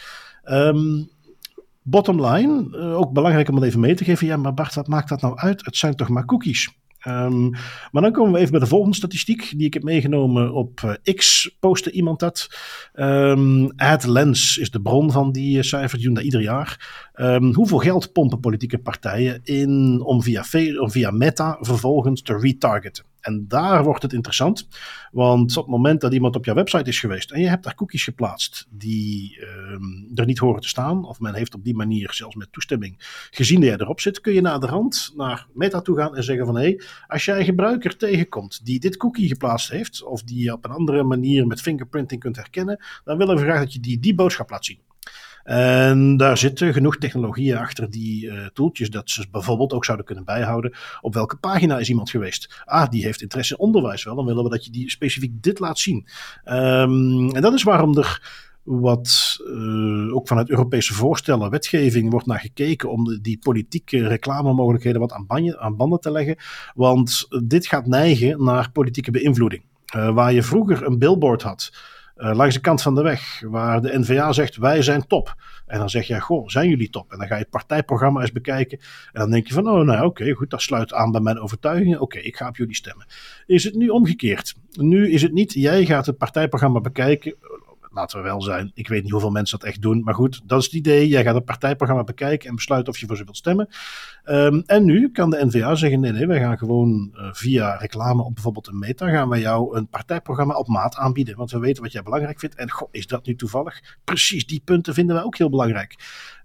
Um, 0.44 1.08
bottom 1.82 2.26
line, 2.26 2.68
uh, 2.70 2.98
ook 2.98 3.12
belangrijk 3.12 3.48
om 3.48 3.54
het 3.54 3.64
even 3.64 3.80
mee 3.80 3.94
te 3.94 4.04
geven. 4.04 4.26
Ja, 4.26 4.36
maar 4.36 4.54
Bart, 4.54 4.74
wat 4.74 4.88
maakt 4.88 5.08
dat 5.08 5.20
nou 5.20 5.38
uit? 5.38 5.64
Het 5.64 5.76
zijn 5.76 5.94
toch 5.94 6.08
maar 6.08 6.24
cookies? 6.24 6.70
Um, 7.08 7.50
maar 7.90 8.02
dan 8.02 8.12
komen 8.12 8.32
we 8.32 8.38
even 8.38 8.50
bij 8.50 8.60
de 8.60 8.66
volgende 8.66 8.96
statistiek 8.96 9.52
die 9.56 9.66
ik 9.66 9.74
heb 9.74 9.82
meegenomen 9.82 10.52
op 10.52 10.80
uh, 10.84 11.14
X. 11.14 11.50
Postte 11.60 11.90
iemand 11.90 12.20
dat. 12.20 12.48
Um, 12.94 13.70
AdLens 13.76 14.56
is 14.56 14.70
de 14.70 14.80
bron 14.80 15.12
van 15.12 15.32
die 15.32 15.56
uh, 15.56 15.62
cijfers, 15.62 15.92
die 15.92 16.04
doen 16.04 16.14
dat 16.14 16.24
ieder 16.24 16.42
jaar. 16.42 17.10
Um, 17.14 17.54
hoeveel 17.54 17.78
geld 17.78 18.12
pompen 18.12 18.40
politieke 18.40 18.78
partijen 18.78 19.40
in 19.42 20.02
om 20.04 20.22
via, 20.22 20.44
om 20.80 20.90
via 20.90 21.10
Meta 21.10 21.56
vervolgens 21.60 22.22
te 22.22 22.38
retargeten? 22.38 23.04
En 23.26 23.44
daar 23.48 23.84
wordt 23.84 24.02
het 24.02 24.12
interessant. 24.12 24.68
Want 25.12 25.56
op 25.56 25.62
het 25.62 25.72
moment 25.72 26.00
dat 26.00 26.12
iemand 26.12 26.36
op 26.36 26.44
jouw 26.44 26.54
website 26.54 26.88
is 26.88 27.00
geweest 27.00 27.30
en 27.30 27.40
je 27.40 27.48
hebt 27.48 27.64
daar 27.64 27.74
cookies 27.74 28.04
geplaatst 28.04 28.66
die 28.70 29.38
um, 29.40 30.10
er 30.14 30.26
niet 30.26 30.38
horen 30.38 30.60
te 30.60 30.68
staan, 30.68 31.04
of 31.04 31.20
men 31.20 31.34
heeft 31.34 31.54
op 31.54 31.64
die 31.64 31.74
manier 31.74 32.12
zelfs 32.12 32.34
met 32.34 32.52
toestemming 32.52 32.94
gezien 33.30 33.60
dat 33.60 33.68
jij 33.68 33.78
erop 33.78 34.00
zit, 34.00 34.20
kun 34.20 34.32
je 34.32 34.40
naar 34.40 34.60
de 34.60 34.66
rand 34.66 35.12
naar 35.16 35.46
Meta 35.54 35.80
toe 35.80 35.96
gaan 35.96 36.16
en 36.16 36.24
zeggen 36.24 36.46
van 36.46 36.56
hé, 36.56 36.62
hey, 36.62 36.80
als 37.06 37.24
jij 37.24 37.38
een 37.38 37.44
gebruiker 37.44 37.96
tegenkomt 37.96 38.64
die 38.64 38.80
dit 38.80 38.96
cookie 38.96 39.28
geplaatst 39.28 39.70
heeft, 39.70 40.02
of 40.02 40.22
die 40.22 40.44
je 40.44 40.52
op 40.52 40.64
een 40.64 40.70
andere 40.70 41.02
manier 41.02 41.46
met 41.46 41.60
fingerprinting 41.60 42.20
kunt 42.20 42.36
herkennen, 42.36 42.84
dan 43.04 43.18
willen 43.18 43.36
we 43.36 43.42
graag 43.42 43.58
dat 43.58 43.72
je 43.72 43.80
die, 43.80 43.98
die 43.98 44.14
boodschap 44.14 44.50
laat 44.50 44.64
zien. 44.64 44.85
En 45.46 46.16
daar 46.16 46.38
zitten 46.38 46.72
genoeg 46.72 46.96
technologieën 46.96 47.56
achter 47.56 47.90
die 47.90 48.26
uh, 48.26 48.46
toeltjes 48.46 48.90
dat 48.90 49.10
ze 49.10 49.26
bijvoorbeeld 49.30 49.72
ook 49.72 49.84
zouden 49.84 50.06
kunnen 50.06 50.24
bijhouden. 50.24 50.72
Op 51.00 51.14
welke 51.14 51.36
pagina 51.36 51.78
is 51.78 51.88
iemand 51.88 52.10
geweest? 52.10 52.62
Ah, 52.64 52.90
die 52.90 53.04
heeft 53.04 53.22
interesse 53.22 53.54
in 53.54 53.60
onderwijs 53.60 54.04
wel. 54.04 54.14
Dan 54.14 54.26
willen 54.26 54.44
we 54.44 54.50
dat 54.50 54.64
je 54.64 54.70
die 54.70 54.90
specifiek 54.90 55.42
dit 55.42 55.58
laat 55.58 55.78
zien. 55.78 56.06
Um, 56.44 57.30
en 57.30 57.42
dat 57.42 57.54
is 57.54 57.62
waarom 57.62 57.98
er 57.98 58.22
wat 58.62 59.36
uh, 59.46 60.14
ook 60.14 60.28
vanuit 60.28 60.50
Europese 60.50 60.94
voorstellen, 60.94 61.50
wetgeving 61.50 62.10
wordt 62.10 62.26
naar 62.26 62.40
gekeken 62.40 62.90
om 62.90 63.18
die 63.22 63.38
politieke 63.38 64.08
reclamemogelijkheden 64.08 65.00
wat 65.00 65.12
aan, 65.12 65.26
banje, 65.26 65.58
aan, 65.58 65.76
banden 65.76 66.00
te 66.00 66.10
leggen. 66.10 66.36
Want 66.74 67.26
dit 67.44 67.66
gaat 67.66 67.86
neigen 67.86 68.44
naar 68.44 68.70
politieke 68.70 69.10
beïnvloeding. 69.10 69.62
Uh, 69.96 70.14
waar 70.14 70.32
je 70.32 70.42
vroeger 70.42 70.86
een 70.86 70.98
billboard 70.98 71.42
had 71.42 71.72
uh, 72.16 72.34
langs 72.34 72.54
de 72.54 72.60
kant 72.60 72.82
van 72.82 72.94
de 72.94 73.02
weg, 73.02 73.40
waar 73.40 73.80
de 73.80 73.98
NVA 73.98 74.32
zegt 74.32 74.56
wij 74.56 74.82
zijn 74.82 75.06
top. 75.06 75.34
En 75.66 75.78
dan 75.78 75.90
zeg 75.90 76.06
je, 76.06 76.20
goh, 76.20 76.48
zijn 76.48 76.68
jullie 76.68 76.90
top? 76.90 77.12
En 77.12 77.18
dan 77.18 77.26
ga 77.26 77.34
je 77.34 77.40
het 77.40 77.50
partijprogramma 77.50 78.20
eens 78.20 78.32
bekijken. 78.32 78.78
En 79.12 79.20
dan 79.20 79.30
denk 79.30 79.46
je 79.46 79.54
van, 79.54 79.68
oh 79.68 79.86
nou 79.86 80.04
oké, 80.04 80.32
goed, 80.32 80.50
dat 80.50 80.62
sluit 80.62 80.92
aan 80.92 81.10
bij 81.10 81.20
mijn 81.20 81.38
overtuigingen. 81.38 82.00
Oké, 82.00 82.18
ik 82.18 82.36
ga 82.36 82.48
op 82.48 82.56
jullie 82.56 82.74
stemmen. 82.74 83.06
Is 83.46 83.64
het 83.64 83.74
nu 83.74 83.88
omgekeerd? 83.88 84.54
Nu 84.70 85.10
is 85.10 85.22
het 85.22 85.32
niet, 85.32 85.52
jij 85.52 85.84
gaat 85.84 86.06
het 86.06 86.18
partijprogramma 86.18 86.80
bekijken 86.80 87.34
laten 87.96 88.18
we 88.18 88.24
wel 88.24 88.42
zijn. 88.42 88.70
Ik 88.74 88.88
weet 88.88 89.02
niet 89.02 89.12
hoeveel 89.12 89.30
mensen 89.30 89.58
dat 89.58 89.68
echt 89.68 89.82
doen. 89.82 90.02
Maar 90.04 90.14
goed, 90.14 90.40
dat 90.44 90.58
is 90.58 90.64
het 90.64 90.74
idee. 90.74 91.08
Jij 91.08 91.22
gaat 91.22 91.34
het 91.34 91.44
partijprogramma 91.44 92.04
bekijken 92.04 92.48
en 92.48 92.54
besluiten 92.54 92.92
of 92.92 92.98
je 92.98 93.06
voor 93.06 93.16
ze 93.16 93.24
wilt 93.24 93.36
stemmen. 93.36 93.68
Um, 94.30 94.62
en 94.66 94.84
nu 94.84 95.10
kan 95.10 95.30
de 95.30 95.46
NVA 95.46 95.74
zeggen: 95.74 96.00
nee, 96.00 96.12
nee, 96.12 96.26
wij 96.26 96.40
gaan 96.40 96.58
gewoon 96.58 97.12
uh, 97.14 97.28
via 97.32 97.76
reclame 97.76 98.22
op 98.22 98.34
bijvoorbeeld 98.34 98.66
een 98.66 98.78
meta. 98.78 99.10
gaan 99.10 99.28
wij 99.28 99.40
jou 99.40 99.76
een 99.76 99.88
partijprogramma 99.88 100.54
op 100.54 100.66
maat 100.66 100.96
aanbieden. 100.96 101.36
Want 101.36 101.50
we 101.50 101.58
weten 101.58 101.82
wat 101.82 101.92
jij 101.92 102.02
belangrijk 102.02 102.38
vindt. 102.38 102.54
En 102.54 102.70
goh, 102.70 102.88
is 102.90 103.06
dat 103.06 103.26
nu 103.26 103.36
toevallig? 103.36 103.96
Precies 104.04 104.46
die 104.46 104.62
punten 104.64 104.94
vinden 104.94 105.16
wij 105.16 105.24
ook 105.24 105.38
heel 105.38 105.50
belangrijk. 105.50 105.96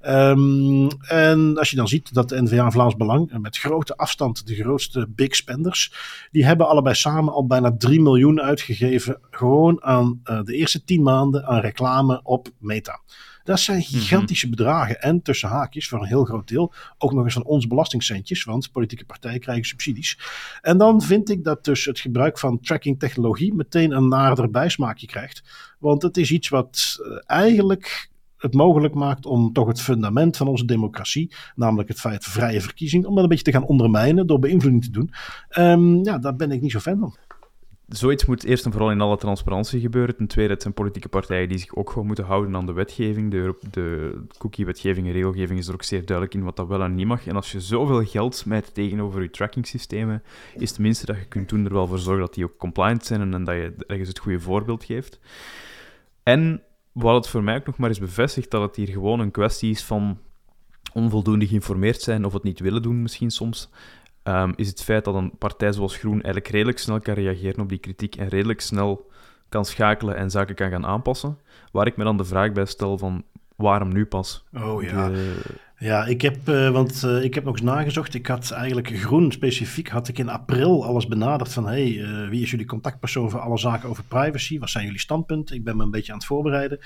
Um, 0.08 0.88
en 1.08 1.58
als 1.58 1.70
je 1.70 1.76
dan 1.76 1.88
ziet 1.88 2.13
dat 2.13 2.30
de 2.30 2.41
NVA 2.41 2.72
Vlaams 2.72 2.96
Belang 2.96 3.38
met 3.38 3.58
grote 3.58 3.98
afstand 3.98 4.48
de 4.48 4.56
grootste 4.56 5.08
big 5.10 5.36
spenders, 5.36 5.94
die 6.32 6.46
hebben 6.46 6.67
allebei 6.67 6.96
samen 6.96 7.34
al 7.34 7.48
bijna 7.48 7.78
3 7.78 8.02
miljoen 8.02 8.41
uitgegeven. 8.41 9.20
Gewoon 9.30 9.84
aan 9.84 10.22
uh, 10.26 10.44
de 10.44 10.56
eerste 10.56 10.84
10 10.84 11.04
maanden 11.04 11.46
aan 11.46 11.60
reclame 11.60 12.20
op 12.24 12.48
Meta. 12.58 13.00
Dat 13.43 13.60
zijn 13.60 13.77
mhm. 13.77 13.88
gigantische 13.88 14.49
bedragen. 14.49 15.01
En 15.01 15.21
tussen 15.21 15.49
haakjes, 15.49 15.88
voor 15.88 15.99
een 15.99 16.08
heel 16.08 16.25
groot 16.25 16.47
deel, 16.47 16.73
ook 16.97 17.13
nog 17.13 17.23
eens 17.23 17.34
van 17.34 17.43
ons 17.43 17.67
belastingcentjes. 17.67 18.43
Want 18.43 18.71
politieke 18.71 19.06
partijen 19.06 19.39
krijgen 19.39 19.65
subsidies. 19.65 20.19
En 20.62 20.77
dan 20.77 21.01
vind 21.01 21.30
ik 21.30 21.43
dat 21.43 21.65
dus 21.65 21.86
het 21.86 21.99
gebruik 21.99 22.39
van 22.39 22.60
tracking 22.60 22.99
technologie 22.99 23.54
meteen 23.54 23.91
een 23.91 24.08
nader 24.08 24.49
bijsmaakje 24.49 25.08
krijgt. 25.08 25.43
Want 25.80 26.01
het 26.01 26.17
is 26.17 26.32
iets 26.32 26.49
wat 26.49 26.97
uh, 27.01 27.17
eigenlijk 27.25 28.10
het 28.41 28.54
mogelijk 28.54 28.93
maakt 28.93 29.25
om 29.25 29.54
toch 29.54 29.67
het 29.67 29.82
fundament 29.82 30.38
van 30.38 30.47
onze 30.47 30.65
democratie, 30.65 31.34
namelijk 31.56 31.89
het 31.89 31.99
feit 31.99 32.23
vrije 32.23 32.62
verkiezing, 32.62 33.06
om 33.06 33.13
dat 33.13 33.23
een 33.23 33.30
beetje 33.30 33.43
te 33.43 33.51
gaan 33.51 33.65
ondermijnen 33.65 34.27
door 34.27 34.39
beïnvloeding 34.39 34.84
te 34.84 34.91
doen. 34.91 35.13
Um, 35.58 36.04
ja, 36.04 36.17
daar 36.17 36.36
ben 36.36 36.51
ik 36.51 36.62
niet 36.62 36.71
zo 36.71 36.80
fan 36.80 36.99
van. 36.99 37.15
Zoiets 37.91 38.25
moet 38.25 38.43
eerst 38.43 38.65
en 38.65 38.71
vooral 38.71 38.91
in 38.91 39.01
alle 39.01 39.17
transparantie 39.17 39.80
gebeuren. 39.80 40.15
Ten 40.15 40.27
tweede, 40.27 40.54
het 40.54 40.62
zijn 40.62 40.73
politieke 40.73 41.10
partijen 41.10 41.49
die 41.49 41.58
zich 41.58 41.75
ook 41.75 41.89
gewoon 41.89 42.08
moeten 42.08 42.25
houden 42.25 42.56
aan 42.56 42.65
de 42.65 42.71
wetgeving. 42.71 43.32
De, 43.32 43.56
de 43.71 44.17
cookie-wetgeving 44.38 45.08
en 45.08 45.13
regelgeving 45.13 45.60
is 45.60 45.67
er 45.67 45.73
ook 45.73 45.84
zeer 45.84 46.06
duidelijk 46.06 46.36
in 46.36 46.43
wat 46.43 46.56
dat 46.56 46.67
wel 46.67 46.82
en 46.82 46.95
niet 46.95 47.08
mag. 47.08 47.27
En 47.27 47.36
als 47.36 47.51
je 47.51 47.62
zoveel 47.62 48.06
geld 48.06 48.36
smijt 48.36 48.73
tegenover 48.73 49.21
je 49.21 49.30
tracking-systemen, 49.30 50.23
is 50.56 50.69
het 50.69 50.80
minste 50.80 51.06
dat 51.06 51.17
je 51.17 51.25
kunt 51.25 51.49
doen 51.49 51.65
er 51.65 51.73
wel 51.73 51.88
voor 51.88 51.99
zorgen 51.99 52.25
dat 52.25 52.34
die 52.34 52.43
ook 52.43 52.58
compliant 52.58 53.06
zijn 53.06 53.34
en 53.34 53.43
dat 53.43 53.56
je 53.56 53.73
ergens 53.88 54.10
het 54.10 54.19
goede 54.19 54.39
voorbeeld 54.39 54.84
geeft. 54.84 55.19
En 56.23 56.63
wat 56.91 57.15
het 57.15 57.27
voor 57.27 57.43
mij 57.43 57.56
ook 57.56 57.65
nog 57.65 57.77
maar 57.77 57.89
eens 57.89 57.99
bevestigt, 57.99 58.51
dat 58.51 58.62
het 58.62 58.75
hier 58.75 58.88
gewoon 58.88 59.19
een 59.19 59.32
kwestie 59.32 59.69
is 59.69 59.84
van 59.84 60.17
onvoldoende 60.93 61.47
geïnformeerd 61.47 62.01
zijn 62.01 62.25
of 62.25 62.34
het 62.34 62.43
niet 62.43 62.60
willen 62.60 62.82
doen 62.82 63.01
misschien 63.01 63.32
soms, 63.32 63.69
um, 64.23 64.53
is 64.55 64.67
het 64.67 64.84
feit 64.84 65.05
dat 65.05 65.15
een 65.15 65.38
partij 65.38 65.71
zoals 65.71 65.97
Groen 65.97 66.13
eigenlijk 66.13 66.47
redelijk 66.47 66.77
snel 66.77 66.99
kan 66.99 67.13
reageren 67.13 67.62
op 67.62 67.69
die 67.69 67.77
kritiek 67.77 68.15
en 68.15 68.27
redelijk 68.27 68.62
snel 68.62 69.10
kan 69.49 69.65
schakelen 69.65 70.15
en 70.15 70.29
zaken 70.29 70.55
kan 70.55 70.69
gaan 70.69 70.86
aanpassen. 70.86 71.38
Waar 71.71 71.88
ik 71.88 71.97
me 71.97 72.03
dan 72.03 72.17
de 72.17 72.25
vraag 72.25 72.51
bij 72.51 72.65
stel 72.65 72.97
van 72.97 73.23
waarom 73.55 73.93
nu 73.93 74.05
pas? 74.05 74.43
Oh 74.53 74.84
ja. 74.84 75.12
Ja, 75.81 76.05
ik 76.05 76.21
heb, 76.21 76.49
uh, 76.49 76.69
want 76.69 77.03
uh, 77.05 77.23
ik 77.23 77.34
heb 77.34 77.43
nog 77.43 77.53
eens 77.53 77.63
nagezocht. 77.63 78.13
Ik 78.13 78.27
had 78.27 78.51
eigenlijk 78.51 78.88
groen 78.88 79.31
specifiek, 79.31 79.89
had 79.89 80.07
ik 80.07 80.17
in 80.17 80.29
april 80.29 80.86
alles 80.86 81.07
benaderd 81.07 81.53
van 81.53 81.67
hey, 81.67 81.91
uh, 81.91 82.29
wie 82.29 82.41
is 82.41 82.51
jullie 82.51 82.65
contactpersoon 82.65 83.29
voor 83.29 83.39
alle 83.39 83.57
zaken 83.57 83.89
over 83.89 84.03
privacy? 84.03 84.60
Wat 84.60 84.69
zijn 84.69 84.86
jullie 84.86 84.99
standpunten? 84.99 85.55
Ik 85.55 85.63
ben 85.63 85.77
me 85.77 85.84
een 85.84 85.91
beetje 85.91 86.12
aan 86.12 86.17
het 86.17 86.27
voorbereiden. 86.27 86.79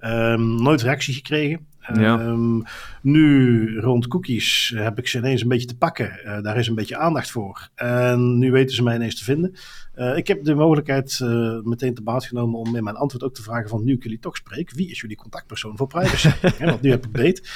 Um, 0.00 0.62
nooit 0.62 0.82
reactie 0.82 1.14
gekregen. 1.14 1.66
Ja. 1.94 2.20
Um, 2.20 2.62
nu 3.02 3.78
rond 3.78 4.06
cookies 4.06 4.72
heb 4.76 4.98
ik 4.98 5.08
ze 5.08 5.18
ineens 5.18 5.42
een 5.42 5.48
beetje 5.48 5.66
te 5.66 5.76
pakken. 5.76 6.20
Uh, 6.24 6.42
daar 6.42 6.56
is 6.56 6.68
een 6.68 6.74
beetje 6.74 6.96
aandacht 6.96 7.30
voor. 7.30 7.68
En 7.74 8.38
nu 8.38 8.50
weten 8.50 8.74
ze 8.74 8.82
mij 8.82 8.94
ineens 8.94 9.18
te 9.18 9.24
vinden. 9.24 9.54
Uh, 9.96 10.16
ik 10.16 10.26
heb 10.26 10.44
de 10.44 10.54
mogelijkheid 10.54 11.20
uh, 11.22 11.60
meteen 11.62 11.94
te 11.94 12.02
baat 12.02 12.24
genomen 12.24 12.58
om 12.58 12.76
in 12.76 12.84
mijn 12.84 12.96
antwoord 12.96 13.24
ook 13.24 13.34
te 13.34 13.42
vragen 13.42 13.68
van 13.68 13.84
nu 13.84 13.92
ik 13.92 14.02
jullie 14.02 14.18
toch 14.18 14.36
spreek, 14.36 14.70
wie 14.70 14.90
is 14.90 15.00
jullie 15.00 15.16
contactpersoon 15.16 15.76
voor 15.76 15.86
privacy? 15.86 16.28
ja, 16.58 16.64
want 16.64 16.80
nu 16.80 16.90
heb 16.90 17.04
ik 17.04 17.12
beet. 17.12 17.50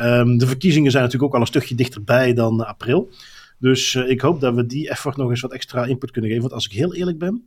Um, 0.00 0.38
de 0.38 0.46
verkiezingen 0.46 0.90
zijn 0.90 1.02
natuurlijk 1.02 1.30
ook 1.30 1.36
al 1.36 1.44
een 1.44 1.52
stukje 1.52 1.74
dichterbij 1.74 2.34
dan 2.34 2.66
april. 2.66 3.10
Dus 3.58 3.94
ik 3.94 4.20
hoop 4.20 4.40
dat 4.40 4.54
we 4.54 4.66
die 4.66 4.88
effort 4.88 5.16
nog 5.16 5.30
eens 5.30 5.40
wat 5.40 5.52
extra 5.52 5.84
input 5.84 6.10
kunnen 6.10 6.30
geven. 6.30 6.44
Want 6.44 6.54
als 6.54 6.66
ik 6.66 6.72
heel 6.72 6.94
eerlijk 6.94 7.18
ben, 7.18 7.44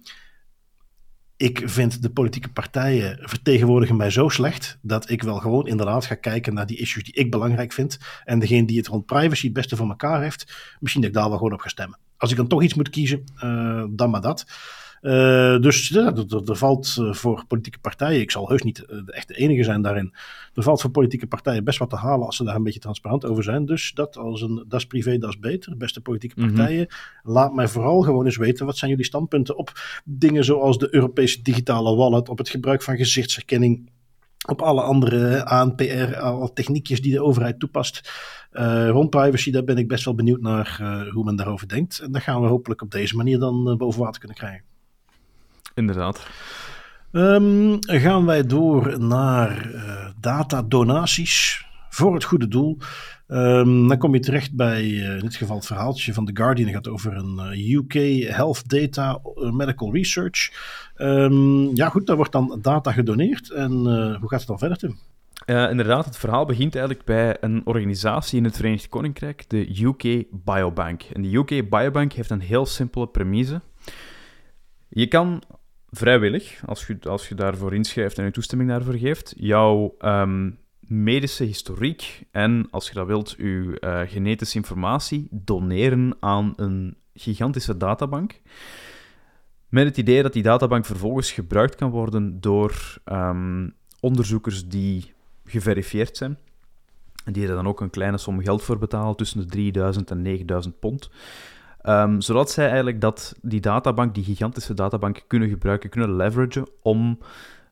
ik 1.41 1.61
vind 1.65 2.01
de 2.01 2.09
politieke 2.09 2.51
partijen 2.51 3.17
vertegenwoordigen 3.21 3.95
mij 3.95 4.09
zo 4.09 4.29
slecht 4.29 4.77
dat 4.81 5.09
ik 5.09 5.23
wel 5.23 5.37
gewoon 5.37 5.67
inderdaad 5.67 6.05
ga 6.05 6.15
kijken 6.15 6.53
naar 6.53 6.65
die 6.65 6.77
issues 6.77 7.03
die 7.03 7.13
ik 7.13 7.31
belangrijk 7.31 7.73
vind. 7.73 7.99
En 8.23 8.39
degene 8.39 8.67
die 8.67 8.77
het 8.77 8.87
rond 8.87 9.05
privacy 9.05 9.45
het 9.45 9.53
beste 9.53 9.75
voor 9.75 9.87
elkaar 9.87 10.21
heeft, 10.21 10.75
misschien 10.79 11.01
dat 11.01 11.09
ik 11.09 11.15
daar 11.15 11.29
wel 11.29 11.37
gewoon 11.37 11.53
op 11.53 11.59
ga 11.59 11.69
stemmen. 11.69 11.97
Als 12.17 12.31
ik 12.31 12.37
dan 12.37 12.47
toch 12.47 12.63
iets 12.63 12.73
moet 12.73 12.89
kiezen, 12.89 13.23
uh, 13.43 13.83
dan 13.89 14.09
maar 14.09 14.21
dat. 14.21 14.45
Uh, 15.01 15.59
dus 15.59 15.87
ja, 15.87 16.15
er, 16.15 16.49
er, 16.49 16.55
valt 16.55 16.95
eh, 16.99 17.13
voor 17.13 17.45
politieke 17.47 17.79
partijen, 17.79 18.21
ik 18.21 18.31
zal 18.31 18.49
heus 18.49 18.61
niet 18.61 18.75
de 18.87 19.11
echte 19.11 19.33
enige 19.33 19.63
zijn 19.63 19.81
daarin, 19.81 20.13
er 20.53 20.63
valt 20.63 20.81
voor 20.81 20.89
politieke 20.89 21.27
partijen 21.27 21.63
best 21.63 21.79
wat 21.79 21.89
te 21.89 21.95
halen 21.95 22.25
als 22.25 22.35
ze 22.35 22.43
daar 22.43 22.55
een 22.55 22.63
beetje 22.63 22.79
transparant 22.79 23.25
over 23.25 23.43
zijn. 23.43 23.65
Dus 23.65 23.91
dat 23.93 24.17
als 24.17 24.41
een, 24.41 24.65
dat 24.67 24.79
is 24.79 24.85
privé, 24.85 25.17
dat 25.17 25.29
is 25.29 25.39
beter. 25.39 25.77
Beste 25.77 26.01
politieke 26.01 26.39
mhm. 26.39 26.53
partijen, 26.53 26.87
laat 27.23 27.53
mij 27.53 27.67
vooral 27.67 28.01
gewoon 28.01 28.25
eens 28.25 28.37
weten, 28.37 28.65
wat 28.65 28.77
zijn 28.77 28.89
jullie 28.89 29.05
standpunten 29.05 29.57
op 29.57 29.71
dingen 30.05 30.43
zoals 30.43 30.77
de 30.77 30.87
Europese 30.95 31.41
digitale 31.41 31.95
wallet, 31.95 32.29
op 32.29 32.37
het 32.37 32.49
gebruik 32.49 32.81
van 32.81 32.97
gezichtsherkenning, 32.97 33.89
op 34.47 34.61
alle 34.61 34.81
andere 34.81 35.45
ANPR, 35.45 36.15
alle 36.15 36.53
techniekjes 36.53 37.01
die 37.01 37.11
de 37.11 37.23
overheid 37.23 37.59
toepast. 37.59 38.11
Uh, 38.53 38.89
rond 38.89 39.09
privacy, 39.09 39.51
daar 39.51 39.63
ben 39.63 39.77
ik 39.77 39.87
best 39.87 40.05
wel 40.05 40.15
benieuwd 40.15 40.41
naar 40.41 40.77
uh, 40.81 41.11
hoe 41.11 41.23
men 41.23 41.35
daarover 41.35 41.67
denkt. 41.67 41.99
En 41.99 42.11
dan 42.11 42.21
gaan 42.21 42.41
we 42.41 42.47
hopelijk 42.47 42.81
op 42.81 42.91
deze 42.91 43.15
manier 43.15 43.39
dan 43.39 43.69
uh, 43.69 43.75
boven 43.75 44.01
water 44.01 44.19
kunnen 44.19 44.37
krijgen. 44.37 44.70
Inderdaad. 45.81 46.27
Um, 47.11 47.77
gaan 47.79 48.25
wij 48.25 48.45
door 48.45 48.99
naar 48.99 49.71
uh, 49.73 50.05
datadonaties 50.19 51.65
voor 51.89 52.13
het 52.13 52.23
goede 52.23 52.47
doel. 52.47 52.77
Um, 53.27 53.87
dan 53.87 53.97
kom 53.97 54.13
je 54.13 54.19
terecht 54.19 54.55
bij 54.55 54.83
uh, 54.83 55.13
in 55.13 55.19
dit 55.19 55.35
geval 55.35 55.55
het 55.55 55.65
verhaaltje 55.65 56.13
van 56.13 56.25
The 56.25 56.35
Guardian. 56.35 56.67
Het 56.67 56.75
gaat 56.75 56.87
over 56.87 57.15
een 57.15 57.39
uh, 57.53 57.73
UK 57.73 57.93
Health 58.33 58.69
Data 58.69 59.19
Medical 59.51 59.93
Research. 59.93 60.51
Um, 60.97 61.75
ja 61.75 61.89
goed, 61.89 62.07
daar 62.07 62.15
wordt 62.15 62.31
dan 62.31 62.59
data 62.61 62.91
gedoneerd. 62.91 63.49
En 63.49 63.71
hoe 64.19 64.29
gaat 64.29 64.39
het 64.39 64.47
dan 64.47 64.59
verder, 64.59 64.77
Tim? 64.77 64.97
Uh, 65.45 65.69
inderdaad, 65.69 66.05
het 66.05 66.17
verhaal 66.17 66.45
begint 66.45 66.75
eigenlijk 66.75 67.05
bij 67.05 67.37
een 67.39 67.61
organisatie 67.65 68.37
in 68.37 68.43
het 68.43 68.55
Verenigd 68.55 68.89
Koninkrijk, 68.89 69.49
de 69.49 69.83
UK 69.83 70.25
Biobank. 70.31 71.03
En 71.13 71.21
de 71.21 71.35
UK 71.35 71.69
Biobank 71.69 72.13
heeft 72.13 72.29
een 72.29 72.41
heel 72.41 72.65
simpele 72.65 73.07
premise. 73.07 73.61
Je 74.89 75.07
kan 75.07 75.43
vrijwillig, 75.91 76.61
als 76.65 76.87
je, 76.87 76.97
als 77.01 77.27
je 77.27 77.35
daarvoor 77.35 77.73
inschrijft 77.73 78.17
en 78.17 78.25
je 78.25 78.31
toestemming 78.31 78.69
daarvoor 78.69 78.97
geeft, 78.97 79.33
jouw 79.37 79.95
um, 79.99 80.57
medische 80.79 81.43
historiek 81.43 82.23
en, 82.31 82.67
als 82.69 82.87
je 82.87 82.93
dat 82.93 83.07
wilt, 83.07 83.35
je 83.37 83.77
uh, 83.79 84.01
genetische 84.05 84.57
informatie 84.57 85.27
doneren 85.31 86.15
aan 86.19 86.53
een 86.55 86.97
gigantische 87.13 87.77
databank. 87.77 88.41
Met 89.69 89.85
het 89.85 89.97
idee 89.97 90.21
dat 90.21 90.33
die 90.33 90.43
databank 90.43 90.85
vervolgens 90.85 91.31
gebruikt 91.31 91.75
kan 91.75 91.89
worden 91.89 92.41
door 92.41 92.97
um, 93.05 93.73
onderzoekers 93.99 94.67
die 94.67 95.13
geverifieerd 95.45 96.17
zijn. 96.17 96.37
En 97.25 97.33
die 97.33 97.47
er 97.47 97.55
dan 97.55 97.67
ook 97.67 97.81
een 97.81 97.89
kleine 97.89 98.17
som 98.17 98.41
geld 98.41 98.63
voor 98.63 98.77
betalen, 98.77 99.15
tussen 99.15 99.39
de 99.39 99.45
3000 99.45 100.11
en 100.11 100.21
9000 100.21 100.79
pond. 100.79 101.09
Um, 101.83 102.21
zodat 102.21 102.51
zij 102.51 102.65
eigenlijk 102.67 103.01
dat, 103.01 103.35
die 103.41 103.61
databank, 103.61 104.15
die 104.15 104.23
gigantische 104.23 104.73
databank, 104.73 105.23
kunnen 105.27 105.49
gebruiken, 105.49 105.89
kunnen 105.89 106.15
leveragen 106.15 106.67
om 106.81 107.19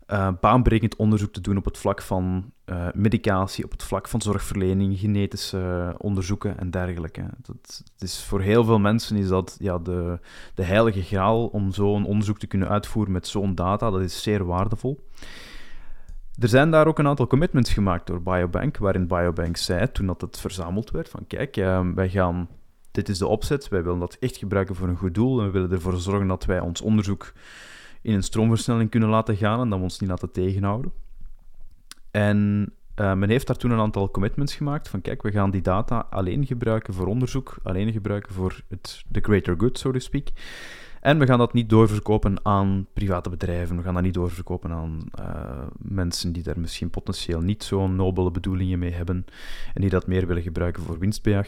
uh, 0.07 0.29
baanbrekend 0.39 0.95
onderzoek 0.95 1.33
te 1.33 1.41
doen 1.41 1.57
op 1.57 1.65
het 1.65 1.77
vlak 1.77 2.01
van 2.01 2.51
uh, 2.65 2.87
medicatie, 2.93 3.63
op 3.63 3.71
het 3.71 3.83
vlak 3.83 4.07
van 4.07 4.21
zorgverlening, 4.21 4.99
genetische 4.99 5.95
onderzoeken 5.97 6.57
en 6.57 6.71
dergelijke. 6.71 7.23
Dat, 7.41 7.83
is, 7.99 8.23
voor 8.23 8.41
heel 8.41 8.63
veel 8.63 8.79
mensen 8.79 9.15
is 9.15 9.27
dat 9.27 9.55
ja, 9.59 9.77
de, 9.77 10.19
de 10.53 10.63
heilige 10.63 11.01
graal 11.01 11.45
om 11.45 11.71
zo'n 11.71 12.05
onderzoek 12.05 12.39
te 12.39 12.47
kunnen 12.47 12.69
uitvoeren 12.69 13.13
met 13.13 13.27
zo'n 13.27 13.55
data. 13.55 13.89
Dat 13.89 14.01
is 14.01 14.23
zeer 14.23 14.45
waardevol. 14.45 15.07
Er 16.39 16.47
zijn 16.47 16.71
daar 16.71 16.87
ook 16.87 16.99
een 16.99 17.07
aantal 17.07 17.27
commitments 17.27 17.73
gemaakt 17.73 18.07
door 18.07 18.21
Biobank, 18.21 18.77
waarin 18.77 19.07
Biobank 19.07 19.57
zei, 19.57 19.91
toen 19.91 20.05
dat 20.05 20.21
het 20.21 20.39
verzameld 20.39 20.91
werd, 20.91 21.09
van 21.09 21.27
kijk, 21.27 21.57
uh, 21.57 21.87
wij 21.95 22.09
gaan, 22.09 22.47
dit 22.91 23.09
is 23.09 23.17
de 23.17 23.27
opzet, 23.27 23.67
wij 23.67 23.83
willen 23.83 23.99
dat 23.99 24.17
echt 24.19 24.37
gebruiken 24.37 24.75
voor 24.75 24.87
een 24.87 24.97
goed 24.97 25.13
doel 25.13 25.39
en 25.39 25.45
we 25.45 25.51
willen 25.51 25.71
ervoor 25.71 25.97
zorgen 25.97 26.27
dat 26.27 26.45
wij 26.45 26.59
ons 26.59 26.81
onderzoek 26.81 27.33
in 28.01 28.13
een 28.13 28.23
stroomversnelling 28.23 28.89
kunnen 28.89 29.09
laten 29.09 29.35
gaan 29.35 29.59
en 29.59 29.69
dat 29.69 29.77
we 29.77 29.83
ons 29.83 29.99
niet 29.99 30.09
laten 30.09 30.31
tegenhouden. 30.31 30.91
En 32.11 32.69
uh, 32.95 33.13
men 33.13 33.29
heeft 33.29 33.47
daar 33.47 33.55
toen 33.55 33.71
een 33.71 33.79
aantal 33.79 34.11
commitments 34.11 34.55
gemaakt 34.55 34.89
van 34.89 35.01
kijk, 35.01 35.21
we 35.21 35.31
gaan 35.31 35.51
die 35.51 35.61
data 35.61 36.07
alleen 36.09 36.45
gebruiken 36.45 36.93
voor 36.93 37.07
onderzoek, 37.07 37.57
alleen 37.63 37.91
gebruiken 37.91 38.33
voor 38.33 38.61
het, 38.67 39.03
de 39.07 39.19
greater 39.21 39.55
good, 39.57 39.79
so 39.79 39.91
to 39.91 39.99
speak. 39.99 40.27
En 41.01 41.19
we 41.19 41.25
gaan 41.25 41.37
dat 41.37 41.53
niet 41.53 41.69
doorverkopen 41.69 42.45
aan 42.45 42.87
private 42.93 43.29
bedrijven. 43.29 43.77
We 43.77 43.83
gaan 43.83 43.93
dat 43.93 44.03
niet 44.03 44.13
doorverkopen 44.13 44.71
aan 44.71 45.05
uh, 45.19 45.67
mensen 45.77 46.31
die 46.31 46.43
daar 46.43 46.59
misschien 46.59 46.89
potentieel 46.89 47.41
niet 47.41 47.63
zo'n 47.63 47.95
nobele 47.95 48.31
bedoelingen 48.31 48.79
mee 48.79 48.91
hebben 48.91 49.25
en 49.73 49.81
die 49.81 49.89
dat 49.89 50.07
meer 50.07 50.27
willen 50.27 50.43
gebruiken 50.43 50.83
voor 50.83 50.99
winstbejag. 50.99 51.47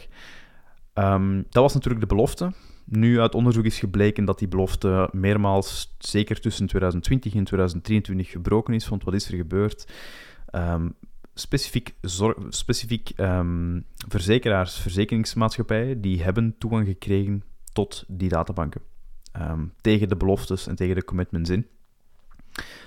Um, 1.02 1.45
dat 1.49 1.64
was 1.64 1.74
natuurlijk 1.74 2.02
de 2.02 2.16
belofte. 2.16 2.52
Nu 2.86 3.20
uit 3.20 3.36
onderzoek 3.36 3.66
is 3.66 3.80
gebleken 3.80 4.26
dat 4.26 4.39
die 4.39 4.47
belofte 4.47 5.10
meermaals, 5.12 5.95
zeker 5.99 6.39
tussen 6.39 6.68
2020 6.68 7.36
en 7.36 7.43
2023, 7.43 8.30
gebroken 8.30 8.74
is. 8.74 8.88
Want 8.88 9.04
wat 9.04 9.14
is 9.14 9.28
er 9.28 9.36
gebeurd? 9.38 9.91
Um, 10.52 10.93
specifiek, 11.34 11.93
specifiek 12.49 13.12
um, 13.18 13.86
verzekeraars, 14.08 14.78
verzekeringsmaatschappijen, 14.78 16.02
die 16.02 16.24
hebben 16.24 16.56
toegang 16.58 16.88
gekregen 16.88 17.43
tot 17.74 18.04
die 18.08 18.30
databanken. 18.30 18.82
Tegen 19.82 20.10
de 20.10 20.16
beloftes 20.16 20.68
en 20.68 20.76
tegen 20.76 20.95
de 20.95 21.04
commitments 21.04 21.49
in. 21.49 21.68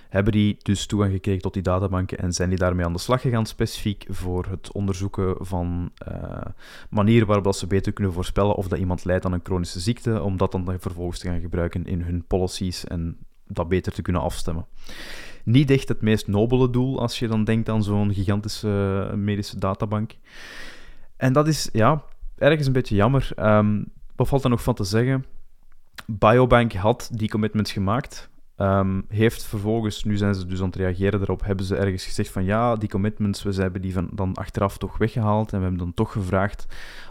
Hebben 0.08 0.32
die 0.32 0.56
dus 0.62 0.86
toegang 0.86 1.12
gekregen 1.12 1.42
tot 1.42 1.52
die 1.52 1.62
databanken 1.62 2.18
en 2.18 2.32
zijn 2.32 2.48
die 2.48 2.58
daarmee 2.58 2.84
aan 2.84 2.92
de 2.92 2.98
slag 2.98 3.20
gegaan, 3.20 3.46
specifiek 3.46 4.06
voor 4.08 4.46
het 4.50 4.72
onderzoeken 4.72 5.36
van 5.38 5.90
uh, 6.08 6.40
manieren 6.90 7.26
waarop 7.26 7.54
ze 7.54 7.66
beter 7.66 7.92
kunnen 7.92 8.12
voorspellen 8.12 8.54
of 8.54 8.68
dat 8.68 8.78
iemand 8.78 9.04
lijdt 9.04 9.24
aan 9.24 9.32
een 9.32 9.40
chronische 9.42 9.80
ziekte, 9.80 10.22
om 10.22 10.36
dat 10.36 10.52
dan 10.52 10.76
vervolgens 10.78 11.18
te 11.18 11.26
gaan 11.26 11.40
gebruiken 11.40 11.86
in 11.86 12.02
hun 12.02 12.24
policies 12.26 12.84
en 12.84 13.16
dat 13.46 13.68
beter 13.68 13.92
te 13.92 14.02
kunnen 14.02 14.22
afstemmen 14.22 14.66
niet 15.44 15.70
echt 15.70 15.88
het 15.88 16.00
meest 16.00 16.26
nobele 16.26 16.70
doel 16.70 17.00
als 17.00 17.18
je 17.18 17.28
dan 17.28 17.44
denkt 17.44 17.68
aan 17.68 17.82
zo'n 17.82 18.14
gigantische 18.14 19.12
medische 19.16 19.58
databank. 19.58 20.16
En 21.16 21.32
dat 21.32 21.46
is, 21.48 21.68
ja, 21.72 22.02
ergens 22.38 22.66
een 22.66 22.72
beetje 22.72 22.94
jammer. 22.94 23.30
Um, 23.36 23.92
wat 24.16 24.28
valt 24.28 24.44
er 24.44 24.50
nog 24.50 24.62
van 24.62 24.74
te 24.74 24.84
zeggen? 24.84 25.24
Biobank 26.06 26.72
had 26.72 27.10
die 27.12 27.28
commitments 27.28 27.72
gemaakt. 27.72 28.30
Um, 28.56 29.04
heeft 29.08 29.44
vervolgens, 29.44 30.04
nu 30.04 30.16
zijn 30.16 30.34
ze 30.34 30.46
dus 30.46 30.60
aan 30.60 30.66
het 30.66 30.76
reageren 30.76 31.18
daarop, 31.18 31.44
hebben 31.44 31.64
ze 31.64 31.76
ergens 31.76 32.04
gezegd 32.04 32.30
van 32.30 32.44
ja, 32.44 32.76
die 32.76 32.88
commitments, 32.88 33.42
we 33.42 33.52
hebben 33.54 33.82
die 33.82 33.92
van, 33.92 34.08
dan 34.12 34.34
achteraf 34.34 34.78
toch 34.78 34.98
weggehaald 34.98 35.52
en 35.52 35.56
we 35.56 35.62
hebben 35.62 35.80
dan 35.80 35.94
toch 35.94 36.12
gevraagd 36.12 36.66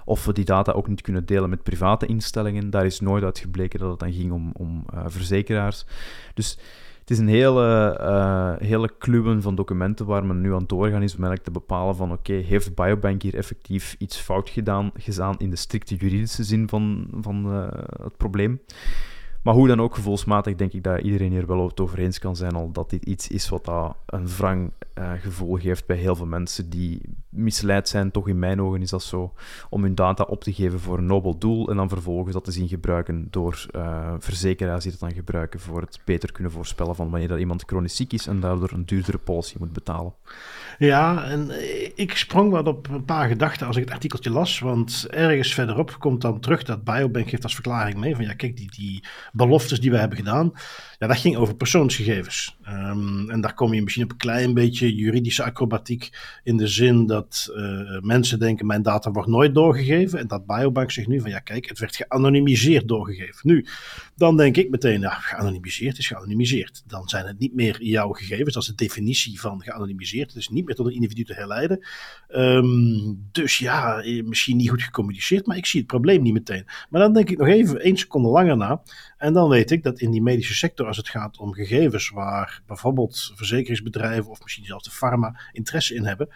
of 0.05 0.25
we 0.25 0.33
die 0.33 0.45
data 0.45 0.71
ook 0.71 0.87
niet 0.87 1.01
kunnen 1.01 1.25
delen 1.25 1.49
met 1.49 1.63
private 1.63 2.05
instellingen. 2.05 2.69
Daar 2.69 2.85
is 2.85 2.99
nooit 2.99 3.23
uit 3.23 3.39
gebleken 3.39 3.79
dat 3.79 3.89
het 3.89 3.99
dan 3.99 4.13
ging 4.13 4.31
om, 4.31 4.51
om 4.53 4.85
uh, 4.93 5.03
verzekeraars. 5.05 5.85
Dus 6.33 6.57
het 6.99 7.11
is 7.11 7.17
een 7.17 7.27
hele, 7.27 7.97
uh, 8.01 8.67
hele 8.67 8.89
kluwen 8.97 9.41
van 9.41 9.55
documenten 9.55 10.05
waar 10.05 10.25
men 10.25 10.41
nu 10.41 10.53
aan 10.53 10.65
doorgaan 10.67 11.03
is 11.03 11.15
om 11.15 11.23
eigenlijk 11.23 11.43
te 11.43 11.51
bepalen 11.51 11.95
van 11.95 12.11
oké, 12.11 12.33
heeft 12.33 12.75
Biobank 12.75 13.21
hier 13.21 13.35
effectief 13.35 13.95
iets 13.97 14.17
fout 14.17 14.49
gedaan, 14.49 14.91
gedaan 14.93 15.35
in 15.37 15.49
de 15.49 15.55
strikte 15.55 15.95
juridische 15.95 16.43
zin 16.43 16.69
van, 16.69 17.07
van 17.21 17.55
uh, 17.55 17.67
het 18.03 18.17
probleem. 18.17 18.59
Maar 19.43 19.53
hoe 19.53 19.67
dan 19.67 19.81
ook, 19.81 19.95
gevoelsmatig 19.95 20.55
denk 20.55 20.73
ik 20.73 20.83
dat 20.83 21.01
iedereen 21.01 21.31
hier 21.31 21.47
wel 21.47 21.71
over 21.75 21.99
eens 21.99 22.19
kan 22.19 22.35
zijn 22.35 22.53
al 22.53 22.71
dat 22.71 22.89
dit 22.89 23.03
iets 23.03 23.27
is 23.27 23.49
wat 23.49 23.65
dat 23.65 23.95
een 24.05 24.27
wrang 24.27 24.71
uh, 24.99 25.11
gevoel 25.21 25.57
geeft 25.57 25.85
bij 25.85 25.97
heel 25.97 26.15
veel 26.15 26.25
mensen 26.25 26.69
die 26.69 27.01
misleid 27.29 27.89
zijn. 27.89 28.11
Toch 28.11 28.27
in 28.27 28.39
mijn 28.39 28.61
ogen 28.61 28.81
is 28.81 28.89
dat 28.89 29.03
zo, 29.03 29.33
om 29.69 29.83
hun 29.83 29.95
data 29.95 30.23
op 30.23 30.43
te 30.43 30.53
geven 30.53 30.79
voor 30.79 30.97
een 30.97 31.05
nobel 31.05 31.37
doel 31.37 31.69
en 31.69 31.75
dan 31.75 31.89
vervolgens 31.89 32.33
dat 32.33 32.43
te 32.43 32.51
zien 32.51 32.67
gebruiken 32.67 33.27
door 33.29 33.65
uh, 33.75 34.13
verzekeraars 34.19 34.83
die 34.83 34.91
dat 34.91 34.99
dan 34.99 35.13
gebruiken 35.13 35.59
voor 35.59 35.81
het 35.81 35.99
beter 36.05 36.31
kunnen 36.31 36.51
voorspellen 36.51 36.95
van 36.95 37.09
wanneer 37.09 37.27
dat 37.27 37.39
iemand 37.39 37.63
chronisch 37.65 37.95
ziek 37.95 38.13
is 38.13 38.27
en 38.27 38.39
daardoor 38.39 38.71
een 38.71 38.85
duurdere 38.85 39.17
policy 39.17 39.55
moet 39.59 39.73
betalen. 39.73 40.13
Ja, 40.77 41.23
en 41.23 41.49
ik 41.95 42.17
sprong 42.17 42.51
wat 42.51 42.67
op 42.67 42.89
een 42.89 43.05
paar 43.05 43.27
gedachten 43.27 43.67
als 43.67 43.75
ik 43.75 43.83
het 43.83 43.93
artikeltje 43.93 44.29
las, 44.29 44.59
want 44.59 45.07
ergens 45.09 45.53
verderop 45.53 45.95
komt 45.99 46.21
dan 46.21 46.39
terug 46.39 46.63
dat 46.63 46.83
Biobank 46.83 47.29
geeft 47.29 47.43
als 47.43 47.53
verklaring 47.53 47.97
mee 47.97 48.15
van 48.15 48.25
ja, 48.25 48.33
kijk, 48.33 48.57
die, 48.57 48.71
die 48.71 49.03
beloftes 49.33 49.79
die 49.79 49.91
we 49.91 49.97
hebben 49.97 50.17
gedaan, 50.17 50.51
ja, 51.03 51.09
dat 51.09 51.17
ging 51.17 51.35
over 51.35 51.55
persoonsgegevens. 51.55 52.57
Um, 52.67 53.29
en 53.29 53.41
daar 53.41 53.53
kom 53.53 53.73
je 53.73 53.81
misschien 53.81 54.03
op 54.03 54.11
een 54.11 54.17
klein 54.17 54.53
beetje 54.53 54.95
juridische 54.95 55.43
acrobatiek 55.43 56.09
in 56.43 56.57
de 56.57 56.67
zin 56.67 57.05
dat 57.05 57.49
uh, 57.55 57.99
mensen 58.01 58.39
denken 58.39 58.65
mijn 58.65 58.81
data 58.81 59.11
wordt 59.11 59.29
nooit 59.29 59.55
doorgegeven 59.55 60.19
en 60.19 60.27
dat 60.27 60.45
Biobank 60.45 60.91
zegt 60.91 61.07
nu 61.07 61.21
van 61.21 61.29
ja 61.29 61.39
kijk, 61.39 61.69
het 61.69 61.79
werd 61.79 61.95
geanonimiseerd 61.95 62.87
doorgegeven. 62.87 63.39
Nu, 63.41 63.65
dan 64.15 64.37
denk 64.37 64.57
ik 64.57 64.69
meteen, 64.69 64.99
ja, 64.99 65.09
geanonimiseerd 65.09 65.97
is 65.97 66.07
geanonimiseerd. 66.07 66.83
Dan 66.87 67.07
zijn 67.07 67.25
het 67.25 67.39
niet 67.39 67.53
meer 67.53 67.83
jouw 67.83 68.11
gegevens, 68.11 68.53
dat 68.53 68.63
is 68.63 68.69
de 68.69 68.75
definitie 68.75 69.39
van 69.39 69.61
geanonimiseerd. 69.61 70.27
Het 70.27 70.37
is 70.37 70.49
niet 70.49 70.65
meer 70.65 70.75
tot 70.75 70.85
een 70.85 70.93
individu 70.93 71.23
te 71.23 71.33
herleiden. 71.33 71.85
Um, 72.29 73.27
dus 73.31 73.57
ja, 73.57 74.01
eh, 74.01 74.23
misschien 74.23 74.57
niet 74.57 74.69
goed 74.69 74.83
gecommuniceerd, 74.83 75.45
maar 75.45 75.57
ik 75.57 75.65
zie 75.65 75.79
het 75.79 75.89
probleem 75.89 76.21
niet 76.21 76.33
meteen. 76.33 76.65
Maar 76.89 77.01
dan 77.01 77.13
denk 77.13 77.29
ik 77.29 77.37
nog 77.37 77.47
even 77.47 77.81
één 77.81 77.97
seconde 77.97 78.29
langer 78.29 78.57
na 78.57 78.81
en 79.17 79.33
dan 79.33 79.49
weet 79.49 79.71
ik 79.71 79.83
dat 79.83 79.99
in 79.99 80.11
die 80.11 80.21
medische 80.21 80.53
sector 80.53 80.87
als 80.97 81.07
het 81.07 81.15
gaat 81.15 81.37
om 81.37 81.53
gegevens 81.53 82.09
waar 82.09 82.61
bijvoorbeeld 82.67 83.31
verzekeringsbedrijven 83.35 84.31
of 84.31 84.41
misschien 84.43 84.65
zelfs 84.65 84.83
de 84.83 84.91
pharma 84.91 85.39
interesse 85.51 85.95
in 85.95 86.05
hebben, 86.05 86.29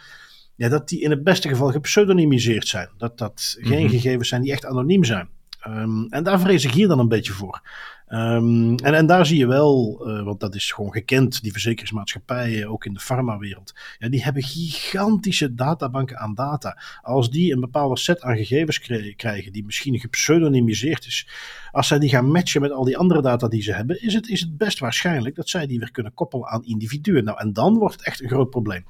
ja, 0.55 0.69
dat 0.69 0.89
die 0.89 1.01
in 1.01 1.09
het 1.09 1.23
beste 1.23 1.49
geval 1.49 1.71
gepseudonymiseerd 1.71 2.67
zijn. 2.67 2.89
Dat 2.97 3.17
dat 3.17 3.57
geen 3.59 3.83
mhm. 3.83 3.89
gegevens 3.89 4.29
zijn 4.29 4.41
die 4.41 4.51
echt 4.51 4.65
anoniem 4.65 5.03
zijn. 5.03 5.29
Um, 5.67 6.07
en 6.09 6.23
daar 6.23 6.39
vrees 6.39 6.65
ik 6.65 6.71
hier 6.71 6.87
dan 6.87 6.99
een 6.99 7.07
beetje 7.07 7.33
voor. 7.33 7.61
Um, 8.09 8.75
en, 8.75 8.93
en 8.93 9.05
daar 9.05 9.25
zie 9.25 9.37
je 9.37 9.47
wel, 9.47 10.01
uh, 10.07 10.23
want 10.23 10.39
dat 10.39 10.55
is 10.55 10.71
gewoon 10.71 10.91
gekend, 10.91 11.41
die 11.41 11.51
verzekeringsmaatschappijen, 11.51 12.69
ook 12.69 12.85
in 12.85 12.93
de 12.93 12.99
farmawereld, 12.99 13.73
ja, 13.99 14.09
die 14.09 14.23
hebben 14.23 14.43
gigantische 14.43 15.53
databanken 15.53 16.17
aan 16.17 16.35
data. 16.35 16.81
Als 17.01 17.29
die 17.29 17.53
een 17.53 17.59
bepaalde 17.59 17.97
set 17.97 18.21
aan 18.21 18.37
gegevens 18.37 18.79
krijgen, 19.15 19.51
die 19.51 19.65
misschien 19.65 19.99
gepseudonymiseerd 19.99 21.05
is, 21.05 21.27
als 21.71 21.87
zij 21.87 21.99
die 21.99 22.09
gaan 22.09 22.31
matchen 22.31 22.61
met 22.61 22.71
al 22.71 22.83
die 22.83 22.97
andere 22.97 23.21
data 23.21 23.47
die 23.47 23.61
ze 23.61 23.73
hebben, 23.73 24.01
is 24.01 24.13
het, 24.13 24.27
is 24.27 24.39
het 24.39 24.57
best 24.57 24.79
waarschijnlijk 24.79 25.35
dat 25.35 25.49
zij 25.49 25.67
die 25.67 25.79
weer 25.79 25.91
kunnen 25.91 26.13
koppelen 26.13 26.47
aan 26.47 26.65
individuen. 26.65 27.23
Nou, 27.23 27.39
en 27.39 27.53
dan 27.53 27.77
wordt 27.77 27.95
het 27.95 28.05
echt 28.05 28.21
een 28.21 28.29
groot 28.29 28.49
probleem. 28.49 28.85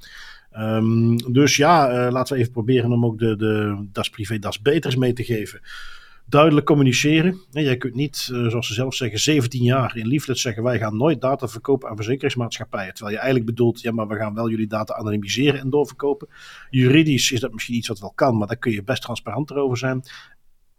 Um, 0.57 1.33
dus 1.33 1.55
ja, 1.55 2.05
uh, 2.05 2.11
laten 2.11 2.33
we 2.35 2.39
even 2.39 2.53
proberen 2.53 2.91
om 2.91 3.05
ook 3.05 3.19
de, 3.19 3.35
de 3.35 3.85
das 3.91 4.09
privé, 4.09 4.39
das 4.39 4.61
beters 4.61 4.95
mee 4.95 5.13
te 5.13 5.23
geven 5.23 5.61
duidelijk 6.29 6.65
communiceren. 6.65 7.41
jij 7.51 7.77
kunt 7.77 7.95
niet, 7.95 8.29
eh, 8.31 8.47
zoals 8.47 8.67
ze 8.67 8.73
zelf 8.73 8.95
zeggen, 8.95 9.19
17 9.19 9.63
jaar 9.63 9.97
in 9.97 10.07
leaflet 10.07 10.37
zeggen: 10.37 10.63
wij 10.63 10.77
gaan 10.77 10.97
nooit 10.97 11.21
data 11.21 11.47
verkopen 11.47 11.89
aan 11.89 11.95
verzekeringsmaatschappijen. 11.95 12.93
Terwijl 12.93 13.15
je 13.15 13.21
eigenlijk 13.21 13.55
bedoelt: 13.55 13.81
ja, 13.81 13.91
maar 13.91 14.07
we 14.07 14.15
gaan 14.15 14.33
wel 14.33 14.49
jullie 14.49 14.67
data 14.67 14.93
anonimiseren 14.93 15.59
en 15.59 15.69
doorverkopen. 15.69 16.27
Juridisch 16.69 17.31
is 17.31 17.39
dat 17.39 17.53
misschien 17.53 17.75
iets 17.75 17.87
wat 17.87 17.99
wel 17.99 18.11
kan, 18.15 18.37
maar 18.37 18.47
daar 18.47 18.57
kun 18.57 18.71
je 18.71 18.83
best 18.83 19.01
transparant 19.01 19.53
over 19.53 19.77
zijn. 19.77 20.03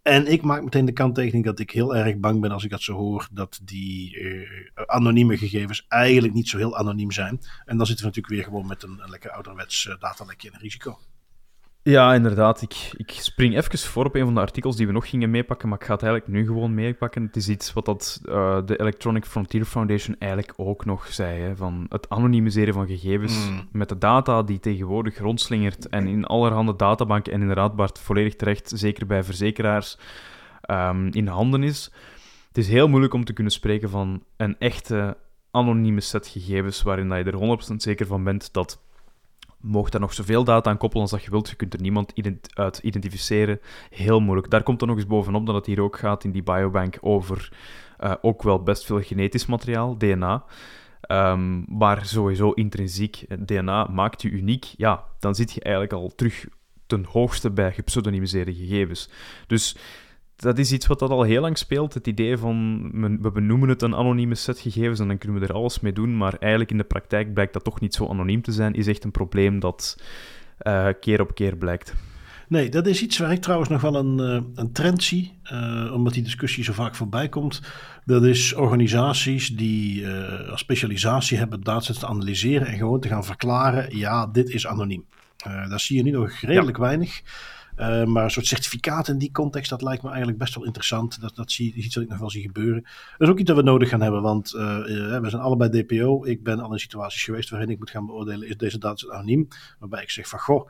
En 0.01 0.27
ik 0.27 0.41
maak 0.41 0.63
meteen 0.63 0.85
de 0.85 0.91
kanttekening 0.91 1.45
dat 1.45 1.59
ik 1.59 1.71
heel 1.71 1.95
erg 1.95 2.17
bang 2.17 2.41
ben 2.41 2.51
als 2.51 2.63
ik 2.63 2.69
dat 2.69 2.81
zo 2.81 2.93
hoor, 2.93 3.27
dat 3.31 3.59
die 3.63 4.19
uh, 4.19 4.49
anonieme 4.85 5.37
gegevens 5.37 5.85
eigenlijk 5.87 6.33
niet 6.33 6.49
zo 6.49 6.57
heel 6.57 6.77
anoniem 6.77 7.11
zijn. 7.11 7.39
En 7.65 7.77
dan 7.77 7.85
zitten 7.85 8.05
we 8.05 8.11
natuurlijk 8.11 8.33
weer 8.33 8.43
gewoon 8.43 8.67
met 8.67 8.83
een, 8.83 8.99
een 9.03 9.09
lekker 9.09 9.31
ouderwets 9.31 9.85
uh, 9.85 9.93
datalekje 9.99 10.47
en 10.47 10.53
een 10.53 10.61
risico. 10.61 10.99
Ja, 11.83 12.13
inderdaad. 12.13 12.61
Ik, 12.61 12.93
ik 12.97 13.11
spring 13.11 13.57
even 13.57 13.79
voor 13.79 14.05
op 14.05 14.15
een 14.15 14.25
van 14.25 14.33
de 14.33 14.39
artikels 14.39 14.75
die 14.75 14.87
we 14.87 14.93
nog 14.93 15.09
gingen 15.09 15.29
meepakken, 15.29 15.69
maar 15.69 15.79
ik 15.79 15.85
ga 15.85 15.93
het 15.93 16.03
eigenlijk 16.03 16.31
nu 16.33 16.45
gewoon 16.45 16.73
meepakken. 16.73 17.23
Het 17.23 17.35
is 17.35 17.49
iets 17.49 17.73
wat 17.73 17.85
dat, 17.85 18.21
uh, 18.25 18.57
de 18.65 18.79
Electronic 18.79 19.25
Frontier 19.25 19.65
Foundation 19.65 20.15
eigenlijk 20.19 20.53
ook 20.55 20.85
nog 20.85 21.07
zei, 21.07 21.41
hè, 21.41 21.55
van 21.55 21.85
het 21.89 22.09
anonimiseren 22.09 22.73
van 22.73 22.87
gegevens 22.87 23.49
mm. 23.49 23.67
met 23.71 23.89
de 23.89 23.97
data 23.97 24.43
die 24.43 24.59
tegenwoordig 24.59 25.17
rondslingert 25.17 25.89
en 25.89 26.07
in 26.07 26.25
allerhande 26.25 26.75
databanken 26.75 27.33
en 27.33 27.41
inderdaad, 27.41 27.75
Bart, 27.75 27.99
volledig 27.99 28.35
terecht, 28.35 28.71
zeker 28.75 29.05
bij 29.05 29.23
verzekeraars, 29.23 29.97
um, 30.71 31.07
in 31.11 31.27
handen 31.27 31.63
is. 31.63 31.91
Het 32.47 32.57
is 32.57 32.67
heel 32.67 32.87
moeilijk 32.87 33.13
om 33.13 33.25
te 33.25 33.33
kunnen 33.33 33.53
spreken 33.53 33.89
van 33.89 34.23
een 34.37 34.55
echte 34.59 35.17
anonieme 35.51 36.01
set 36.01 36.27
gegevens 36.27 36.81
waarin 36.81 37.09
dat 37.09 37.17
je 37.17 37.31
er 37.31 37.73
100% 37.73 37.75
zeker 37.75 38.05
van 38.05 38.23
bent 38.23 38.53
dat 38.53 38.81
mocht 39.61 39.91
daar 39.91 40.01
nog 40.01 40.13
zoveel 40.13 40.43
data 40.43 40.69
aan 40.69 40.77
koppelen 40.77 41.03
als 41.03 41.11
dat 41.11 41.23
je 41.23 41.31
wilt. 41.31 41.49
Je 41.49 41.55
kunt 41.55 41.73
er 41.73 41.81
niemand 41.81 42.13
uit 42.53 42.77
identificeren. 42.77 43.59
Heel 43.89 44.19
moeilijk. 44.19 44.49
Daar 44.49 44.63
komt 44.63 44.81
er 44.81 44.87
nog 44.87 44.95
eens 44.95 45.07
bovenop 45.07 45.45
dat 45.45 45.55
het 45.55 45.65
hier 45.65 45.81
ook 45.81 45.97
gaat 45.97 46.23
in 46.23 46.31
die 46.31 46.43
biobank 46.43 46.97
over 47.01 47.51
uh, 47.99 48.13
ook 48.21 48.43
wel 48.43 48.63
best 48.63 48.85
veel 48.85 49.01
genetisch 49.01 49.45
materiaal, 49.45 49.97
DNA. 49.97 50.43
Ehm, 51.01 51.77
maar 51.77 52.05
sowieso 52.05 52.51
intrinsiek, 52.51 53.25
DNA 53.45 53.87
maakt 53.87 54.21
je 54.21 54.29
uniek. 54.29 54.73
Ja, 54.77 55.03
dan 55.19 55.35
zit 55.35 55.51
je 55.51 55.61
eigenlijk 55.61 55.93
al 55.93 56.11
terug 56.15 56.45
ten 56.85 57.05
hoogste 57.05 57.51
bij 57.51 57.73
gepseudonymiseerde 57.73 58.55
gegevens. 58.55 59.09
Dus 59.47 59.77
dat 60.39 60.57
is 60.57 60.71
iets 60.71 60.87
wat 60.87 60.99
dat 60.99 61.09
al 61.09 61.23
heel 61.23 61.41
lang 61.41 61.57
speelt. 61.57 61.93
Het 61.93 62.07
idee 62.07 62.37
van, 62.37 62.89
we 63.21 63.31
benoemen 63.31 63.69
het 63.69 63.81
een 63.81 63.95
anonieme 63.95 64.35
set 64.35 64.59
gegevens 64.59 64.99
en 64.99 65.07
dan 65.07 65.17
kunnen 65.17 65.39
we 65.39 65.47
er 65.47 65.53
alles 65.53 65.79
mee 65.79 65.93
doen, 65.93 66.17
maar 66.17 66.33
eigenlijk 66.39 66.71
in 66.71 66.77
de 66.77 66.83
praktijk 66.83 67.33
blijkt 67.33 67.53
dat 67.53 67.63
toch 67.63 67.79
niet 67.79 67.93
zo 67.93 68.07
anoniem 68.07 68.41
te 68.41 68.51
zijn, 68.51 68.73
is 68.73 68.87
echt 68.87 69.03
een 69.03 69.11
probleem 69.11 69.59
dat 69.59 70.01
uh, 70.61 70.87
keer 70.99 71.21
op 71.21 71.35
keer 71.35 71.55
blijkt. 71.55 71.93
Nee, 72.47 72.69
dat 72.69 72.87
is 72.87 73.01
iets 73.01 73.17
waar 73.17 73.31
ik 73.31 73.41
trouwens 73.41 73.69
nog 73.69 73.81
wel 73.81 73.95
een, 73.95 74.19
uh, 74.19 74.41
een 74.55 74.71
trend 74.71 75.03
zie, 75.03 75.39
uh, 75.51 75.91
omdat 75.93 76.13
die 76.13 76.23
discussie 76.23 76.63
zo 76.63 76.73
vaak 76.73 76.95
voorbij 76.95 77.29
komt. 77.29 77.61
Dat 78.05 78.23
is 78.23 78.53
organisaties 78.53 79.47
die 79.47 80.07
als 80.49 80.59
specialisatie 80.59 81.37
hebben 81.37 81.61
data 81.61 81.93
te 81.93 82.07
analyseren 82.07 82.67
en 82.67 82.77
gewoon 82.77 82.99
te 82.99 83.07
gaan 83.07 83.25
verklaren, 83.25 83.97
ja, 83.97 84.27
dit 84.27 84.49
is 84.49 84.67
anoniem. 84.67 85.05
daar 85.43 85.79
zie 85.79 85.97
je 85.97 86.03
nu 86.03 86.11
nog 86.11 86.31
redelijk 86.31 86.77
weinig. 86.77 87.21
Uh, 87.79 88.03
maar 88.03 88.23
een 88.23 88.31
soort 88.31 88.45
certificaat 88.45 89.07
in 89.07 89.17
die 89.17 89.31
context, 89.31 89.69
dat 89.69 89.81
lijkt 89.81 90.03
me 90.03 90.09
eigenlijk 90.09 90.37
best 90.39 90.55
wel 90.55 90.65
interessant. 90.65 91.21
Dat, 91.21 91.35
dat 91.35 91.51
zie, 91.51 91.73
iets 91.73 91.95
wat 91.95 92.03
ik 92.03 92.09
nog 92.09 92.19
wel 92.19 92.29
zie 92.29 92.41
gebeuren. 92.41 92.81
Dat 92.81 93.27
is 93.27 93.27
ook 93.27 93.39
iets 93.39 93.47
dat 93.47 93.57
we 93.57 93.63
nodig 93.63 93.89
gaan 93.89 94.01
hebben, 94.01 94.21
want 94.21 94.53
uh, 94.53 94.61
uh, 94.61 95.19
we 95.19 95.29
zijn 95.29 95.41
allebei 95.41 95.83
DPO. 95.83 96.25
Ik 96.25 96.43
ben 96.43 96.59
al 96.59 96.71
in 96.71 96.79
situaties 96.79 97.23
geweest 97.23 97.49
waarin 97.49 97.69
ik 97.69 97.79
moet 97.79 97.89
gaan 97.89 98.05
beoordelen, 98.05 98.47
is 98.47 98.57
deze 98.57 98.77
data 98.77 99.13
anoniem? 99.13 99.47
Waarbij 99.79 100.01
ik 100.01 100.09
zeg 100.09 100.27
van, 100.27 100.39
goh, 100.39 100.69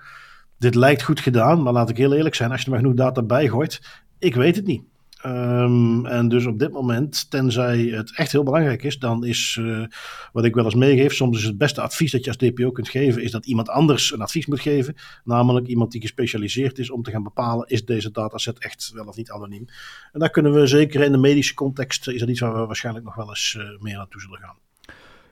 dit 0.57 0.75
lijkt 0.75 1.03
goed 1.03 1.19
gedaan, 1.19 1.63
maar 1.63 1.73
laat 1.73 1.89
ik 1.89 1.97
heel 1.97 2.13
eerlijk 2.13 2.35
zijn, 2.35 2.51
als 2.51 2.59
je 2.59 2.65
er 2.65 2.71
maar 2.71 2.81
genoeg 2.81 2.95
data 2.95 3.21
bij 3.21 3.47
gooit, 3.47 4.01
ik 4.19 4.35
weet 4.35 4.55
het 4.55 4.65
niet. 4.65 4.83
Um, 5.25 6.05
en 6.05 6.27
dus 6.27 6.45
op 6.45 6.59
dit 6.59 6.71
moment, 6.71 7.29
tenzij 7.29 7.79
het 7.79 8.15
echt 8.15 8.31
heel 8.31 8.43
belangrijk 8.43 8.83
is, 8.83 8.99
dan 8.99 9.25
is 9.25 9.57
uh, 9.59 9.85
wat 10.31 10.45
ik 10.45 10.55
wel 10.55 10.65
eens 10.65 10.75
meegeef, 10.75 11.13
soms 11.13 11.37
is 11.37 11.43
het 11.43 11.57
beste 11.57 11.81
advies 11.81 12.11
dat 12.11 12.23
je 12.23 12.29
als 12.29 12.37
DPO 12.37 12.71
kunt 12.71 12.89
geven, 12.89 13.23
is 13.23 13.31
dat 13.31 13.45
iemand 13.45 13.69
anders 13.69 14.13
een 14.13 14.21
advies 14.21 14.45
moet 14.45 14.59
geven. 14.59 14.95
Namelijk 15.23 15.67
iemand 15.67 15.91
die 15.91 16.01
gespecialiseerd 16.01 16.79
is 16.79 16.89
om 16.89 17.03
te 17.03 17.11
gaan 17.11 17.23
bepalen, 17.23 17.67
is 17.67 17.85
deze 17.85 18.11
dataset 18.11 18.59
echt 18.59 18.91
wel 18.93 19.05
of 19.05 19.15
niet 19.15 19.31
anoniem. 19.31 19.65
En 20.11 20.19
daar 20.19 20.29
kunnen 20.29 20.53
we 20.53 20.67
zeker 20.67 21.01
in 21.01 21.11
de 21.11 21.17
medische 21.17 21.53
context, 21.53 22.07
is 22.07 22.19
dat 22.19 22.29
iets 22.29 22.39
waar 22.39 22.53
we 22.53 22.65
waarschijnlijk 22.65 23.05
nog 23.05 23.15
wel 23.15 23.29
eens 23.29 23.55
uh, 23.59 23.63
meer 23.79 23.97
naartoe 23.97 24.21
zullen 24.21 24.39
gaan. 24.39 24.57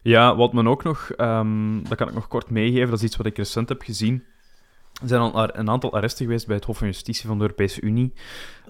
Ja, 0.01 0.35
wat 0.35 0.53
men 0.53 0.67
ook 0.67 0.83
nog, 0.83 1.11
um, 1.17 1.83
dat 1.83 1.97
kan 1.97 2.07
ik 2.07 2.13
nog 2.13 2.27
kort 2.27 2.49
meegeven, 2.49 2.89
dat 2.89 2.99
is 2.99 3.05
iets 3.05 3.17
wat 3.17 3.25
ik 3.25 3.37
recent 3.37 3.69
heb 3.69 3.81
gezien. 3.81 4.23
Er 5.01 5.07
zijn 5.07 5.21
al 5.21 5.57
een 5.57 5.69
aantal 5.69 5.93
arresten 5.93 6.25
geweest 6.25 6.47
bij 6.47 6.55
het 6.55 6.65
Hof 6.65 6.77
van 6.77 6.87
Justitie 6.87 7.27
van 7.27 7.37
de 7.37 7.41
Europese 7.41 7.81
Unie, 7.81 8.13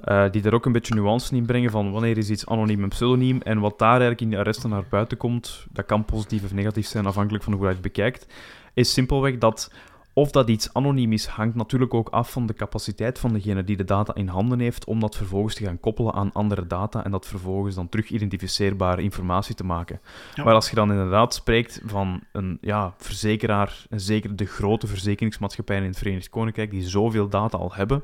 uh, 0.05 0.25
die 0.32 0.41
daar 0.41 0.53
ook 0.53 0.65
een 0.65 0.71
beetje 0.71 0.93
nuance 0.93 1.36
in 1.36 1.45
brengen 1.45 1.71
van 1.71 1.91
wanneer 1.91 2.17
is 2.17 2.30
iets 2.30 2.45
anoniem 2.45 2.84
en 2.84 2.89
pseudoniem. 2.89 3.41
En 3.41 3.59
wat 3.59 3.80
daar 3.80 3.89
eigenlijk 3.89 4.21
in 4.21 4.30
die 4.30 4.38
arresten 4.38 4.69
naar 4.69 4.84
buiten 4.89 5.17
komt, 5.17 5.65
dat 5.71 5.86
kan 5.86 6.05
positief 6.05 6.43
of 6.43 6.53
negatief 6.53 6.88
zijn 6.88 7.05
afhankelijk 7.05 7.43
van 7.43 7.53
hoe 7.53 7.61
je 7.61 7.71
het 7.71 7.82
bekijkt, 7.82 8.28
is 8.73 8.93
simpelweg 8.93 9.38
dat 9.38 9.71
of 10.18 10.32
dat 10.32 10.49
iets 10.49 10.74
anoniem 10.74 11.13
is, 11.13 11.26
hangt 11.26 11.55
natuurlijk 11.55 11.93
ook 11.93 12.09
af 12.09 12.32
van 12.32 12.45
de 12.45 12.53
capaciteit 12.53 13.20
van 13.20 13.34
degene 13.34 13.63
die 13.63 13.78
de 13.78 13.84
data 13.84 14.15
in 14.15 14.28
handen 14.28 14.59
heeft 14.59 14.86
om 14.86 14.99
dat 14.99 15.15
vervolgens 15.15 15.55
te 15.55 15.63
gaan 15.63 15.80
koppelen 15.80 16.13
aan 16.13 16.32
andere 16.34 16.68
data 16.68 17.03
en 17.03 17.11
dat 17.11 17.26
vervolgens 17.26 17.76
dan 17.76 17.89
terug 17.89 18.09
identificeerbare 18.09 19.01
informatie 19.01 19.55
te 19.55 19.63
maken. 19.63 19.99
Ja. 20.34 20.43
Maar 20.43 20.53
als 20.53 20.70
je 20.70 20.76
dan 20.76 20.91
inderdaad 20.91 21.34
spreekt 21.34 21.82
van 21.86 22.24
een 22.32 22.57
ja, 22.61 22.93
verzekeraar, 22.97 23.86
en 23.89 23.99
zeker 23.99 24.36
de 24.36 24.45
grote 24.45 24.88
verzekeringsmaatschappijen 24.88 25.84
in 25.84 25.89
het 25.89 25.97
Verenigd 25.97 26.30
Koninkrijk, 26.30 26.72
die 26.72 26.88
zoveel 26.88 27.30
data 27.30 27.57
al 27.57 27.74
hebben, 27.74 28.03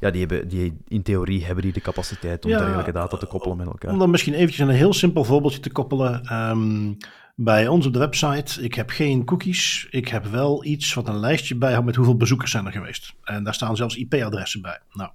ja, 0.00 0.10
die 0.10 0.20
hebben, 0.20 0.48
die, 0.48 0.78
in 0.88 1.02
theorie 1.02 1.44
hebben 1.44 1.64
die 1.64 1.72
de 1.72 1.80
capaciteit 1.80 2.44
om 2.44 2.50
ja, 2.50 2.58
dergelijke 2.58 2.92
data 2.92 3.16
te 3.16 3.26
koppelen 3.26 3.56
met 3.56 3.66
elkaar. 3.66 3.92
Om 3.92 3.98
dan 3.98 4.10
misschien 4.10 4.34
eventjes 4.34 4.68
een 4.68 4.74
heel 4.74 4.92
simpel 4.92 5.24
voorbeeldje 5.24 5.60
te 5.60 5.72
koppelen. 5.72 6.32
Um, 6.32 6.96
bij 7.42 7.68
ons 7.68 7.86
op 7.86 7.92
de 7.92 7.98
website, 7.98 8.62
ik 8.62 8.74
heb 8.74 8.90
geen 8.90 9.24
cookies. 9.24 9.86
Ik 9.90 10.08
heb 10.08 10.24
wel 10.24 10.64
iets 10.64 10.94
wat 10.94 11.08
een 11.08 11.18
lijstje 11.18 11.54
bijhoudt 11.54 11.86
met 11.86 11.96
hoeveel 11.96 12.16
bezoekers 12.16 12.50
zijn 12.50 12.66
er 12.66 12.72
geweest. 12.72 13.14
En 13.24 13.44
daar 13.44 13.54
staan 13.54 13.76
zelfs 13.76 13.96
IP-adressen 13.96 14.62
bij. 14.62 14.78
Nou, 14.92 15.10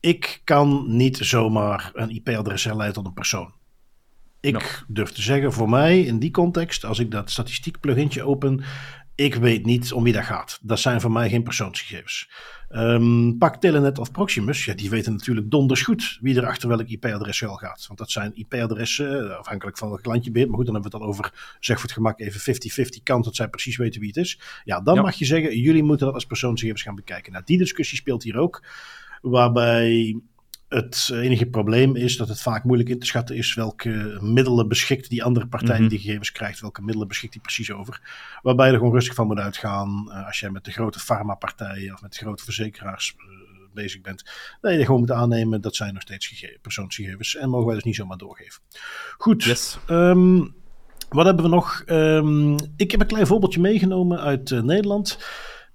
ik 0.00 0.40
kan 0.44 0.96
niet 0.96 1.16
zomaar 1.16 1.90
een 1.94 2.10
IP-adres 2.10 2.64
herleiden 2.64 2.96
tot 2.96 3.06
een 3.06 3.12
persoon. 3.12 3.52
Ik 4.40 4.52
no. 4.52 4.60
durf 4.86 5.10
te 5.10 5.22
zeggen, 5.22 5.52
voor 5.52 5.68
mij 5.68 6.00
in 6.00 6.18
die 6.18 6.30
context, 6.30 6.84
als 6.84 6.98
ik 6.98 7.10
dat 7.10 7.30
statistiek 7.30 7.80
plugintje 7.80 8.22
open, 8.22 8.64
ik 9.20 9.34
weet 9.34 9.66
niet 9.66 9.92
om 9.92 10.02
wie 10.02 10.12
dat 10.12 10.24
gaat. 10.24 10.58
Dat 10.62 10.80
zijn 10.80 11.00
voor 11.00 11.12
mij 11.12 11.28
geen 11.28 11.42
persoonsgegevens. 11.42 12.30
Um, 12.70 13.38
pak 13.38 13.56
Telenet 13.56 13.98
of 13.98 14.10
Proximus, 14.10 14.64
ja, 14.64 14.74
die 14.74 14.90
weten 14.90 15.12
natuurlijk 15.12 15.50
donders 15.50 15.82
goed 15.82 16.18
wie 16.20 16.36
er 16.36 16.46
achter 16.46 16.68
welk 16.68 16.88
IP-adres 16.88 17.40
wel 17.40 17.54
gaat. 17.54 17.84
Want 17.86 17.98
dat 17.98 18.10
zijn 18.10 18.32
IP-adressen, 18.34 19.30
eh, 19.30 19.36
afhankelijk 19.38 19.78
van 19.78 19.88
welk 19.88 20.04
land 20.04 20.24
je 20.24 20.30
bent. 20.30 20.46
Maar 20.48 20.56
goed, 20.56 20.64
dan 20.66 20.74
hebben 20.74 20.90
we 20.90 20.96
het 20.96 21.06
al 21.06 21.12
over, 21.12 21.56
zeg 21.60 21.76
voor 21.76 21.84
het 21.84 21.96
gemak 21.96 22.20
even 22.20 22.40
50-50 22.40 23.02
kans 23.02 23.24
dat 23.24 23.36
zij 23.36 23.48
precies 23.48 23.76
weten 23.76 24.00
wie 24.00 24.08
het 24.08 24.16
is. 24.16 24.40
Ja, 24.64 24.80
dan 24.80 24.94
ja. 24.94 25.02
mag 25.02 25.14
je 25.14 25.24
zeggen, 25.24 25.58
jullie 25.58 25.82
moeten 25.82 26.06
dat 26.06 26.14
als 26.14 26.26
persoonsgegevens 26.26 26.82
gaan 26.82 26.94
bekijken. 26.94 27.32
Nou, 27.32 27.44
die 27.44 27.58
discussie 27.58 27.98
speelt 27.98 28.22
hier 28.22 28.36
ook. 28.36 28.64
Waarbij 29.20 30.20
het 30.70 31.10
enige 31.12 31.46
probleem 31.46 31.96
is 31.96 32.16
dat 32.16 32.28
het 32.28 32.42
vaak 32.42 32.64
moeilijk 32.64 32.88
in 32.88 32.98
te 32.98 33.06
schatten 33.06 33.36
is 33.36 33.54
welke 33.54 34.18
middelen 34.20 34.68
beschikt 34.68 35.08
die 35.08 35.24
andere 35.24 35.46
partij 35.46 35.68
die 35.68 35.78
-hmm. 35.78 35.88
die 35.88 35.98
gegevens 35.98 36.32
krijgt, 36.32 36.60
welke 36.60 36.82
middelen 36.82 37.08
beschikt 37.08 37.32
die 37.32 37.42
precies 37.42 37.72
over. 37.72 38.00
Waarbij 38.42 38.66
je 38.66 38.72
er 38.72 38.78
gewoon 38.78 38.94
rustig 38.94 39.14
van 39.14 39.26
moet 39.26 39.38
uitgaan 39.38 40.06
uh, 40.08 40.26
als 40.26 40.40
jij 40.40 40.50
met 40.50 40.64
de 40.64 40.70
grote 40.70 40.98
farmapartijen 40.98 41.94
of 41.94 42.02
met 42.02 42.12
de 42.12 42.18
grote 42.18 42.44
verzekeraars 42.44 43.14
uh, 43.18 43.24
bezig 43.74 44.00
bent. 44.00 44.24
Dat 44.60 44.72
je 44.72 44.84
gewoon 44.84 45.00
moet 45.00 45.10
aannemen 45.10 45.60
dat 45.60 45.76
zijn 45.76 45.92
nog 45.92 46.02
steeds 46.02 46.44
persoonsgegevens 46.62 47.36
en 47.36 47.48
mogen 47.48 47.66
wij 47.66 47.74
dus 47.74 47.84
niet 47.84 47.96
zomaar 47.96 48.18
doorgeven. 48.18 48.62
Goed. 49.18 49.44
Yes. 49.44 49.78
Um, 49.88 50.54
wat 51.08 51.26
hebben 51.26 51.44
we 51.44 51.50
nog? 51.50 51.82
Um, 51.86 52.56
ik 52.76 52.90
heb 52.90 53.00
een 53.00 53.06
klein 53.06 53.26
voorbeeldje 53.26 53.60
meegenomen 53.60 54.20
uit 54.20 54.50
uh, 54.50 54.62
Nederland. 54.62 55.18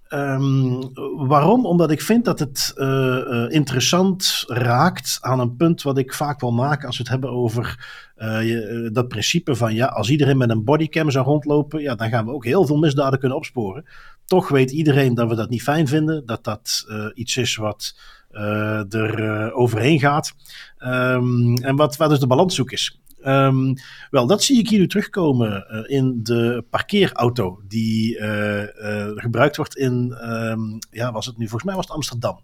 Um, 0.09 0.79
waarom? 1.27 1.65
Omdat 1.65 1.91
ik 1.91 2.01
vind 2.01 2.25
dat 2.25 2.39
het 2.39 2.73
uh, 2.75 2.87
uh, 2.87 3.45
interessant 3.51 4.43
raakt 4.47 5.17
aan 5.21 5.39
een 5.39 5.55
punt 5.55 5.81
wat 5.81 5.97
ik 5.97 6.13
vaak 6.13 6.39
wil 6.39 6.51
maken 6.51 6.87
als 6.87 6.97
we 6.97 7.03
het 7.03 7.11
hebben 7.11 7.29
over 7.29 7.85
je, 8.15 8.89
dat 8.93 9.07
principe 9.07 9.55
van 9.55 9.73
ja, 9.73 9.85
als 9.85 10.09
iedereen 10.09 10.37
met 10.37 10.49
een 10.49 10.63
bodycam 10.63 11.11
zou 11.11 11.25
rondlopen, 11.25 11.81
ja, 11.81 11.95
dan 11.95 12.09
gaan 12.09 12.25
we 12.25 12.31
ook 12.31 12.45
heel 12.45 12.65
veel 12.65 12.77
misdaden 12.77 13.19
kunnen 13.19 13.37
opsporen. 13.37 13.85
Toch 14.25 14.49
weet 14.49 14.71
iedereen 14.71 15.13
dat 15.13 15.29
we 15.29 15.35
dat 15.35 15.49
niet 15.49 15.63
fijn 15.63 15.87
vinden, 15.87 16.25
dat 16.25 16.43
dat 16.43 16.85
iets 17.13 17.37
is 17.37 17.55
wat 17.55 17.97
er 18.89 19.53
overheen 19.53 19.99
gaat 19.99 20.33
um, 20.79 21.55
en 21.55 21.75
wat, 21.75 21.95
dus 21.97 22.19
de 22.19 22.27
balanszoek 22.27 22.71
is. 22.71 22.99
Um, 23.27 23.73
wel, 24.09 24.27
dat 24.27 24.43
zie 24.43 24.59
ik 24.59 24.69
hier 24.69 24.79
nu 24.79 24.87
terugkomen 24.87 25.65
uh, 25.71 25.97
in 25.97 26.19
de 26.23 26.65
parkeerauto 26.69 27.61
die 27.67 28.19
uh, 28.19 28.61
uh, 28.61 29.11
gebruikt 29.15 29.55
wordt 29.55 29.77
in, 29.77 30.17
um, 30.23 30.77
ja, 30.91 31.11
was 31.11 31.25
het 31.25 31.37
nu? 31.37 31.47
Volgens 31.47 31.63
mij 31.63 31.75
was 31.75 31.85
het 31.85 31.95
Amsterdam. 31.95 32.39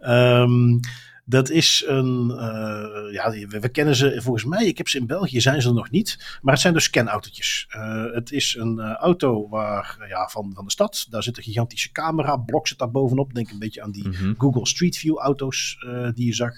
Um, 0.00 0.80
dat 1.28 1.50
is 1.50 1.84
een, 1.86 2.30
uh, 2.30 3.12
ja, 3.12 3.30
we, 3.30 3.60
we, 3.60 3.68
kennen 3.68 3.96
ze 3.96 4.20
volgens 4.22 4.44
mij, 4.44 4.66
ik 4.66 4.78
heb 4.78 4.88
ze 4.88 4.98
in 4.98 5.06
België, 5.06 5.40
zijn 5.40 5.62
ze 5.62 5.68
er 5.68 5.74
nog 5.74 5.90
niet. 5.90 6.38
Maar 6.42 6.52
het 6.52 6.62
zijn 6.62 6.74
dus 6.74 6.84
scanautootjes. 6.84 7.66
Uh, 7.76 8.04
het 8.12 8.32
is 8.32 8.56
een 8.58 8.78
uh, 8.78 8.92
auto 8.92 9.48
waar, 9.48 10.04
ja, 10.08 10.28
van, 10.28 10.52
van 10.54 10.64
de 10.64 10.70
stad. 10.70 11.06
Daar 11.10 11.22
zit 11.22 11.36
een 11.36 11.42
gigantische 11.42 11.92
camera, 11.92 12.36
blok 12.36 12.68
zit 12.68 12.78
daar 12.78 12.90
bovenop. 12.90 13.34
Denk 13.34 13.50
een 13.50 13.58
beetje 13.58 13.82
aan 13.82 13.90
die 13.90 14.06
mm 14.06 14.12
-hmm. 14.12 14.34
Google 14.38 14.66
Street 14.66 14.96
View 14.96 15.18
auto's 15.18 15.84
die 16.14 16.26
je 16.26 16.34
zag. 16.34 16.52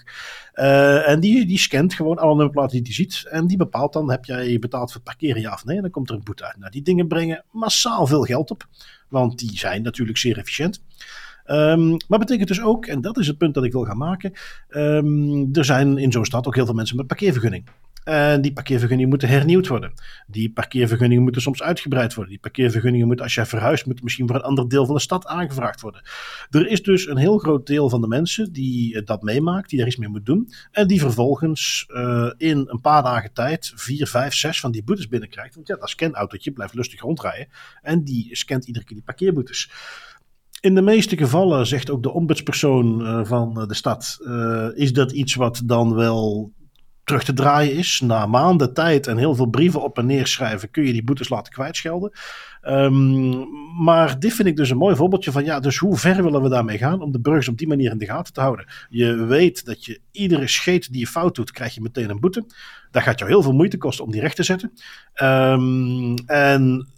en 1.04 1.20
die, 1.20 1.46
die 1.46 1.58
scant 1.58 1.94
gewoon 1.94 2.18
alle 2.18 2.34
nummerplaten 2.34 2.76
die 2.76 2.82
hij 2.82 2.94
ziet. 2.94 3.26
En 3.30 3.46
die 3.46 3.56
bepaalt 3.56 3.92
dan, 3.92 4.10
heb 4.10 4.24
jij 4.24 4.58
betaald 4.58 4.92
voor 4.92 5.00
het 5.00 5.10
parkeren 5.10 5.40
ja 5.40 5.52
of 5.52 5.64
nee? 5.64 5.76
En 5.76 5.82
dan 5.82 5.90
komt 5.90 6.08
er 6.08 6.14
een 6.14 6.24
boete 6.24 6.44
uit. 6.44 6.56
Nou, 6.56 6.70
die 6.70 6.82
dingen 6.82 7.08
brengen 7.08 7.44
massaal 7.50 8.06
veel 8.06 8.22
geld 8.22 8.50
op. 8.50 8.66
Want 9.08 9.38
die 9.38 9.58
zijn 9.58 9.82
natuurlijk 9.82 10.18
zeer 10.18 10.38
efficiënt. 10.38 10.80
Um, 11.50 11.96
maar 12.08 12.18
betekent 12.18 12.48
dus 12.48 12.62
ook, 12.62 12.86
en 12.86 13.00
dat 13.00 13.18
is 13.18 13.26
het 13.26 13.38
punt 13.38 13.54
dat 13.54 13.64
ik 13.64 13.72
wil 13.72 13.84
gaan 13.84 13.98
maken, 13.98 14.32
um, 14.70 15.48
er 15.52 15.64
zijn 15.64 15.98
in 15.98 16.12
zo'n 16.12 16.24
stad 16.24 16.46
ook 16.46 16.54
heel 16.54 16.64
veel 16.64 16.74
mensen 16.74 16.96
met 16.96 17.06
parkeervergunning. 17.06 17.64
En 18.04 18.40
die 18.40 18.52
parkeervergunningen 18.52 19.08
moeten 19.10 19.28
hernieuwd 19.28 19.66
worden. 19.66 19.92
Die 20.26 20.52
parkeervergunningen 20.52 21.22
moeten 21.22 21.42
soms 21.42 21.62
uitgebreid 21.62 22.14
worden. 22.14 22.32
Die 22.32 22.42
parkeervergunningen 22.42 23.06
moeten, 23.06 23.24
als 23.24 23.34
jij 23.34 23.46
verhuist, 23.46 23.86
moeten 23.86 24.04
misschien 24.04 24.26
voor 24.26 24.36
een 24.36 24.42
ander 24.42 24.68
deel 24.68 24.86
van 24.86 24.94
de 24.94 25.00
stad 25.00 25.26
aangevraagd 25.26 25.80
worden. 25.80 26.02
Er 26.50 26.66
is 26.66 26.82
dus 26.82 27.06
een 27.06 27.16
heel 27.16 27.38
groot 27.38 27.66
deel 27.66 27.88
van 27.88 28.00
de 28.00 28.06
mensen 28.08 28.52
die 28.52 29.02
dat 29.02 29.22
meemaakt, 29.22 29.70
die 29.70 29.78
daar 29.78 29.88
iets 29.88 29.96
mee 29.96 30.08
moet 30.08 30.26
doen. 30.26 30.48
En 30.70 30.86
die 30.86 31.00
vervolgens 31.00 31.86
uh, 31.88 32.30
in 32.36 32.64
een 32.68 32.80
paar 32.80 33.02
dagen 33.02 33.32
tijd 33.32 33.72
vier, 33.74 34.06
vijf, 34.06 34.34
zes 34.34 34.60
van 34.60 34.70
die 34.70 34.84
boetes 34.84 35.08
binnenkrijgt. 35.08 35.54
Want 35.54 35.66
ja, 35.66 35.76
dat 35.76 35.88
scanautootje 35.88 36.50
blijft 36.50 36.74
lustig 36.74 37.00
rondrijden. 37.00 37.48
En 37.82 38.04
die 38.04 38.36
scant 38.36 38.66
iedere 38.66 38.84
keer 38.84 38.96
die 38.96 39.06
parkeerboetes. 39.06 39.70
In 40.60 40.74
de 40.74 40.82
meeste 40.82 41.16
gevallen, 41.16 41.66
zegt 41.66 41.90
ook 41.90 42.02
de 42.02 42.12
ombudspersoon 42.12 43.00
uh, 43.00 43.24
van 43.24 43.64
de 43.68 43.74
stad, 43.74 44.18
uh, 44.20 44.66
is 44.74 44.92
dat 44.92 45.12
iets 45.12 45.34
wat 45.34 45.62
dan 45.64 45.94
wel 45.94 46.52
terug 47.04 47.24
te 47.24 47.32
draaien 47.32 47.74
is. 47.74 48.00
Na 48.04 48.26
maanden 48.26 48.74
tijd 48.74 49.06
en 49.06 49.16
heel 49.16 49.34
veel 49.34 49.46
brieven 49.46 49.82
op 49.82 49.98
en 49.98 50.06
neer 50.06 50.26
schrijven 50.26 50.70
kun 50.70 50.86
je 50.86 50.92
die 50.92 51.04
boetes 51.04 51.28
laten 51.28 51.52
kwijtschelden. 51.52 52.12
Um, 52.68 53.46
maar 53.84 54.18
dit 54.18 54.32
vind 54.32 54.48
ik 54.48 54.56
dus 54.56 54.70
een 54.70 54.76
mooi 54.76 54.96
voorbeeldje 54.96 55.32
van, 55.32 55.44
ja, 55.44 55.60
dus 55.60 55.78
hoe 55.78 55.96
ver 55.96 56.22
willen 56.22 56.42
we 56.42 56.48
daarmee 56.48 56.78
gaan 56.78 57.02
om 57.02 57.12
de 57.12 57.20
burgers 57.20 57.48
op 57.48 57.58
die 57.58 57.68
manier 57.68 57.90
in 57.90 57.98
de 57.98 58.06
gaten 58.06 58.32
te 58.32 58.40
houden? 58.40 58.66
Je 58.88 59.14
weet 59.14 59.64
dat 59.64 59.84
je 59.84 60.00
iedere 60.12 60.48
scheet 60.48 60.92
die 60.92 61.00
je 61.00 61.06
fout 61.06 61.34
doet, 61.34 61.50
krijg 61.50 61.74
je 61.74 61.80
meteen 61.80 62.10
een 62.10 62.20
boete. 62.20 62.46
Dat 62.90 63.02
gaat 63.02 63.18
jou 63.18 63.30
heel 63.30 63.42
veel 63.42 63.52
moeite 63.52 63.78
kosten 63.78 64.04
om 64.04 64.10
die 64.10 64.20
recht 64.20 64.36
te 64.36 64.42
zetten. 64.42 64.72
Um, 65.22 66.14
en 66.26 66.88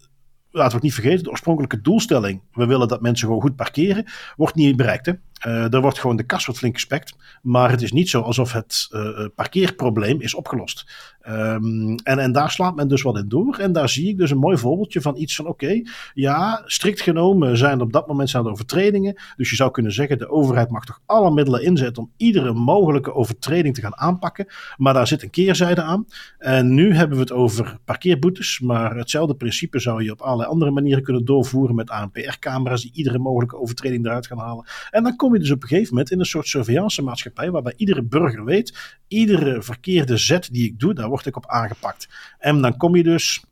laten 0.50 0.68
we 0.68 0.74
het 0.74 0.82
niet 0.82 0.94
vergeten, 0.94 1.24
de 1.24 1.30
oorspronkelijke 1.30 1.80
doelstelling, 1.80 2.42
we 2.52 2.66
willen 2.66 2.88
dat 2.88 3.00
mensen 3.00 3.26
gewoon 3.26 3.42
goed 3.42 3.56
parkeren, 3.56 4.04
wordt 4.36 4.54
niet 4.54 4.76
bereikt. 4.76 5.06
Hè? 5.06 5.12
Uh, 5.46 5.74
er 5.74 5.80
wordt 5.80 5.98
gewoon 5.98 6.16
de 6.16 6.22
kas 6.22 6.46
wat 6.46 6.58
flink 6.58 6.74
gespekt. 6.74 7.16
Maar 7.42 7.70
het 7.70 7.82
is 7.82 7.92
niet 7.92 8.08
zo 8.08 8.20
alsof 8.20 8.52
het 8.52 8.88
uh, 8.90 9.26
parkeerprobleem 9.34 10.20
is 10.20 10.34
opgelost. 10.34 10.86
Um, 11.28 11.94
en, 11.94 12.18
en 12.18 12.32
daar 12.32 12.50
slaat 12.50 12.76
men 12.76 12.88
dus 12.88 13.02
wat 13.02 13.16
in 13.16 13.28
door. 13.28 13.56
En 13.58 13.72
daar 13.72 13.88
zie 13.88 14.08
ik 14.08 14.18
dus 14.18 14.30
een 14.30 14.38
mooi 14.38 14.56
voorbeeldje 14.56 15.00
van 15.00 15.16
iets 15.16 15.36
van: 15.36 15.46
oké, 15.46 15.82
ja, 16.14 16.62
strikt 16.64 17.00
genomen 17.00 17.56
zijn 17.56 17.78
er 17.78 17.84
op 17.84 17.92
dat 17.92 18.06
moment 18.06 18.30
zijn 18.30 18.44
er 18.44 18.50
overtredingen. 18.50 19.20
Dus 19.36 19.50
je 19.50 19.56
zou 19.56 19.70
kunnen 19.70 19.92
zeggen: 19.92 20.18
de 20.18 20.28
overheid 20.28 20.70
mag 20.70 20.84
toch 20.84 21.00
alle 21.06 21.30
middelen 21.30 21.62
inzetten 21.62 22.02
om 22.02 22.12
iedere 22.16 22.52
mogelijke 22.52 23.14
overtreding 23.14 23.74
te 23.74 23.80
gaan 23.80 23.96
aanpakken. 23.96 24.46
Maar 24.76 24.94
daar 24.94 25.06
zit 25.06 25.22
een 25.22 25.30
keerzijde 25.30 25.82
aan. 25.82 26.06
En 26.38 26.74
nu 26.74 26.94
hebben 26.94 27.16
we 27.16 27.22
het 27.22 27.32
over 27.32 27.78
parkeerboetes. 27.84 28.60
Maar 28.60 28.96
hetzelfde 28.96 29.34
principe 29.34 29.78
zou 29.78 30.04
je 30.04 30.12
op 30.12 30.20
allerlei 30.20 30.48
andere 30.48 30.70
manieren 30.70 31.02
kunnen 31.02 31.24
doorvoeren 31.24 31.74
met 31.74 31.90
ANPR-camera's 31.90 32.82
die 32.82 32.92
iedere 32.94 33.18
mogelijke 33.18 33.56
overtreding 33.56 34.04
eruit 34.06 34.26
gaan 34.26 34.38
halen. 34.38 34.64
En 34.90 35.02
dan 35.02 35.16
kom 35.30 35.38
je 35.38 35.44
dus 35.48 35.56
op 35.56 35.62
een 35.62 35.68
gegeven 35.68 35.94
moment 35.94 36.10
in 36.10 36.18
een 36.18 36.26
soort 36.26 36.48
surveillance 36.48 37.02
maatschappij 37.02 37.50
waarbij 37.50 37.74
iedere 37.76 38.02
burger 38.02 38.44
weet, 38.44 38.98
iedere 39.08 39.62
verkeerde 39.62 40.16
zet 40.16 40.48
die 40.52 40.64
ik 40.64 40.80
doe, 40.80 40.94
daar 40.94 41.08
word 41.08 41.26
ik 41.26 41.36
op 41.36 41.46
aangepakt. 41.46 42.08
En 42.38 42.60
dan 42.60 42.76
kom 42.76 42.96
je 42.96 43.02
dus 43.02 43.44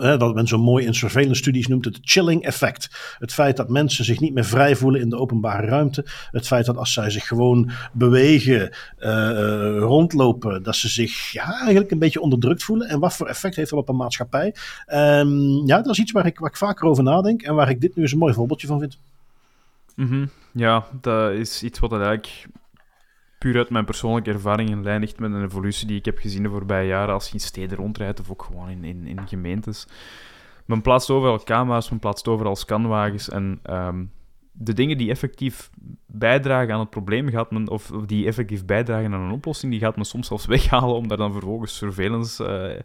dat 0.00 0.34
men 0.34 0.46
zo 0.46 0.58
mooi 0.58 0.86
in 0.86 0.94
surveillance 0.94 1.40
studies 1.40 1.66
noemt 1.66 1.84
het 1.84 1.98
chilling 2.00 2.42
effect. 2.44 3.16
Het 3.18 3.32
feit 3.32 3.56
dat 3.56 3.68
mensen 3.68 4.04
zich 4.04 4.20
niet 4.20 4.34
meer 4.34 4.44
vrij 4.44 4.76
voelen 4.76 5.00
in 5.00 5.08
de 5.08 5.16
openbare 5.16 5.66
ruimte. 5.66 6.04
Het 6.30 6.46
feit 6.46 6.66
dat 6.66 6.76
als 6.76 6.92
zij 6.92 7.10
zich 7.10 7.26
gewoon 7.26 7.70
bewegen, 7.92 8.76
uh, 8.98 9.78
rondlopen, 9.78 10.62
dat 10.62 10.76
ze 10.76 10.88
zich 10.88 11.32
ja, 11.32 11.60
eigenlijk 11.60 11.90
een 11.90 11.98
beetje 11.98 12.20
onderdrukt 12.20 12.62
voelen. 12.62 12.88
En 12.88 13.00
wat 13.00 13.16
voor 13.16 13.26
effect 13.26 13.56
heeft 13.56 13.70
dat 13.70 13.78
op 13.78 13.88
een 13.88 13.96
maatschappij? 13.96 14.54
Um, 14.92 15.66
ja, 15.66 15.82
dat 15.82 15.92
is 15.92 15.98
iets 15.98 16.12
waar 16.12 16.26
ik, 16.26 16.38
waar 16.38 16.50
ik 16.50 16.56
vaker 16.56 16.86
over 16.86 17.02
nadenk 17.02 17.42
en 17.42 17.54
waar 17.54 17.70
ik 17.70 17.80
dit 17.80 17.96
nu 17.96 18.02
eens 18.02 18.12
een 18.12 18.18
mooi 18.18 18.34
voorbeeldje 18.34 18.66
van 18.66 18.78
vind. 18.78 18.98
Mm 19.98 20.28
Ja, 20.52 20.86
dat 21.00 21.32
is 21.32 21.62
iets 21.62 21.78
wat 21.78 21.92
eigenlijk 21.92 22.46
puur 23.38 23.56
uit 23.56 23.70
mijn 23.70 23.84
persoonlijke 23.84 24.30
ervaring 24.30 24.70
in 24.70 24.82
lijn 24.82 25.00
ligt 25.00 25.18
met 25.18 25.32
een 25.32 25.44
evolutie 25.44 25.86
die 25.86 25.98
ik 25.98 26.04
heb 26.04 26.18
gezien 26.18 26.42
de 26.42 26.48
voorbije 26.48 26.86
jaren 26.88 27.14
als 27.14 27.26
je 27.26 27.32
in 27.32 27.40
steden 27.40 27.78
rondrijdt 27.78 28.20
of 28.20 28.30
ook 28.30 28.42
gewoon 28.42 28.68
in, 28.68 28.84
in, 28.84 29.06
in 29.06 29.28
gemeentes. 29.28 29.86
Men 30.64 30.82
plaatst 30.82 31.10
overal 31.10 31.42
camera's, 31.42 31.90
men 31.90 31.98
plaatst 31.98 32.28
overal 32.28 32.56
scanwagens 32.56 33.28
en 33.28 33.60
ehm, 33.62 34.04
de 34.60 34.72
dingen 34.72 34.98
die 34.98 35.10
effectief 35.10 35.70
bijdragen 36.06 36.74
aan 36.74 36.80
het 36.80 36.90
probleem 36.90 37.28
gaat 37.28 37.50
men, 37.50 37.68
of, 37.68 37.90
die 38.06 38.26
effectief 38.26 38.64
bijdragen 38.64 39.14
aan 39.14 39.20
een 39.20 39.32
oplossing, 39.32 39.72
die 39.72 39.80
gaat 39.80 39.96
men 39.96 40.04
soms 40.04 40.26
zelfs 40.26 40.46
weghalen 40.56 40.96
om 40.96 41.08
daar 41.08 41.16
dan 41.16 41.32
vervolgens 41.32 41.76
surveillance 41.76 42.70
uh, 42.74 42.80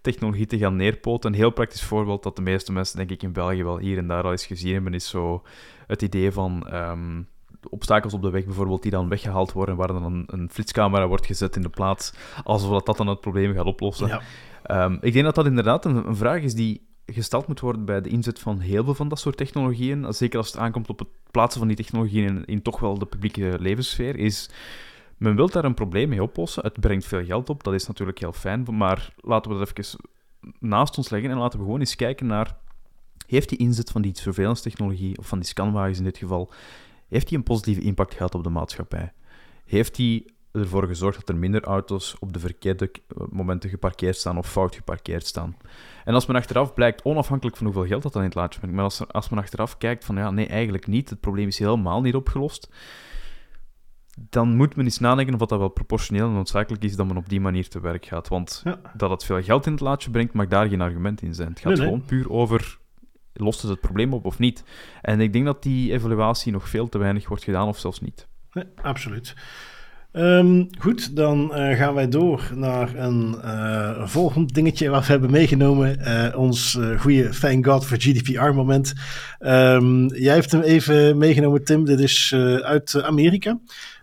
technologie 0.00 0.46
te 0.46 0.58
gaan 0.58 0.76
neerpoten. 0.76 1.30
Een 1.30 1.38
heel 1.38 1.50
praktisch 1.50 1.82
voorbeeld 1.82 2.22
dat 2.22 2.36
de 2.36 2.42
meeste 2.42 2.72
mensen 2.72 2.96
denk 2.96 3.10
ik 3.10 3.22
in 3.22 3.32
België 3.32 3.64
wel 3.64 3.78
hier 3.78 3.98
en 3.98 4.06
daar 4.06 4.24
al 4.24 4.30
eens 4.30 4.46
gezien 4.46 4.72
hebben, 4.72 4.94
is 4.94 5.08
zo 5.08 5.42
het 5.86 6.02
idee 6.02 6.32
van 6.32 6.66
um, 6.72 7.26
obstakels 7.70 8.14
op 8.14 8.22
de 8.22 8.30
weg 8.30 8.44
bijvoorbeeld 8.44 8.82
die 8.82 8.90
dan 8.90 9.08
weggehaald 9.08 9.52
worden, 9.52 9.76
waar 9.76 9.86
dan 9.86 10.04
een, 10.04 10.24
een 10.26 10.50
flitscamera 10.50 11.06
wordt 11.06 11.26
gezet 11.26 11.56
in 11.56 11.62
de 11.62 11.68
plaats, 11.68 12.12
alsof 12.44 12.70
dat, 12.70 12.86
dat 12.86 12.96
dan 12.96 13.06
het 13.06 13.20
probleem 13.20 13.54
gaat 13.54 13.66
oplossen. 13.66 14.08
Ja. 14.08 14.84
Um, 14.84 14.98
ik 15.00 15.12
denk 15.12 15.24
dat 15.24 15.34
dat 15.34 15.46
inderdaad 15.46 15.84
een, 15.84 16.06
een 16.06 16.16
vraag 16.16 16.42
is 16.42 16.54
die 16.54 16.90
gesteld 17.06 17.46
moet 17.46 17.60
worden 17.60 17.84
bij 17.84 18.00
de 18.00 18.08
inzet 18.08 18.38
van 18.38 18.60
heel 18.60 18.84
veel 18.84 18.94
van 18.94 19.08
dat 19.08 19.18
soort 19.18 19.36
technologieën, 19.36 20.14
zeker 20.14 20.38
als 20.38 20.46
het 20.46 20.56
aankomt 20.56 20.88
op 20.88 20.98
het 20.98 21.08
plaatsen 21.30 21.58
van 21.58 21.68
die 21.68 21.76
technologieën 21.76 22.24
in, 22.24 22.44
in 22.44 22.62
toch 22.62 22.80
wel 22.80 22.98
de 22.98 23.06
publieke 23.06 23.56
levenssfeer, 23.60 24.16
is 24.16 24.50
men 25.16 25.36
wil 25.36 25.48
daar 25.48 25.64
een 25.64 25.74
probleem 25.74 26.08
mee 26.08 26.22
oplossen. 26.22 26.62
Het 26.62 26.80
brengt 26.80 27.04
veel 27.04 27.24
geld 27.24 27.50
op, 27.50 27.64
dat 27.64 27.74
is 27.74 27.86
natuurlijk 27.86 28.18
heel 28.18 28.32
fijn, 28.32 28.66
maar 28.70 29.14
laten 29.20 29.50
we 29.50 29.58
dat 29.58 29.78
even 29.78 29.98
naast 30.58 30.96
ons 30.96 31.10
leggen 31.10 31.30
en 31.30 31.38
laten 31.38 31.58
we 31.58 31.64
gewoon 31.64 31.80
eens 31.80 31.96
kijken 31.96 32.26
naar 32.26 32.56
heeft 33.26 33.48
die 33.48 33.58
inzet 33.58 33.90
van 33.90 34.02
die 34.02 34.18
surveillance 34.18 34.62
technologie, 34.62 35.18
of 35.18 35.26
van 35.26 35.38
die 35.38 35.48
scanwagens 35.48 35.98
in 35.98 36.04
dit 36.04 36.18
geval, 36.18 36.52
heeft 37.08 37.28
die 37.28 37.38
een 37.38 37.44
positieve 37.44 37.80
impact 37.80 38.14
gehad 38.14 38.34
op 38.34 38.44
de 38.44 38.50
maatschappij? 38.50 39.12
Heeft 39.64 39.94
die 39.94 40.34
ervoor 40.52 40.86
gezorgd 40.86 41.18
dat 41.18 41.28
er 41.28 41.36
minder 41.36 41.62
auto's 41.62 42.16
op 42.18 42.32
de 42.32 42.38
verkeerde 42.38 42.90
momenten 43.30 43.70
geparkeerd 43.70 44.16
staan 44.16 44.38
of 44.38 44.50
fout 44.50 44.74
geparkeerd 44.74 45.26
staan? 45.26 45.56
En 46.04 46.14
als 46.14 46.26
men 46.26 46.36
achteraf 46.36 46.74
blijkt, 46.74 47.02
onafhankelijk 47.02 47.56
van 47.56 47.66
hoeveel 47.66 47.86
geld 47.86 48.02
dat 48.02 48.12
dan 48.12 48.22
in 48.22 48.28
het 48.28 48.36
laatje 48.36 48.58
brengt, 48.58 48.76
maar 48.76 48.84
als, 48.84 49.08
als 49.08 49.28
men 49.28 49.38
achteraf 49.38 49.78
kijkt 49.78 50.04
van 50.04 50.16
ja, 50.16 50.30
nee, 50.30 50.46
eigenlijk 50.46 50.86
niet, 50.86 51.10
het 51.10 51.20
probleem 51.20 51.46
is 51.46 51.58
helemaal 51.58 52.00
niet 52.00 52.14
opgelost, 52.14 52.72
dan 54.16 54.56
moet 54.56 54.76
men 54.76 54.84
eens 54.84 54.98
nadenken 54.98 55.34
of 55.34 55.40
dat 55.40 55.58
wel 55.58 55.68
proportioneel 55.68 56.26
en 56.26 56.34
noodzakelijk 56.34 56.84
is 56.84 56.96
dat 56.96 57.06
men 57.06 57.16
op 57.16 57.28
die 57.28 57.40
manier 57.40 57.68
te 57.68 57.80
werk 57.80 58.06
gaat. 58.06 58.28
Want 58.28 58.62
dat 58.94 59.10
het 59.10 59.24
veel 59.24 59.42
geld 59.42 59.66
in 59.66 59.72
het 59.72 59.80
laatje 59.80 60.10
brengt, 60.10 60.32
mag 60.32 60.46
daar 60.46 60.68
geen 60.68 60.80
argument 60.80 61.22
in 61.22 61.34
zijn. 61.34 61.48
Het 61.48 61.60
gaat 61.60 61.78
gewoon 61.78 62.04
puur 62.04 62.30
over 62.30 62.80
lost 63.32 63.62
het 63.62 63.70
het 63.70 63.80
probleem 63.80 64.12
op 64.12 64.24
of 64.24 64.38
niet? 64.38 64.64
En 65.02 65.20
ik 65.20 65.32
denk 65.32 65.44
dat 65.44 65.62
die 65.62 65.92
evaluatie 65.92 66.52
nog 66.52 66.68
veel 66.68 66.88
te 66.88 66.98
weinig 66.98 67.28
wordt 67.28 67.44
gedaan, 67.44 67.68
of 67.68 67.78
zelfs 67.78 68.00
niet. 68.00 68.28
Nee, 68.52 68.64
absoluut. 68.82 69.34
Um, 70.12 70.68
goed, 70.78 71.16
dan 71.16 71.58
uh, 71.58 71.76
gaan 71.76 71.94
wij 71.94 72.08
door 72.08 72.50
naar 72.54 72.94
een 72.94 73.34
uh, 73.44 74.06
volgend 74.06 74.54
dingetje 74.54 74.88
wat 74.88 75.06
we 75.06 75.12
hebben 75.12 75.30
meegenomen. 75.30 75.98
Uh, 76.00 76.38
ons 76.38 76.78
goede 76.98 77.28
thank 77.28 77.66
god 77.66 77.86
voor 77.86 77.96
GDPR 78.00 78.52
moment. 78.52 78.92
Um, 79.40 80.14
jij 80.14 80.34
hebt 80.34 80.52
hem 80.52 80.60
even 80.60 81.18
meegenomen, 81.18 81.64
Tim. 81.64 81.84
Dit 81.84 82.00
is 82.00 82.34
uit 82.62 83.02
Amerika. 83.02 83.58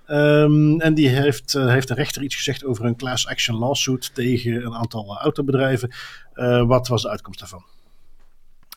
Um, 0.07 0.81
en 0.81 0.93
die 0.93 1.07
heeft, 1.07 1.53
heeft 1.53 1.89
een 1.89 1.95
rechter 1.95 2.23
iets 2.23 2.35
gezegd 2.35 2.65
over 2.65 2.85
een 2.85 2.95
class 2.95 3.27
action 3.27 3.57
lawsuit 3.57 4.15
tegen 4.15 4.65
een 4.65 4.75
aantal 4.75 5.17
autobedrijven. 5.17 5.91
wat 6.67 6.87
was 6.87 7.01
de 7.01 7.09
uitkomst 7.09 7.39
daarvan? 7.39 7.63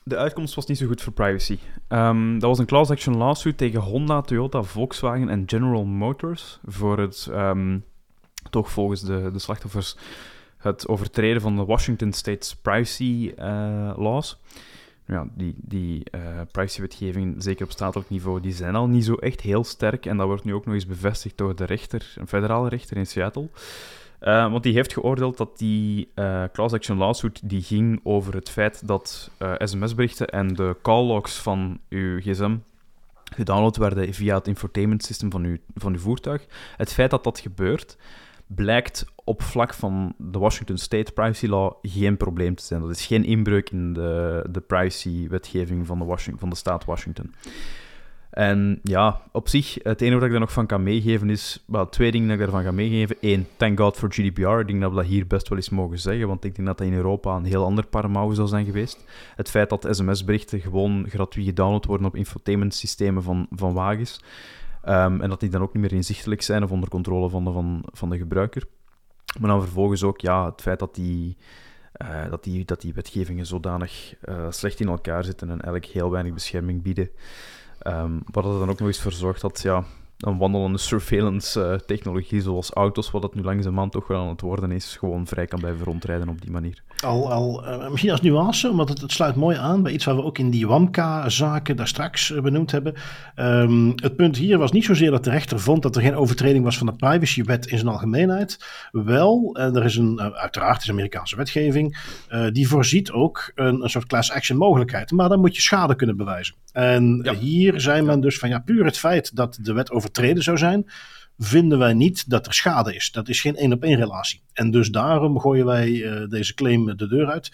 De 0.04 0.16
uitkomst 0.16 0.54
was 0.54 0.66
niet 0.66 0.78
zo 0.78 0.86
goed 0.86 1.02
voor 1.02 1.12
privacy. 1.12 1.58
Um, 1.88 2.38
dat 2.38 2.48
was 2.48 2.58
een 2.58 2.66
class 2.66 2.90
action 2.90 3.16
lawsuit 3.16 3.56
tegen 3.56 3.80
Honda, 3.80 4.20
Toyota, 4.20 4.62
Volkswagen 4.62 5.28
en 5.28 5.42
General 5.46 5.84
Motors 5.84 6.58
voor 6.64 6.98
het, 6.98 7.28
um, 7.30 7.84
toch 8.50 8.70
volgens 8.70 9.00
de, 9.00 9.30
de 9.32 9.38
slachtoffers, 9.38 9.96
het 10.58 10.88
overtreden 10.88 11.42
van 11.42 11.56
de 11.56 11.64
Washington 11.64 12.12
State's 12.12 12.56
privacy 12.56 13.32
uh, 13.38 13.92
laws. 13.96 14.40
Ja, 15.06 15.28
die, 15.34 15.54
die 15.56 16.02
uh, 16.14 16.20
privacywetgeving, 16.50 17.34
zeker 17.38 17.64
op 17.64 17.70
statelijk 17.70 18.10
niveau, 18.10 18.40
die 18.40 18.52
zijn 18.52 18.74
al 18.74 18.86
niet 18.86 19.04
zo 19.04 19.14
echt 19.14 19.40
heel 19.40 19.64
sterk. 19.64 20.06
En 20.06 20.16
dat 20.16 20.26
wordt 20.26 20.44
nu 20.44 20.54
ook 20.54 20.64
nog 20.64 20.74
eens 20.74 20.86
bevestigd 20.86 21.38
door 21.38 21.56
de 21.56 21.64
rechter, 21.64 22.14
een 22.16 22.28
federale 22.28 22.68
rechter 22.68 22.96
in 22.96 23.06
Seattle. 23.06 23.48
Uh, 24.22 24.50
want 24.50 24.62
die 24.62 24.72
heeft 24.72 24.92
geoordeeld 24.92 25.36
dat 25.36 25.58
die 25.58 26.08
uh, 26.14 26.44
class 26.52 26.74
action 26.74 26.98
lawsuit 26.98 27.40
die 27.44 27.62
ging 27.62 28.00
over 28.02 28.34
het 28.34 28.50
feit 28.50 28.86
dat 28.86 29.30
uh, 29.38 29.54
sms-berichten 29.58 30.28
en 30.28 30.54
de 30.54 30.76
call 30.82 31.04
logs 31.04 31.38
van 31.38 31.78
uw 31.88 32.20
gsm 32.20 32.56
gedownload 33.34 33.76
werden 33.76 34.14
via 34.14 34.34
het 34.34 34.46
infotainment 34.46 35.04
system 35.04 35.30
van 35.30 35.44
uw, 35.44 35.56
van 35.74 35.92
uw 35.92 35.98
voertuig. 35.98 36.46
Het 36.76 36.92
feit 36.92 37.10
dat 37.10 37.24
dat 37.24 37.38
gebeurt, 37.38 37.96
blijkt 38.46 39.04
op 39.24 39.42
vlak 39.42 39.74
van 39.74 40.14
de 40.18 40.38
Washington 40.38 40.78
State 40.78 41.12
Privacy 41.12 41.46
Law 41.46 41.72
geen 41.82 42.16
probleem 42.16 42.54
te 42.54 42.64
zijn. 42.64 42.80
Dat 42.80 42.90
is 42.90 43.06
geen 43.06 43.24
inbreuk 43.24 43.70
in 43.70 43.92
de, 43.92 44.44
de 44.50 44.60
privacy-wetgeving 44.60 45.86
van 45.86 45.98
de, 45.98 46.16
van 46.36 46.50
de 46.50 46.56
staat 46.56 46.84
Washington. 46.84 47.34
En 48.32 48.80
ja, 48.82 49.20
op 49.32 49.48
zich, 49.48 49.78
het 49.82 50.00
enige 50.00 50.16
wat 50.16 50.24
ik 50.24 50.30
daar 50.30 50.40
nog 50.40 50.52
van 50.52 50.66
kan 50.66 50.82
meegeven 50.82 51.30
is... 51.30 51.64
Wel, 51.66 51.88
twee 51.88 52.10
dingen 52.10 52.28
dat 52.28 52.36
ik 52.36 52.42
daarvan 52.42 52.62
ga 52.62 52.70
meegeven. 52.70 53.16
Eén, 53.20 53.46
thank 53.56 53.78
God 53.78 53.96
for 53.96 54.12
GDPR. 54.12 54.58
Ik 54.58 54.66
denk 54.66 54.80
dat 54.80 54.90
we 54.90 54.96
dat 54.96 55.04
hier 55.04 55.26
best 55.26 55.48
wel 55.48 55.58
eens 55.58 55.68
mogen 55.68 55.98
zeggen, 55.98 56.26
want 56.26 56.44
ik 56.44 56.54
denk 56.54 56.68
dat 56.68 56.78
dat 56.78 56.86
in 56.86 56.94
Europa 56.94 57.36
een 57.36 57.44
heel 57.44 57.64
ander 57.64 57.86
parmouw 57.86 58.32
zou 58.32 58.48
zijn 58.48 58.64
geweest. 58.64 59.04
Het 59.36 59.50
feit 59.50 59.70
dat 59.70 59.86
sms-berichten 59.90 60.60
gewoon 60.60 61.06
gratuit 61.08 61.46
gedownload 61.46 61.84
worden 61.84 62.06
op 62.06 62.16
infotainment-systemen 62.16 63.22
van, 63.22 63.46
van 63.50 63.72
wagens. 63.72 64.22
Um, 64.88 65.20
en 65.20 65.28
dat 65.28 65.40
die 65.40 65.50
dan 65.50 65.62
ook 65.62 65.72
niet 65.72 65.82
meer 65.82 65.92
inzichtelijk 65.92 66.42
zijn 66.42 66.62
of 66.62 66.70
onder 66.70 66.88
controle 66.88 67.28
van 67.28 67.44
de, 67.44 67.52
van, 67.52 67.82
van 67.92 68.10
de 68.10 68.18
gebruiker. 68.18 68.64
Maar 69.40 69.50
dan 69.50 69.62
vervolgens 69.62 70.02
ook 70.02 70.20
ja, 70.20 70.46
het 70.46 70.60
feit 70.60 70.78
dat 70.78 70.94
die... 70.94 71.36
Uh, 72.02 72.30
dat, 72.30 72.44
die, 72.44 72.64
dat 72.64 72.80
die 72.80 72.94
wetgevingen 72.94 73.46
zodanig 73.46 74.14
uh, 74.24 74.46
slecht 74.50 74.80
in 74.80 74.88
elkaar 74.88 75.24
zitten 75.24 75.46
en 75.48 75.60
eigenlijk 75.60 75.84
heel 75.84 76.10
weinig 76.10 76.32
bescherming 76.32 76.82
bieden. 76.82 77.10
Um, 77.86 78.22
wat 78.30 78.44
er 78.44 78.58
dan 78.58 78.70
ook 78.70 78.78
nog 78.78 78.88
eens 78.88 79.00
voor 79.00 79.12
zorgt 79.12 79.40
dat 79.40 79.62
ja, 79.62 79.84
een 80.22 80.38
wandelende 80.38 80.78
surveillance-technologie 80.78 82.38
eh, 82.38 82.44
zoals 82.44 82.70
auto's, 82.70 83.10
wat 83.10 83.22
dat 83.22 83.34
nu 83.34 83.42
langzamerhand 83.42 83.92
toch 83.92 84.06
wel 84.06 84.20
aan 84.20 84.28
het 84.28 84.40
worden 84.40 84.70
is, 84.70 84.96
gewoon 84.96 85.26
vrij 85.26 85.46
kan 85.46 85.60
blijven 85.60 85.84
rondrijden 85.84 86.28
op 86.28 86.40
die 86.40 86.50
manier. 86.50 86.82
Al, 87.04 87.32
al 87.32 87.66
uh, 87.66 87.88
misschien 87.90 88.10
als 88.10 88.20
nuance, 88.20 88.70
omdat 88.70 88.88
het, 88.88 89.00
het, 89.00 89.12
sluit 89.12 89.34
mooi 89.34 89.56
aan 89.56 89.82
bij 89.82 89.92
iets 89.92 90.04
waar 90.04 90.16
we 90.16 90.22
ook 90.22 90.38
in 90.38 90.50
die 90.50 90.66
WAMKA-zaken 90.66 91.76
daar 91.76 91.88
straks 91.88 92.30
uh, 92.30 92.40
benoemd 92.40 92.70
hebben. 92.70 92.94
Um, 93.36 93.92
het 93.96 94.16
punt 94.16 94.36
hier 94.36 94.58
was 94.58 94.72
niet 94.72 94.84
zozeer 94.84 95.10
dat 95.10 95.24
de 95.24 95.30
rechter 95.30 95.60
vond 95.60 95.82
dat 95.82 95.96
er 95.96 96.02
geen 96.02 96.16
overtreding 96.16 96.64
was 96.64 96.78
van 96.78 96.86
de 96.86 96.96
privacywet 96.96 97.66
in 97.66 97.78
zijn 97.78 97.90
algemeenheid. 97.90 98.64
Wel, 98.90 99.56
er 99.56 99.84
is 99.84 99.96
een, 99.96 100.20
uiteraard 100.20 100.82
is 100.82 100.90
Amerikaanse 100.90 101.36
wetgeving, 101.36 101.98
die 102.52 102.68
voorziet 102.68 103.12
ook 103.12 103.52
een, 103.54 103.82
een 103.82 103.90
soort 103.90 104.06
class 104.06 104.32
action 104.32 104.58
mogelijkheid. 104.58 105.10
Maar 105.10 105.28
dan 105.28 105.40
moet 105.40 105.56
je 105.56 105.62
schade 105.62 105.96
kunnen 105.96 106.16
bewijzen. 106.16 106.54
En 106.72 107.36
hier 107.38 107.80
zei 107.80 108.02
men 108.02 108.20
dus 108.20 108.38
van 108.38 108.48
ja, 108.48 108.58
puur 108.58 108.84
het 108.84 108.98
feit 108.98 109.36
dat 109.36 109.58
de 109.60 109.72
wet 109.72 109.90
overtreden 110.12 110.42
zou 110.42 110.58
zijn, 110.58 110.90
vinden 111.38 111.78
wij 111.78 111.94
niet 111.94 112.30
dat 112.30 112.46
er 112.46 112.54
schade 112.54 112.94
is. 112.94 113.10
Dat 113.10 113.28
is 113.28 113.40
geen 113.40 113.56
één 113.56 113.72
op 113.72 113.82
één 113.82 113.96
relatie. 113.96 114.42
En 114.52 114.70
dus 114.70 114.88
daarom 114.90 115.40
gooien 115.40 115.66
wij 115.66 115.90
uh, 115.90 116.28
deze 116.28 116.54
claim 116.54 116.96
de 116.96 117.08
deur 117.08 117.30
uit. 117.30 117.50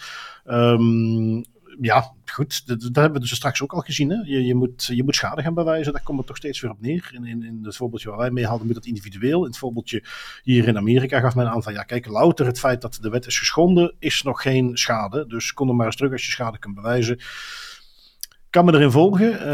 Um, 0.47 1.45
ja, 1.81 2.15
goed, 2.25 2.67
dat, 2.67 2.81
dat 2.81 2.95
hebben 2.95 3.13
we 3.13 3.29
dus 3.29 3.37
straks 3.37 3.63
ook 3.63 3.73
al 3.73 3.81
gezien. 3.81 4.11
Hè? 4.11 4.17
Je, 4.25 4.45
je, 4.45 4.55
moet, 4.55 4.85
je 4.85 5.05
moet 5.05 5.15
schade 5.15 5.43
gaan 5.43 5.55
bewijzen, 5.55 5.93
daar 5.93 6.03
komt 6.03 6.19
het 6.19 6.27
toch 6.27 6.37
steeds 6.37 6.61
weer 6.61 6.71
op 6.71 6.81
neer. 6.81 7.11
In, 7.13 7.25
in, 7.25 7.43
in 7.43 7.61
het 7.63 7.77
voorbeeldje 7.77 8.09
waar 8.09 8.19
wij 8.19 8.31
mee 8.31 8.47
hadden, 8.47 8.67
moet 8.67 8.75
dat 8.75 8.87
individueel. 8.87 9.41
In 9.41 9.51
het 9.51 9.59
voorbeeldje 9.59 10.05
hier 10.43 10.69
in 10.69 10.77
Amerika 10.77 11.21
gaf 11.21 11.35
men 11.35 11.51
aan 11.51 11.63
van, 11.63 11.73
ja 11.73 11.83
kijk, 11.83 12.07
louter 12.07 12.47
het 12.47 12.59
feit 12.59 12.81
dat 12.81 12.99
de 13.01 13.11
wet 13.11 13.27
is 13.27 13.39
geschonden, 13.39 13.95
is 13.99 14.23
nog 14.23 14.43
geen 14.43 14.77
schade. 14.77 15.27
Dus 15.27 15.53
kom 15.53 15.69
er 15.69 15.75
maar 15.75 15.87
eens 15.87 15.97
terug 15.97 16.13
als 16.13 16.25
je 16.25 16.31
schade 16.31 16.59
kunt 16.59 16.75
bewijzen 16.75 17.19
kan 18.51 18.65
me 18.65 18.75
erin 18.75 18.91
volgen. 18.91 19.33
Uh, 19.33 19.47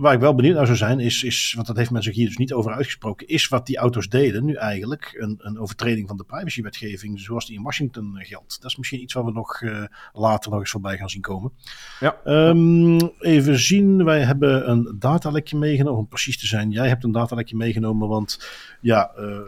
waar 0.00 0.12
ik 0.12 0.20
wel 0.20 0.34
benieuwd 0.34 0.54
naar 0.54 0.66
zou 0.66 0.78
zijn, 0.78 1.00
is, 1.00 1.22
is, 1.22 1.52
want 1.54 1.66
dat 1.66 1.76
heeft 1.76 1.90
men 1.90 2.02
zich 2.02 2.14
hier 2.14 2.26
dus 2.26 2.36
niet 2.36 2.52
over 2.52 2.72
uitgesproken, 2.72 3.28
is 3.28 3.48
wat 3.48 3.66
die 3.66 3.76
auto's 3.76 4.08
deden 4.08 4.44
nu 4.44 4.54
eigenlijk 4.54 5.16
een, 5.18 5.38
een 5.38 5.58
overtreding 5.58 6.08
van 6.08 6.16
de 6.16 6.24
privacywetgeving 6.24 7.20
zoals 7.20 7.46
die 7.46 7.56
in 7.56 7.62
Washington 7.62 8.14
geldt. 8.18 8.62
Dat 8.62 8.70
is 8.70 8.76
misschien 8.76 9.00
iets 9.00 9.14
waar 9.14 9.24
we 9.24 9.32
nog 9.32 9.60
uh, 9.60 9.84
later 10.12 10.50
nog 10.50 10.60
eens 10.60 10.70
voorbij 10.70 10.96
gaan 10.96 11.10
zien 11.10 11.22
komen. 11.22 11.52
Ja. 12.00 12.16
Um, 12.24 13.10
even 13.18 13.58
zien, 13.58 14.04
wij 14.04 14.20
hebben 14.20 14.70
een 14.70 14.96
datalekje 14.98 15.56
meegenomen, 15.56 15.98
om 15.98 16.08
precies 16.08 16.38
te 16.38 16.46
zijn. 16.46 16.70
Jij 16.70 16.88
hebt 16.88 17.04
een 17.04 17.12
datalekje 17.12 17.56
meegenomen, 17.56 18.08
want 18.08 18.48
ja... 18.80 19.10
Uh, 19.18 19.38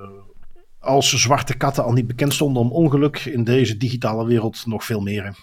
als 0.83 1.13
zwarte 1.13 1.57
katten 1.57 1.85
al 1.85 1.93
niet 1.93 2.07
bekend 2.07 2.35
stonden 2.35 2.63
om 2.63 2.73
ongeluk, 2.73 3.25
in 3.25 3.45
deze 3.45 3.77
digitale 3.77 4.27
wereld 4.27 4.67
nog 4.67 4.85
veel 4.85 5.01
meer. 5.01 5.37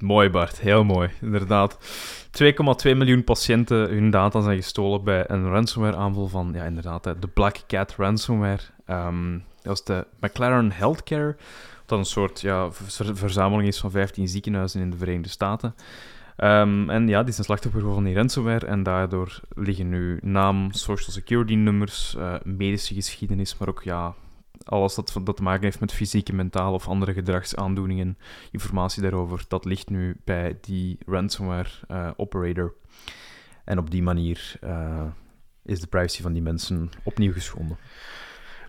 Mooi 0.00 0.30
Bart, 0.30 0.60
heel 0.60 0.84
mooi, 0.84 1.10
inderdaad. 1.20 1.78
2,2 2.42 2.96
miljoen 2.96 3.24
patiënten 3.24 3.88
hun 3.88 4.10
data 4.10 4.40
zijn 4.40 4.56
gestolen 4.56 5.04
bij 5.04 5.24
een 5.30 5.48
ransomware 5.48 5.96
aanval 5.96 6.28
van, 6.28 6.50
ja 6.54 6.64
inderdaad, 6.64 7.02
de 7.02 7.28
Black 7.34 7.56
Cat 7.66 7.94
ransomware. 7.96 8.62
Um, 8.86 9.44
dat 9.56 9.64
was 9.64 9.84
de 9.84 10.06
McLaren 10.20 10.72
Healthcare, 10.72 11.36
dat 11.86 11.98
een 11.98 12.04
soort 12.04 12.40
ja, 12.40 12.68
verzameling 13.12 13.68
is 13.68 13.80
van 13.80 13.90
15 13.90 14.28
ziekenhuizen 14.28 14.80
in 14.80 14.90
de 14.90 14.96
Verenigde 14.96 15.28
Staten. 15.28 15.74
Um, 16.36 16.90
en 16.90 17.08
ja, 17.08 17.22
die 17.22 17.32
zijn 17.32 17.44
slachtoffer 17.44 17.80
van 17.80 18.04
die 18.04 18.14
ransomware 18.14 18.66
en 18.66 18.82
daardoor 18.82 19.40
liggen 19.54 19.88
nu 19.88 20.18
naam, 20.22 20.72
social 20.72 21.10
security 21.10 21.54
nummers, 21.54 22.14
uh, 22.18 22.34
medische 22.44 22.94
geschiedenis, 22.94 23.58
maar 23.58 23.68
ook 23.68 23.82
ja, 23.82 24.14
alles 24.64 24.94
dat, 24.94 25.20
te 25.36 25.42
maken 25.42 25.64
heeft 25.64 25.80
met 25.80 25.92
fysieke, 25.92 26.32
mentale 26.32 26.74
of 26.74 26.88
andere 26.88 27.12
gedragsaandoeningen, 27.12 28.18
informatie 28.50 29.02
daarover, 29.02 29.44
dat 29.48 29.64
ligt 29.64 29.90
nu 29.90 30.16
bij 30.24 30.58
die 30.60 30.98
ransomware 31.06 31.70
uh, 31.90 32.10
operator. 32.16 32.74
En 33.64 33.78
op 33.78 33.90
die 33.90 34.02
manier 34.02 34.58
uh, 34.64 35.06
is 35.62 35.80
de 35.80 35.86
privacy 35.86 36.22
van 36.22 36.32
die 36.32 36.42
mensen 36.42 36.90
opnieuw 37.02 37.32
geschonden. 37.32 37.76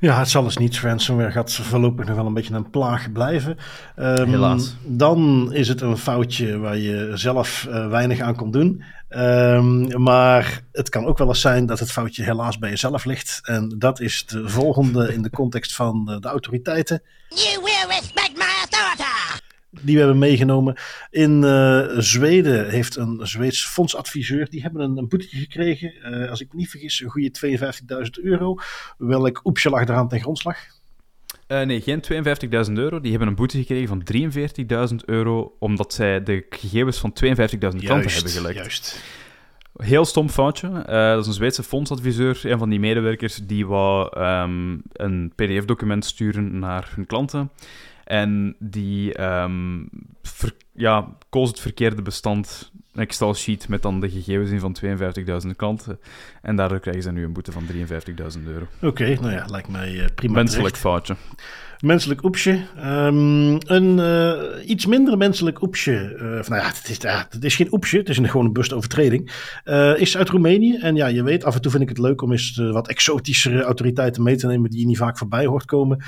Ja, 0.01 0.19
het 0.19 0.29
zal 0.29 0.43
dus 0.43 0.57
niet. 0.57 0.79
Ransomware 0.79 1.31
gaat 1.31 1.53
voorlopig 1.53 2.05
nog 2.05 2.15
wel 2.15 2.25
een 2.25 2.33
beetje 2.33 2.53
een 2.53 2.69
plaag 2.69 3.11
blijven. 3.11 3.57
Um, 3.99 4.29
Helaas. 4.29 4.75
Dan 4.83 5.49
is 5.53 5.67
het 5.67 5.81
een 5.81 5.97
foutje 5.97 6.57
waar 6.57 6.77
je 6.77 7.11
zelf 7.13 7.65
uh, 7.69 7.89
weinig 7.89 8.19
aan 8.19 8.35
kon 8.35 8.51
doen. 8.51 8.83
Um, 9.09 10.01
maar 10.03 10.61
het 10.71 10.89
kan 10.89 11.05
ook 11.05 11.17
wel 11.17 11.27
eens 11.27 11.41
zijn 11.41 11.65
dat 11.65 11.79
het 11.79 11.91
foutje 11.91 12.23
helaas 12.23 12.57
bij 12.57 12.69
jezelf 12.69 13.05
ligt. 13.05 13.39
En 13.43 13.75
dat 13.77 13.99
is 13.99 14.25
de 14.25 14.49
volgende 14.49 15.13
in 15.13 15.21
de 15.21 15.29
context 15.29 15.75
van 15.75 16.05
de, 16.05 16.19
de 16.19 16.27
autoriteiten. 16.27 17.01
You 17.29 17.63
will 17.63 17.95
respect 17.97 18.37
my 18.37 18.43
authority! 18.61 19.10
Die 19.71 19.93
we 19.95 20.01
hebben 20.01 20.19
meegenomen. 20.19 20.75
In 21.09 21.41
uh, 21.43 21.87
Zweden 21.97 22.69
heeft 22.69 22.95
een 22.95 23.19
Zweeds 23.21 23.65
fondsadviseur, 23.65 24.49
die 24.49 24.61
hebben 24.61 24.81
een, 24.81 24.97
een 24.97 25.07
boete 25.07 25.27
gekregen, 25.27 25.93
uh, 26.03 26.29
als 26.29 26.41
ik 26.41 26.47
me 26.51 26.59
niet 26.59 26.69
vergis, 26.69 27.01
een 27.01 27.09
goede 27.09 27.59
52.000 28.19 28.23
euro. 28.23 28.57
Welk 28.97 29.41
oepsje 29.43 29.69
lag 29.69 29.81
eraan 29.81 30.07
ten 30.07 30.19
grondslag? 30.19 30.57
Uh, 31.47 31.61
nee, 31.61 31.81
geen 31.81 32.03
52.000 32.67 32.73
euro. 32.73 32.99
Die 32.99 33.09
hebben 33.09 33.27
een 33.27 33.35
boete 33.35 33.57
gekregen 33.57 33.87
van 33.87 34.03
43.000 34.91 34.95
euro, 35.05 35.55
omdat 35.59 35.93
zij 35.93 36.23
de 36.23 36.45
gegevens 36.49 36.97
van 36.97 37.13
52.000 37.25 37.37
klanten 37.57 37.87
hebben 37.87 38.11
gelekt. 38.11 38.55
Juist. 38.55 39.03
Heel 39.75 40.05
stom 40.05 40.29
foutje. 40.29 40.67
Uh, 40.67 40.83
dat 40.85 41.19
is 41.19 41.27
een 41.27 41.33
Zweedse 41.33 41.63
fondsadviseur, 41.63 42.41
een 42.43 42.57
van 42.57 42.69
die 42.69 42.79
medewerkers, 42.79 43.35
die 43.35 43.67
wou 43.67 44.19
um, 44.19 44.81
een 44.93 45.31
pdf-document 45.35 46.05
sturen 46.05 46.59
naar 46.59 46.91
hun 46.95 47.05
klanten. 47.05 47.51
En 48.11 48.55
die 48.59 49.21
um, 49.21 49.89
ver, 50.21 50.53
ja, 50.73 51.07
koos 51.29 51.49
het 51.49 51.59
verkeerde 51.59 52.01
bestand, 52.01 52.71
een 52.93 53.01
Excel-sheet 53.01 53.67
met 53.67 53.81
dan 53.81 53.99
de 53.99 54.09
gegevens 54.09 54.51
in 54.51 54.59
van 54.59 54.75
52.000 55.45 55.55
klanten. 55.55 55.99
En 56.41 56.55
daardoor 56.55 56.79
krijgen 56.79 57.03
ze 57.03 57.11
nu 57.11 57.23
een 57.23 57.33
boete 57.33 57.51
van 57.51 57.63
53.000 57.63 58.43
euro. 58.45 58.65
Oké, 58.75 58.87
okay, 58.87 59.13
nou 59.13 59.31
ja, 59.31 59.45
lijkt 59.45 59.67
mij 59.67 59.91
uh, 59.91 60.05
prima. 60.15 60.33
Menselijk 60.33 60.77
foutje 60.77 61.15
menselijk 61.81 62.23
oepsje. 62.23 62.59
Um, 62.85 63.57
een 63.65 63.97
uh, 63.97 64.69
iets 64.69 64.85
minder 64.85 65.17
menselijk 65.17 65.61
oepsje. 65.61 66.13
Uh, 66.15 66.21
nou 66.21 66.55
ja, 66.55 66.67
het 66.67 66.89
is, 66.89 67.05
uh, 67.05 67.21
het 67.29 67.43
is 67.43 67.55
geen 67.55 67.73
oepsje, 67.73 67.97
het 67.97 68.09
is 68.09 68.17
een, 68.17 68.29
gewoon 68.29 68.45
een 68.45 68.53
bustovertreding. 68.53 69.31
is 69.97 70.17
uit 70.17 70.29
Roemenië. 70.29 70.77
En 70.77 70.95
ja, 70.95 71.07
je 71.07 71.23
weet, 71.23 71.43
af 71.43 71.55
en 71.55 71.61
toe 71.61 71.71
vind 71.71 71.83
ik 71.83 71.89
het 71.89 71.97
leuk 71.97 72.21
om 72.21 72.31
eens 72.31 72.61
wat 72.71 72.87
exotischere 72.87 73.63
autoriteiten 73.63 74.23
mee 74.23 74.35
te 74.35 74.47
nemen 74.47 74.69
die 74.69 74.79
je 74.79 74.85
niet 74.85 74.97
vaak 74.97 75.17
voorbij 75.17 75.45
hoort 75.45 75.65
komen. 75.65 76.03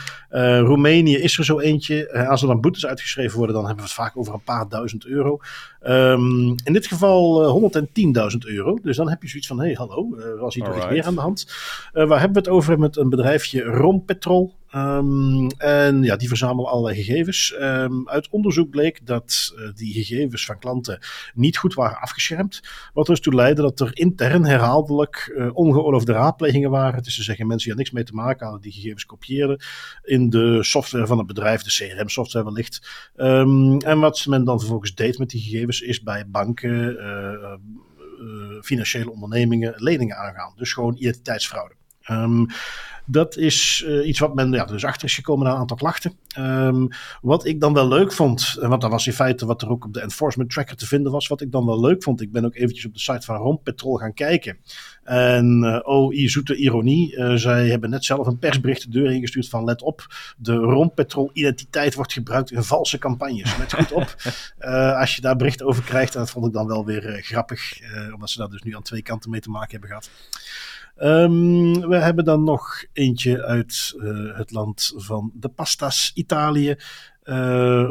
Roemenië 0.63 1.17
is 1.17 1.37
er 1.37 1.45
zo 1.45 1.59
eentje. 1.59 2.27
als 2.27 2.41
er 2.41 2.47
dan 2.47 2.61
boetes 2.61 2.85
uitgeschreven 2.85 3.37
worden, 3.37 3.55
dan 3.55 3.65
hebben 3.65 3.83
we 3.83 3.89
het 3.89 3.99
vaak 3.99 4.17
over 4.17 4.33
een 4.33 4.43
paar 4.43 4.69
duizend 4.69 5.05
euro. 5.05 5.39
Um, 5.87 6.55
in 6.63 6.73
dit 6.73 6.87
geval 6.87 7.71
110.000 8.31 8.37
euro. 8.39 8.77
Dus 8.81 8.97
dan 8.97 9.09
heb 9.09 9.21
je 9.21 9.27
zoiets 9.27 9.47
van, 9.47 9.59
hé, 9.59 9.65
hey, 9.65 9.73
hallo, 9.73 10.15
er 10.17 10.37
was 10.37 10.55
hier 10.55 10.63
toch 10.63 10.89
meer 10.89 11.05
aan 11.05 11.15
de 11.15 11.21
hand. 11.21 11.53
waar 11.91 12.19
hebben 12.19 12.43
we 12.43 12.49
het 12.49 12.49
over 12.49 12.79
met 12.79 12.97
een 12.97 13.09
bedrijfje 13.09 13.61
Rompetrol. 13.61 14.53
Um, 14.75 15.47
en 15.57 16.03
ja, 16.03 16.15
die 16.15 16.27
verzamelen 16.27 16.71
allerlei 16.71 17.03
gegevens. 17.03 17.55
Um, 17.59 18.09
uit 18.09 18.29
onderzoek 18.29 18.69
bleek 18.69 19.05
dat 19.05 19.53
uh, 19.55 19.69
die 19.75 19.93
gegevens 19.93 20.45
van 20.45 20.59
klanten 20.59 20.99
niet 21.33 21.57
goed 21.57 21.73
waren 21.73 21.97
afgeschermd. 21.97 22.61
Wat 22.93 23.05
dus 23.05 23.19
toe 23.19 23.35
leidde 23.35 23.61
dat 23.61 23.79
er 23.79 23.89
intern 23.93 24.45
herhaaldelijk 24.45 25.33
uh, 25.35 25.55
ongeoorloofde 25.55 26.11
raadplegingen 26.11 26.69
waren. 26.69 27.03
Is 27.03 27.15
te 27.15 27.23
zeggen, 27.23 27.47
mensen 27.47 27.69
die 27.69 27.77
er 27.77 27.83
niks 27.83 27.95
mee 27.95 28.03
te 28.03 28.13
maken 28.13 28.43
hadden, 28.43 28.61
die 28.61 28.71
gegevens 28.71 29.05
kopieerden 29.05 29.61
in 30.03 30.29
de 30.29 30.63
software 30.63 31.07
van 31.07 31.17
het 31.17 31.27
bedrijf, 31.27 31.61
de 31.61 31.95
CRM-software 31.95 32.45
wellicht. 32.45 33.11
Um, 33.15 33.77
en 33.77 33.99
wat 33.99 34.25
men 34.25 34.43
dan 34.43 34.59
vervolgens 34.59 34.95
deed 34.95 35.17
met 35.17 35.29
die 35.29 35.41
gegevens 35.41 35.81
is 35.81 36.01
bij 36.01 36.27
banken, 36.27 36.93
uh, 36.93 37.53
financiële 38.61 39.11
ondernemingen 39.11 39.73
leningen 39.75 40.17
aangaan. 40.17 40.53
Dus 40.55 40.73
gewoon 40.73 40.95
identiteitsfraude. 40.95 41.75
Um, 42.09 42.47
dat 43.05 43.37
is 43.37 43.83
uh, 43.87 44.07
iets 44.07 44.19
wat 44.19 44.35
men 44.35 44.51
ja, 44.51 44.65
dus 44.65 44.85
achter 44.85 45.07
is 45.07 45.15
gekomen 45.15 45.45
na 45.45 45.53
een 45.53 45.59
aantal 45.59 45.77
klachten. 45.77 46.13
Um, 46.37 46.87
wat 47.21 47.45
ik 47.45 47.59
dan 47.59 47.73
wel 47.73 47.87
leuk 47.87 48.13
vond, 48.13 48.57
want 48.59 48.81
dat 48.81 48.91
was 48.91 49.07
in 49.07 49.13
feite 49.13 49.45
wat 49.45 49.61
er 49.61 49.69
ook 49.69 49.85
op 49.85 49.93
de 49.93 50.01
enforcement 50.01 50.49
tracker 50.49 50.75
te 50.75 50.85
vinden 50.85 51.11
was. 51.11 51.27
Wat 51.27 51.41
ik 51.41 51.51
dan 51.51 51.65
wel 51.65 51.79
leuk 51.79 52.03
vond, 52.03 52.21
ik 52.21 52.31
ben 52.31 52.45
ook 52.45 52.55
eventjes 52.55 52.85
op 52.85 52.93
de 52.93 52.99
site 52.99 53.25
van 53.25 53.35
Rompetrol 53.35 53.95
gaan 53.95 54.13
kijken. 54.13 54.57
En 55.03 55.63
uh, 55.63 55.79
oh, 55.83 56.27
zoete 56.27 56.55
ironie, 56.55 57.15
uh, 57.15 57.33
zij 57.33 57.69
hebben 57.69 57.89
net 57.89 58.05
zelf 58.05 58.27
een 58.27 58.39
persbericht 58.39 58.83
de 58.83 58.89
deur 58.89 59.11
ingestuurd 59.11 59.49
van 59.49 59.63
let 59.63 59.81
op, 59.81 60.07
de 60.37 60.55
Rompetrol 60.55 61.29
identiteit 61.33 61.95
wordt 61.95 62.13
gebruikt 62.13 62.51
in 62.51 62.63
valse 62.63 62.97
campagnes. 62.97 63.57
Let 63.57 63.73
goed 63.73 63.91
op, 63.91 64.15
als 65.01 65.15
je 65.15 65.21
daar 65.21 65.35
bericht 65.35 65.63
over 65.63 65.83
krijgt, 65.83 66.13
en 66.13 66.19
dat 66.19 66.29
vond 66.29 66.45
ik 66.45 66.53
dan 66.53 66.67
wel 66.67 66.85
weer 66.85 67.19
grappig, 67.23 67.79
omdat 68.13 68.29
ze 68.29 68.37
daar 68.37 68.49
dus 68.49 68.61
nu 68.61 68.75
aan 68.75 68.81
twee 68.81 69.01
kanten 69.01 69.29
mee 69.29 69.41
te 69.41 69.49
maken 69.49 69.71
hebben 69.71 69.89
gehad. 69.89 70.09
Um, 71.01 71.87
we 71.87 71.95
hebben 71.95 72.25
dan 72.25 72.43
nog 72.43 72.83
eentje 72.93 73.45
uit 73.45 73.93
uh, 73.97 74.37
het 74.37 74.51
land 74.51 74.93
van 74.95 75.31
de 75.33 75.49
pasta's, 75.49 76.11
Italië. 76.13 76.69
Uh, 76.69 76.75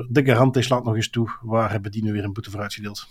de 0.08 0.24
Garante 0.24 0.62
slaat 0.62 0.84
nog 0.84 0.94
eens 0.94 1.10
toe. 1.10 1.30
Waar 1.42 1.70
hebben 1.70 1.90
die 1.90 2.02
nu 2.02 2.12
weer 2.12 2.24
een 2.24 2.32
boete 2.32 2.50
voor 2.50 2.60
uitgedeeld? 2.60 3.08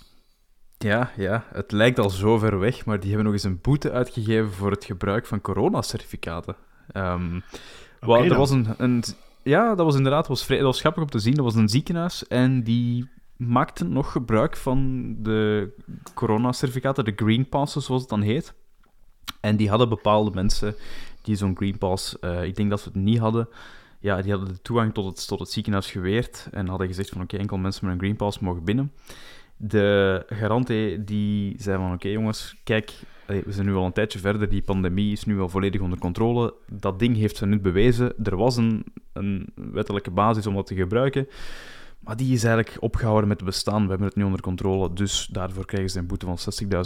Ja, 0.78 1.12
ja, 1.18 1.44
het 1.54 1.72
lijkt 1.72 2.00
al 2.00 2.10
zo 2.10 2.38
ver 2.38 2.60
weg, 2.60 2.86
maar 2.86 3.00
die 3.00 3.08
hebben 3.08 3.26
nog 3.26 3.34
eens 3.34 3.44
een 3.44 3.62
boete 3.62 3.92
uitgegeven 3.92 4.52
voor 4.52 4.72
het 4.72 4.86
gebruik 4.86 5.26
van 5.26 5.42
coronacertificaten. 5.42 6.56
Um, 6.94 7.44
okay, 8.00 8.30
er 8.30 8.38
was 8.38 8.50
een, 8.50 8.68
een, 8.78 9.04
ja, 9.44 9.76
dat 9.76 9.86
was 9.86 9.96
inderdaad 9.96 10.28
was 10.28 10.46
vrij, 10.46 10.58
dat 10.58 10.66
was 10.66 10.80
grappig 10.80 11.04
om 11.04 11.10
te 11.10 11.20
zien. 11.20 11.34
Dat 11.34 11.46
was 11.46 11.56
een 11.56 11.70
ziekenhuis 11.70 12.28
en 12.28 12.64
die 12.64 13.10
maakten 13.38 13.94
nog 13.94 14.12
gebruik 14.12 14.58
van 14.58 15.06
de 15.20 15.70
coronacertificaten, 16.14 17.06
de 17.06 17.14
green 17.16 17.50
passes 17.50 17.86
zoals 17.86 18.02
het 18.02 18.10
dan 18.10 18.22
heet. 18.22 18.54
En 19.42 19.56
die 19.56 19.70
hadden 19.70 19.90
bepaalde 19.90 20.32
mensen 20.34 20.76
die 21.22 21.36
zo'n 21.36 21.58
Green 21.58 21.78
Pass, 21.78 22.16
uh, 22.22 22.44
ik 22.44 22.56
denk 22.56 22.70
dat 22.70 22.84
we 22.84 22.90
het 22.94 23.04
niet 23.04 23.20
hadden, 23.20 23.48
ja, 24.00 24.22
die 24.22 24.32
hadden 24.32 24.50
de 24.50 24.62
toegang 24.62 24.94
tot 24.94 25.06
het, 25.06 25.28
tot 25.28 25.40
het 25.40 25.52
ziekenhuis 25.52 25.92
geweerd 25.92 26.48
en 26.52 26.68
hadden 26.68 26.88
gezegd 26.88 27.10
van 27.10 27.22
oké, 27.22 27.38
enkel 27.38 27.58
mensen 27.58 27.86
met 27.86 27.94
een 27.94 28.00
Green 28.00 28.16
Pass 28.16 28.40
mogen 28.40 28.64
binnen. 28.64 28.92
De 29.58 30.24
garante 30.28 31.02
die 31.06 31.56
zei 31.58 31.78
van 31.78 31.94
oké 31.94 32.08
jongens, 32.08 32.56
kijk, 32.64 32.94
we 33.26 33.52
zijn 33.52 33.66
nu 33.66 33.74
al 33.74 33.86
een 33.86 33.94
tijdje 33.94 34.20
verder, 34.20 34.50
die 34.50 34.62
pandemie 34.62 35.12
is 35.12 35.26
nu 35.26 35.40
al 35.40 35.50
volledig 35.50 35.82
onder 35.82 36.00
controle. 36.00 36.54
Dat 36.72 37.00
ding 37.00 37.16
heeft 37.16 37.38
ze 37.38 37.46
nu 37.46 37.60
bewezen. 37.60 38.14
Er 38.24 38.36
was 38.38 38.58
een, 38.58 38.86
een 39.14 39.50
wettelijke 39.56 40.12
basis 40.12 40.48
om 40.48 40.56
dat 40.56 40.68
te 40.68 40.76
gebruiken. 40.76 41.28
Maar 42.02 42.16
die 42.18 42.34
is 42.34 42.44
eigenlijk 42.44 42.78
opgehouden 42.84 43.28
met 43.28 43.44
bestaan. 43.44 43.84
We 43.84 43.90
hebben 43.90 44.08
het 44.08 44.16
nu 44.16 44.24
onder 44.24 44.42
controle. 44.42 44.94
Dus 44.94 45.28
daarvoor 45.32 45.66
krijgen 45.66 45.90
ze 45.90 46.00
een 46.00 46.08
boete 46.08 46.26
van 46.26 46.38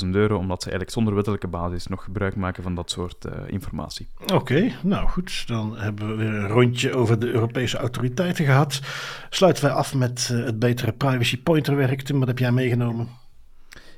60.000 0.05 0.09
euro. 0.09 0.37
Omdat 0.37 0.61
ze 0.61 0.69
eigenlijk 0.69 0.91
zonder 0.91 1.15
wettelijke 1.15 1.47
basis 1.47 1.87
nog 1.87 2.03
gebruik 2.03 2.35
maken 2.35 2.63
van 2.63 2.75
dat 2.75 2.91
soort 2.91 3.25
uh, 3.25 3.31
informatie. 3.47 4.07
Oké, 4.33 4.71
nou 4.83 5.07
goed. 5.07 5.47
Dan 5.47 5.77
hebben 5.77 6.07
we 6.07 6.15
weer 6.15 6.33
een 6.33 6.47
rondje 6.47 6.93
over 6.93 7.19
de 7.19 7.31
Europese 7.31 7.77
autoriteiten 7.77 8.45
gehad. 8.45 8.81
Sluiten 9.29 9.63
wij 9.63 9.73
af 9.73 9.95
met 9.95 10.29
uh, 10.31 10.45
het 10.45 10.59
betere 10.59 10.91
privacy 10.91 11.41
pointer 11.41 11.75
werk. 11.75 12.01
Tim, 12.01 12.19
wat 12.19 12.27
heb 12.27 12.39
jij 12.39 12.51
meegenomen? 12.51 13.07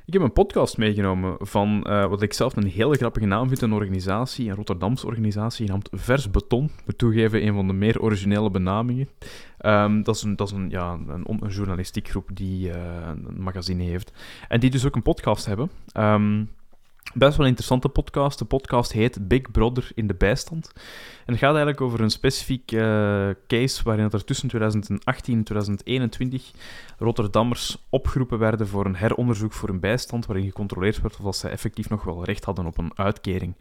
Ik 0.08 0.14
heb 0.14 0.22
een 0.22 0.32
podcast 0.32 0.78
meegenomen 0.78 1.36
van 1.40 1.84
uh, 1.88 2.06
wat 2.06 2.22
ik 2.22 2.32
zelf 2.32 2.56
een 2.56 2.66
hele 2.66 2.96
grappige 2.96 3.26
naam 3.26 3.48
vind. 3.48 3.62
Een 3.62 3.72
organisatie, 3.72 4.48
een 4.48 4.54
Rotterdamse 4.54 5.06
organisatie, 5.06 5.66
genaamd 5.66 5.88
Vers 5.92 6.30
Beton. 6.30 6.64
Ik 6.64 6.82
moet 6.86 6.98
toegeven, 6.98 7.46
een 7.46 7.54
van 7.54 7.66
de 7.66 7.72
meer 7.72 8.00
originele 8.00 8.50
benamingen. 8.50 9.08
Um, 9.60 10.02
dat 10.02 10.14
is, 10.14 10.22
een, 10.22 10.36
dat 10.36 10.46
is 10.46 10.52
een, 10.52 10.70
ja, 10.70 10.92
een, 10.92 11.24
een 11.26 11.48
journalistiek 11.48 12.08
groep 12.08 12.28
die 12.32 12.68
uh, 12.68 12.74
een 13.06 13.42
magazine 13.42 13.82
heeft. 13.82 14.12
En 14.48 14.60
die 14.60 14.70
dus 14.70 14.86
ook 14.86 14.94
een 14.94 15.02
podcast 15.02 15.46
hebben. 15.46 15.70
Um, 15.96 16.48
Best 17.14 17.36
wel 17.36 17.40
een 17.40 17.50
interessante 17.50 17.88
podcast. 17.88 18.38
De 18.38 18.44
podcast 18.44 18.92
heet 18.92 19.28
Big 19.28 19.50
Brother 19.50 19.90
in 19.94 20.06
de 20.06 20.14
bijstand. 20.14 20.72
En 21.26 21.32
het 21.32 21.38
gaat 21.38 21.48
eigenlijk 21.48 21.80
over 21.80 22.00
een 22.00 22.10
specifiek 22.10 22.72
uh, 22.72 23.28
case 23.46 23.82
waarin 23.82 24.10
er 24.10 24.24
tussen 24.24 24.48
2018 24.48 25.36
en 25.36 25.44
2021 25.44 26.50
Rotterdammers 26.98 27.86
opgeroepen 27.90 28.38
werden 28.38 28.68
voor 28.68 28.86
een 28.86 28.96
heronderzoek 28.96 29.52
voor 29.52 29.68
een 29.68 29.80
bijstand, 29.80 30.26
waarin 30.26 30.46
gecontroleerd 30.46 31.00
werd 31.00 31.20
of 31.20 31.34
zij 31.34 31.50
effectief 31.50 31.88
nog 31.88 32.04
wel 32.04 32.24
recht 32.24 32.44
hadden 32.44 32.66
op 32.66 32.78
een 32.78 32.92
uitkering. 32.94 33.54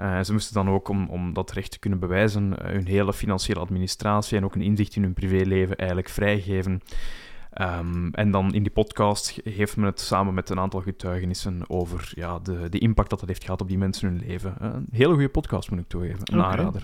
Uh, 0.00 0.22
ze 0.22 0.32
moesten 0.32 0.54
dan 0.54 0.70
ook, 0.70 0.88
om, 0.88 1.08
om 1.08 1.32
dat 1.32 1.52
recht 1.52 1.70
te 1.70 1.78
kunnen 1.78 1.98
bewijzen, 1.98 2.52
uh, 2.52 2.70
hun 2.70 2.86
hele 2.86 3.12
financiële 3.12 3.60
administratie 3.60 4.36
en 4.36 4.44
ook 4.44 4.54
een 4.54 4.62
inzicht 4.62 4.96
in 4.96 5.02
hun 5.02 5.14
privéleven 5.14 5.76
eigenlijk 5.76 6.08
vrijgeven. 6.08 6.80
Um, 7.60 8.14
en 8.14 8.30
dan 8.30 8.54
in 8.54 8.62
die 8.62 8.72
podcast 8.72 9.38
geeft 9.44 9.76
men 9.76 9.86
het 9.86 10.00
samen 10.00 10.34
met 10.34 10.50
een 10.50 10.58
aantal 10.58 10.80
getuigenissen 10.80 11.62
over 11.66 12.12
ja, 12.14 12.38
de, 12.38 12.68
de 12.68 12.78
impact 12.78 13.10
dat 13.10 13.18
dat 13.20 13.28
heeft 13.28 13.44
gehad 13.44 13.60
op 13.60 13.68
die 13.68 13.78
mensen 13.78 14.08
hun 14.08 14.22
leven. 14.26 14.54
Een 14.58 14.86
hele 14.90 15.12
goede 15.12 15.28
podcast, 15.28 15.70
moet 15.70 15.80
ik 15.80 15.88
toegeven. 15.88 16.20
Een 16.24 16.38
okay. 16.38 16.50
aanrader. 16.50 16.82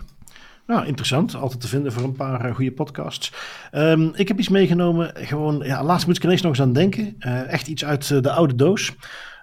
Nou, 0.66 0.86
interessant. 0.86 1.34
Altijd 1.34 1.60
te 1.60 1.68
vinden 1.68 1.92
voor 1.92 2.02
een 2.02 2.16
paar 2.16 2.48
uh, 2.48 2.54
goede 2.54 2.72
podcasts. 2.72 3.32
Um, 3.72 4.12
ik 4.14 4.28
heb 4.28 4.38
iets 4.38 4.48
meegenomen. 4.48 5.10
Gewoon, 5.14 5.58
ja, 5.58 5.84
laatst 5.84 6.06
moet 6.06 6.16
ik 6.16 6.22
er 6.22 6.30
eens 6.30 6.42
nog 6.42 6.50
eens 6.50 6.60
aan 6.60 6.72
denken. 6.72 7.16
Uh, 7.18 7.52
echt 7.52 7.66
iets 7.66 7.84
uit 7.84 8.10
uh, 8.10 8.20
de 8.20 8.32
oude 8.32 8.54
doos. 8.54 8.94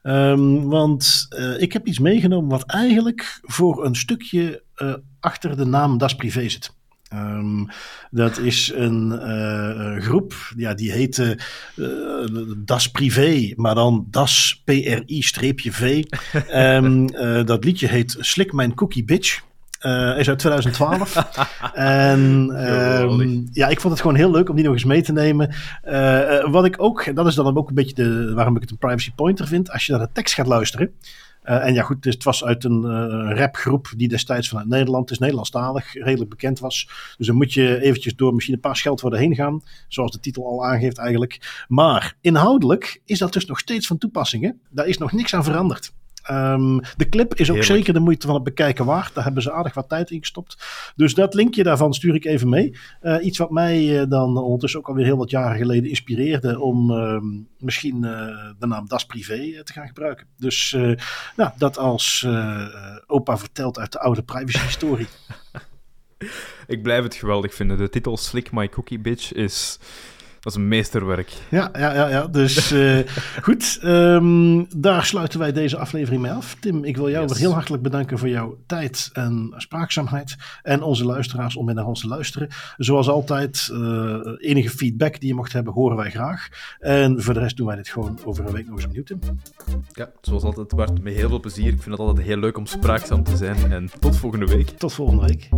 Um, 0.04 0.70
want 0.70 1.28
ik 1.58 1.74
heb 1.74 1.88
iets 1.88 2.00
meegenomen 2.00 2.50
wat 2.50 2.64
eigenlijk 2.66 3.40
voor 3.42 3.86
een 3.86 3.96
stukje 3.96 4.64
achter 5.20 5.58
de 5.58 5.66
naam 5.66 5.98
Das 5.98 6.16
Privé 6.16 6.50
zit. 6.50 6.78
Um, 7.14 7.68
dat 8.12 8.38
is 8.38 8.72
een 8.76 9.12
uh, 9.12 10.02
groep, 10.02 10.34
ja, 10.56 10.74
die 10.74 10.92
heette 10.92 11.38
uh, 11.76 12.46
Das 12.58 12.92
Privé, 12.92 13.54
maar 13.56 13.76
dan 13.76 14.08
Das 14.10 14.62
PRI-V. 14.66 16.04
um, 16.54 17.10
uh, 17.16 17.46
dat 17.46 17.64
liedje 17.64 17.88
heet 17.88 18.16
Slik 18.20 18.54
Mijn 18.54 18.74
Cookie 18.74 19.04
Bitch. 19.04 19.42
Uh, 19.86 20.20
is 20.20 20.30
uit 20.30 20.40
2012. 20.40 21.16
en 21.74 22.20
um, 23.02 23.50
ja, 23.52 23.68
ik 23.68 23.80
vond 23.80 23.94
het 23.94 24.02
gewoon 24.02 24.18
heel 24.18 24.32
leuk 24.32 24.50
om 24.50 24.56
die 24.56 24.66
nog 24.66 24.74
eens 24.74 24.84
mee 24.84 25.02
te 25.02 25.14
nemen. 25.14 25.54
Uh, 25.86 26.52
wat 26.52 26.66
ik 26.66 26.76
ook, 26.78 27.02
en 27.02 27.16
dat 27.16 27.28
is 27.28 27.36
dan 27.36 27.58
ook 27.58 27.70
een 27.70 27.76
beetje 27.76 27.96
de, 27.96 28.34
waarom 28.34 28.56
ik 28.56 28.62
het 28.62 28.72
een 28.72 28.78
privacy 28.78 29.12
pointer 29.16 29.48
vind, 29.48 29.72
als 29.72 29.86
je 29.86 29.92
naar 29.92 30.02
de 30.02 30.10
tekst 30.14 30.34
gaat 30.34 30.48
luisteren. 30.48 30.94
Uh, 31.50 31.66
en 31.66 31.74
ja, 31.74 31.84
goed, 31.84 32.06
het 32.06 32.24
was 32.24 32.44
uit 32.44 32.64
een 32.64 32.84
uh, 32.84 33.38
rapgroep 33.38 33.92
die 33.98 34.08
destijds 34.08 34.50
vanuit 34.50 34.68
Nederland, 34.68 35.12
is 35.12 35.20
Nederlandstalig, 35.20 35.94
redelijk 35.94 36.30
bekend 36.30 36.60
was. 36.60 36.90
Dus 37.18 37.28
dan 37.28 37.36
moet 37.36 37.54
je 37.54 37.82
eventjes 37.82 38.16
door 38.16 38.34
misschien 38.34 38.56
een 38.56 38.62
paar 38.62 38.76
scheldwoorden 38.76 39.20
heen 39.20 39.36
gaan, 39.36 39.62
zoals 39.88 40.12
de 40.12 40.20
titel 40.20 40.46
al 40.46 40.66
aangeeft 40.66 40.98
eigenlijk. 40.98 41.66
Maar 41.68 42.16
inhoudelijk 42.22 43.02
is 43.06 43.20
dat 43.20 43.34
dus 43.34 43.46
nog 43.46 43.60
steeds 43.60 43.88
van 43.88 43.98
toepassing. 43.98 44.44
Hè? 44.44 44.52
Daar 44.70 44.88
is 44.88 44.98
nog 44.98 45.12
niks 45.12 45.34
aan 45.34 45.44
veranderd. 45.44 45.92
Um, 46.32 46.80
de 46.98 47.10
clip 47.10 47.36
is 47.36 47.50
ook 47.50 47.56
Heerlijk. 47.56 47.78
zeker 47.78 47.94
de 47.94 48.00
moeite 48.00 48.26
van 48.26 48.36
het 48.36 48.44
bekijken 48.44 48.86
waard. 48.86 49.14
Daar 49.14 49.24
hebben 49.24 49.44
ze 49.44 49.52
aardig 49.52 49.74
wat 49.74 49.90
tijd 49.90 50.12
in 50.12 50.20
gestopt. 50.20 50.58
Dus 50.96 51.14
dat 51.14 51.34
linkje 51.34 51.64
daarvan 51.64 51.94
stuur 51.94 52.16
ik 52.16 52.26
even 52.26 52.50
mee. 52.50 52.78
Uh, 53.02 53.26
iets 53.26 53.38
wat 53.38 53.52
mij 53.52 54.02
uh, 54.02 54.10
dan 54.10 54.38
ondertussen 54.38 54.80
ook 54.80 54.88
alweer 54.88 55.06
heel 55.06 55.18
wat 55.18 55.30
jaren 55.30 55.58
geleden 55.58 55.90
inspireerde 55.90 56.60
om 56.60 56.92
uh, 56.92 57.22
misschien 57.58 57.96
uh, 57.96 58.12
de 58.60 58.68
naam 58.68 58.88
Das 58.88 59.06
Privé 59.06 59.64
te 59.64 59.74
gaan 59.74 59.88
gebruiken. 59.88 60.28
Dus 60.38 60.78
nou, 61.36 61.52
dat 61.58 61.78
als 61.78 62.28
opa 63.08 63.38
vertelt 63.38 63.80
uit 63.80 63.92
de 63.92 64.00
oude 64.00 64.24
privacy-historie. 64.24 65.08
ik 66.68 66.84
blijf 66.84 67.04
het 67.04 67.16
geweldig 67.16 67.54
vinden. 67.54 67.78
De 67.78 67.90
titel 67.90 68.18
Slick 68.18 68.52
My 68.52 68.70
Cookie 68.70 69.00
Bitch 69.00 69.34
is 69.34 69.80
dat 70.40 70.52
is 70.52 70.56
een 70.56 70.68
meesterwerk. 70.68 71.34
Ja, 71.50 71.70
ja, 71.74 71.94
ja, 71.94 72.08
ja. 72.08 72.28
dus 72.28 72.72
uh, 72.72 73.00
goed. 73.48 73.80
Um, 73.84 74.68
daar 74.78 75.06
sluiten 75.06 75.40
wij 75.40 75.52
deze 75.52 75.78
aflevering 75.78 76.22
mee 76.22 76.32
af. 76.32 76.56
Tim, 76.60 76.84
ik 76.84 76.98
wil 76.98 77.10
jou 77.10 77.22
yes. 77.22 77.32
weer 77.32 77.42
heel 77.42 77.54
hartelijk 77.54 77.84
bedanken 77.84 78.18
voor 78.18 78.30
jouw 78.30 78.58
tijd 78.66 79.10
en 79.14 79.54
spraakzaamheid. 79.58 80.36
En 80.62 80.82
onze 80.82 81.06
luisteraars 81.06 81.56
om 81.56 81.66
weer 81.66 81.76
naar 81.76 81.86
ons 81.86 82.00
te 82.02 82.08
luisteren. 82.08 82.48
Zoals 82.78 83.10
altijd, 83.10 83.70
uh, 83.72 84.20
enige 84.38 84.70
feedback 84.70 85.20
die 85.20 85.30
je 85.30 85.36
mocht 85.36 85.54
hebben, 85.54 85.74
horen 85.74 85.98
wij 85.98 86.10
graag. 86.10 86.48
En 86.80 87.22
voor 87.22 87.34
de 87.34 87.40
rest 87.40 87.58
doen 87.58 87.68
wij 87.68 87.76
dit 87.76 87.90
gewoon 87.90 88.20
over 88.24 88.46
een 88.46 88.54
week 88.54 88.66
nog 88.66 88.76
eens 88.76 88.86
opnieuw, 88.86 89.04
Tim. 89.04 89.20
Ja, 89.92 90.10
zoals 90.22 90.44
altijd, 90.44 90.76
Bart, 90.76 91.02
met 91.02 91.14
heel 91.14 91.30
veel 91.30 91.40
plezier. 91.40 91.74
Ik 91.74 91.82
vind 91.82 91.98
het 91.98 92.08
altijd 92.08 92.26
heel 92.26 92.38
leuk 92.38 92.58
om 92.58 92.66
spraakzaam 92.66 93.24
te 93.24 93.38
zijn. 93.38 93.72
En 93.72 93.90
tot 94.00 94.18
volgende 94.18 94.46
week. 94.46 94.70
Tot 94.70 94.94
volgende 94.94 95.26
week. 95.26 95.50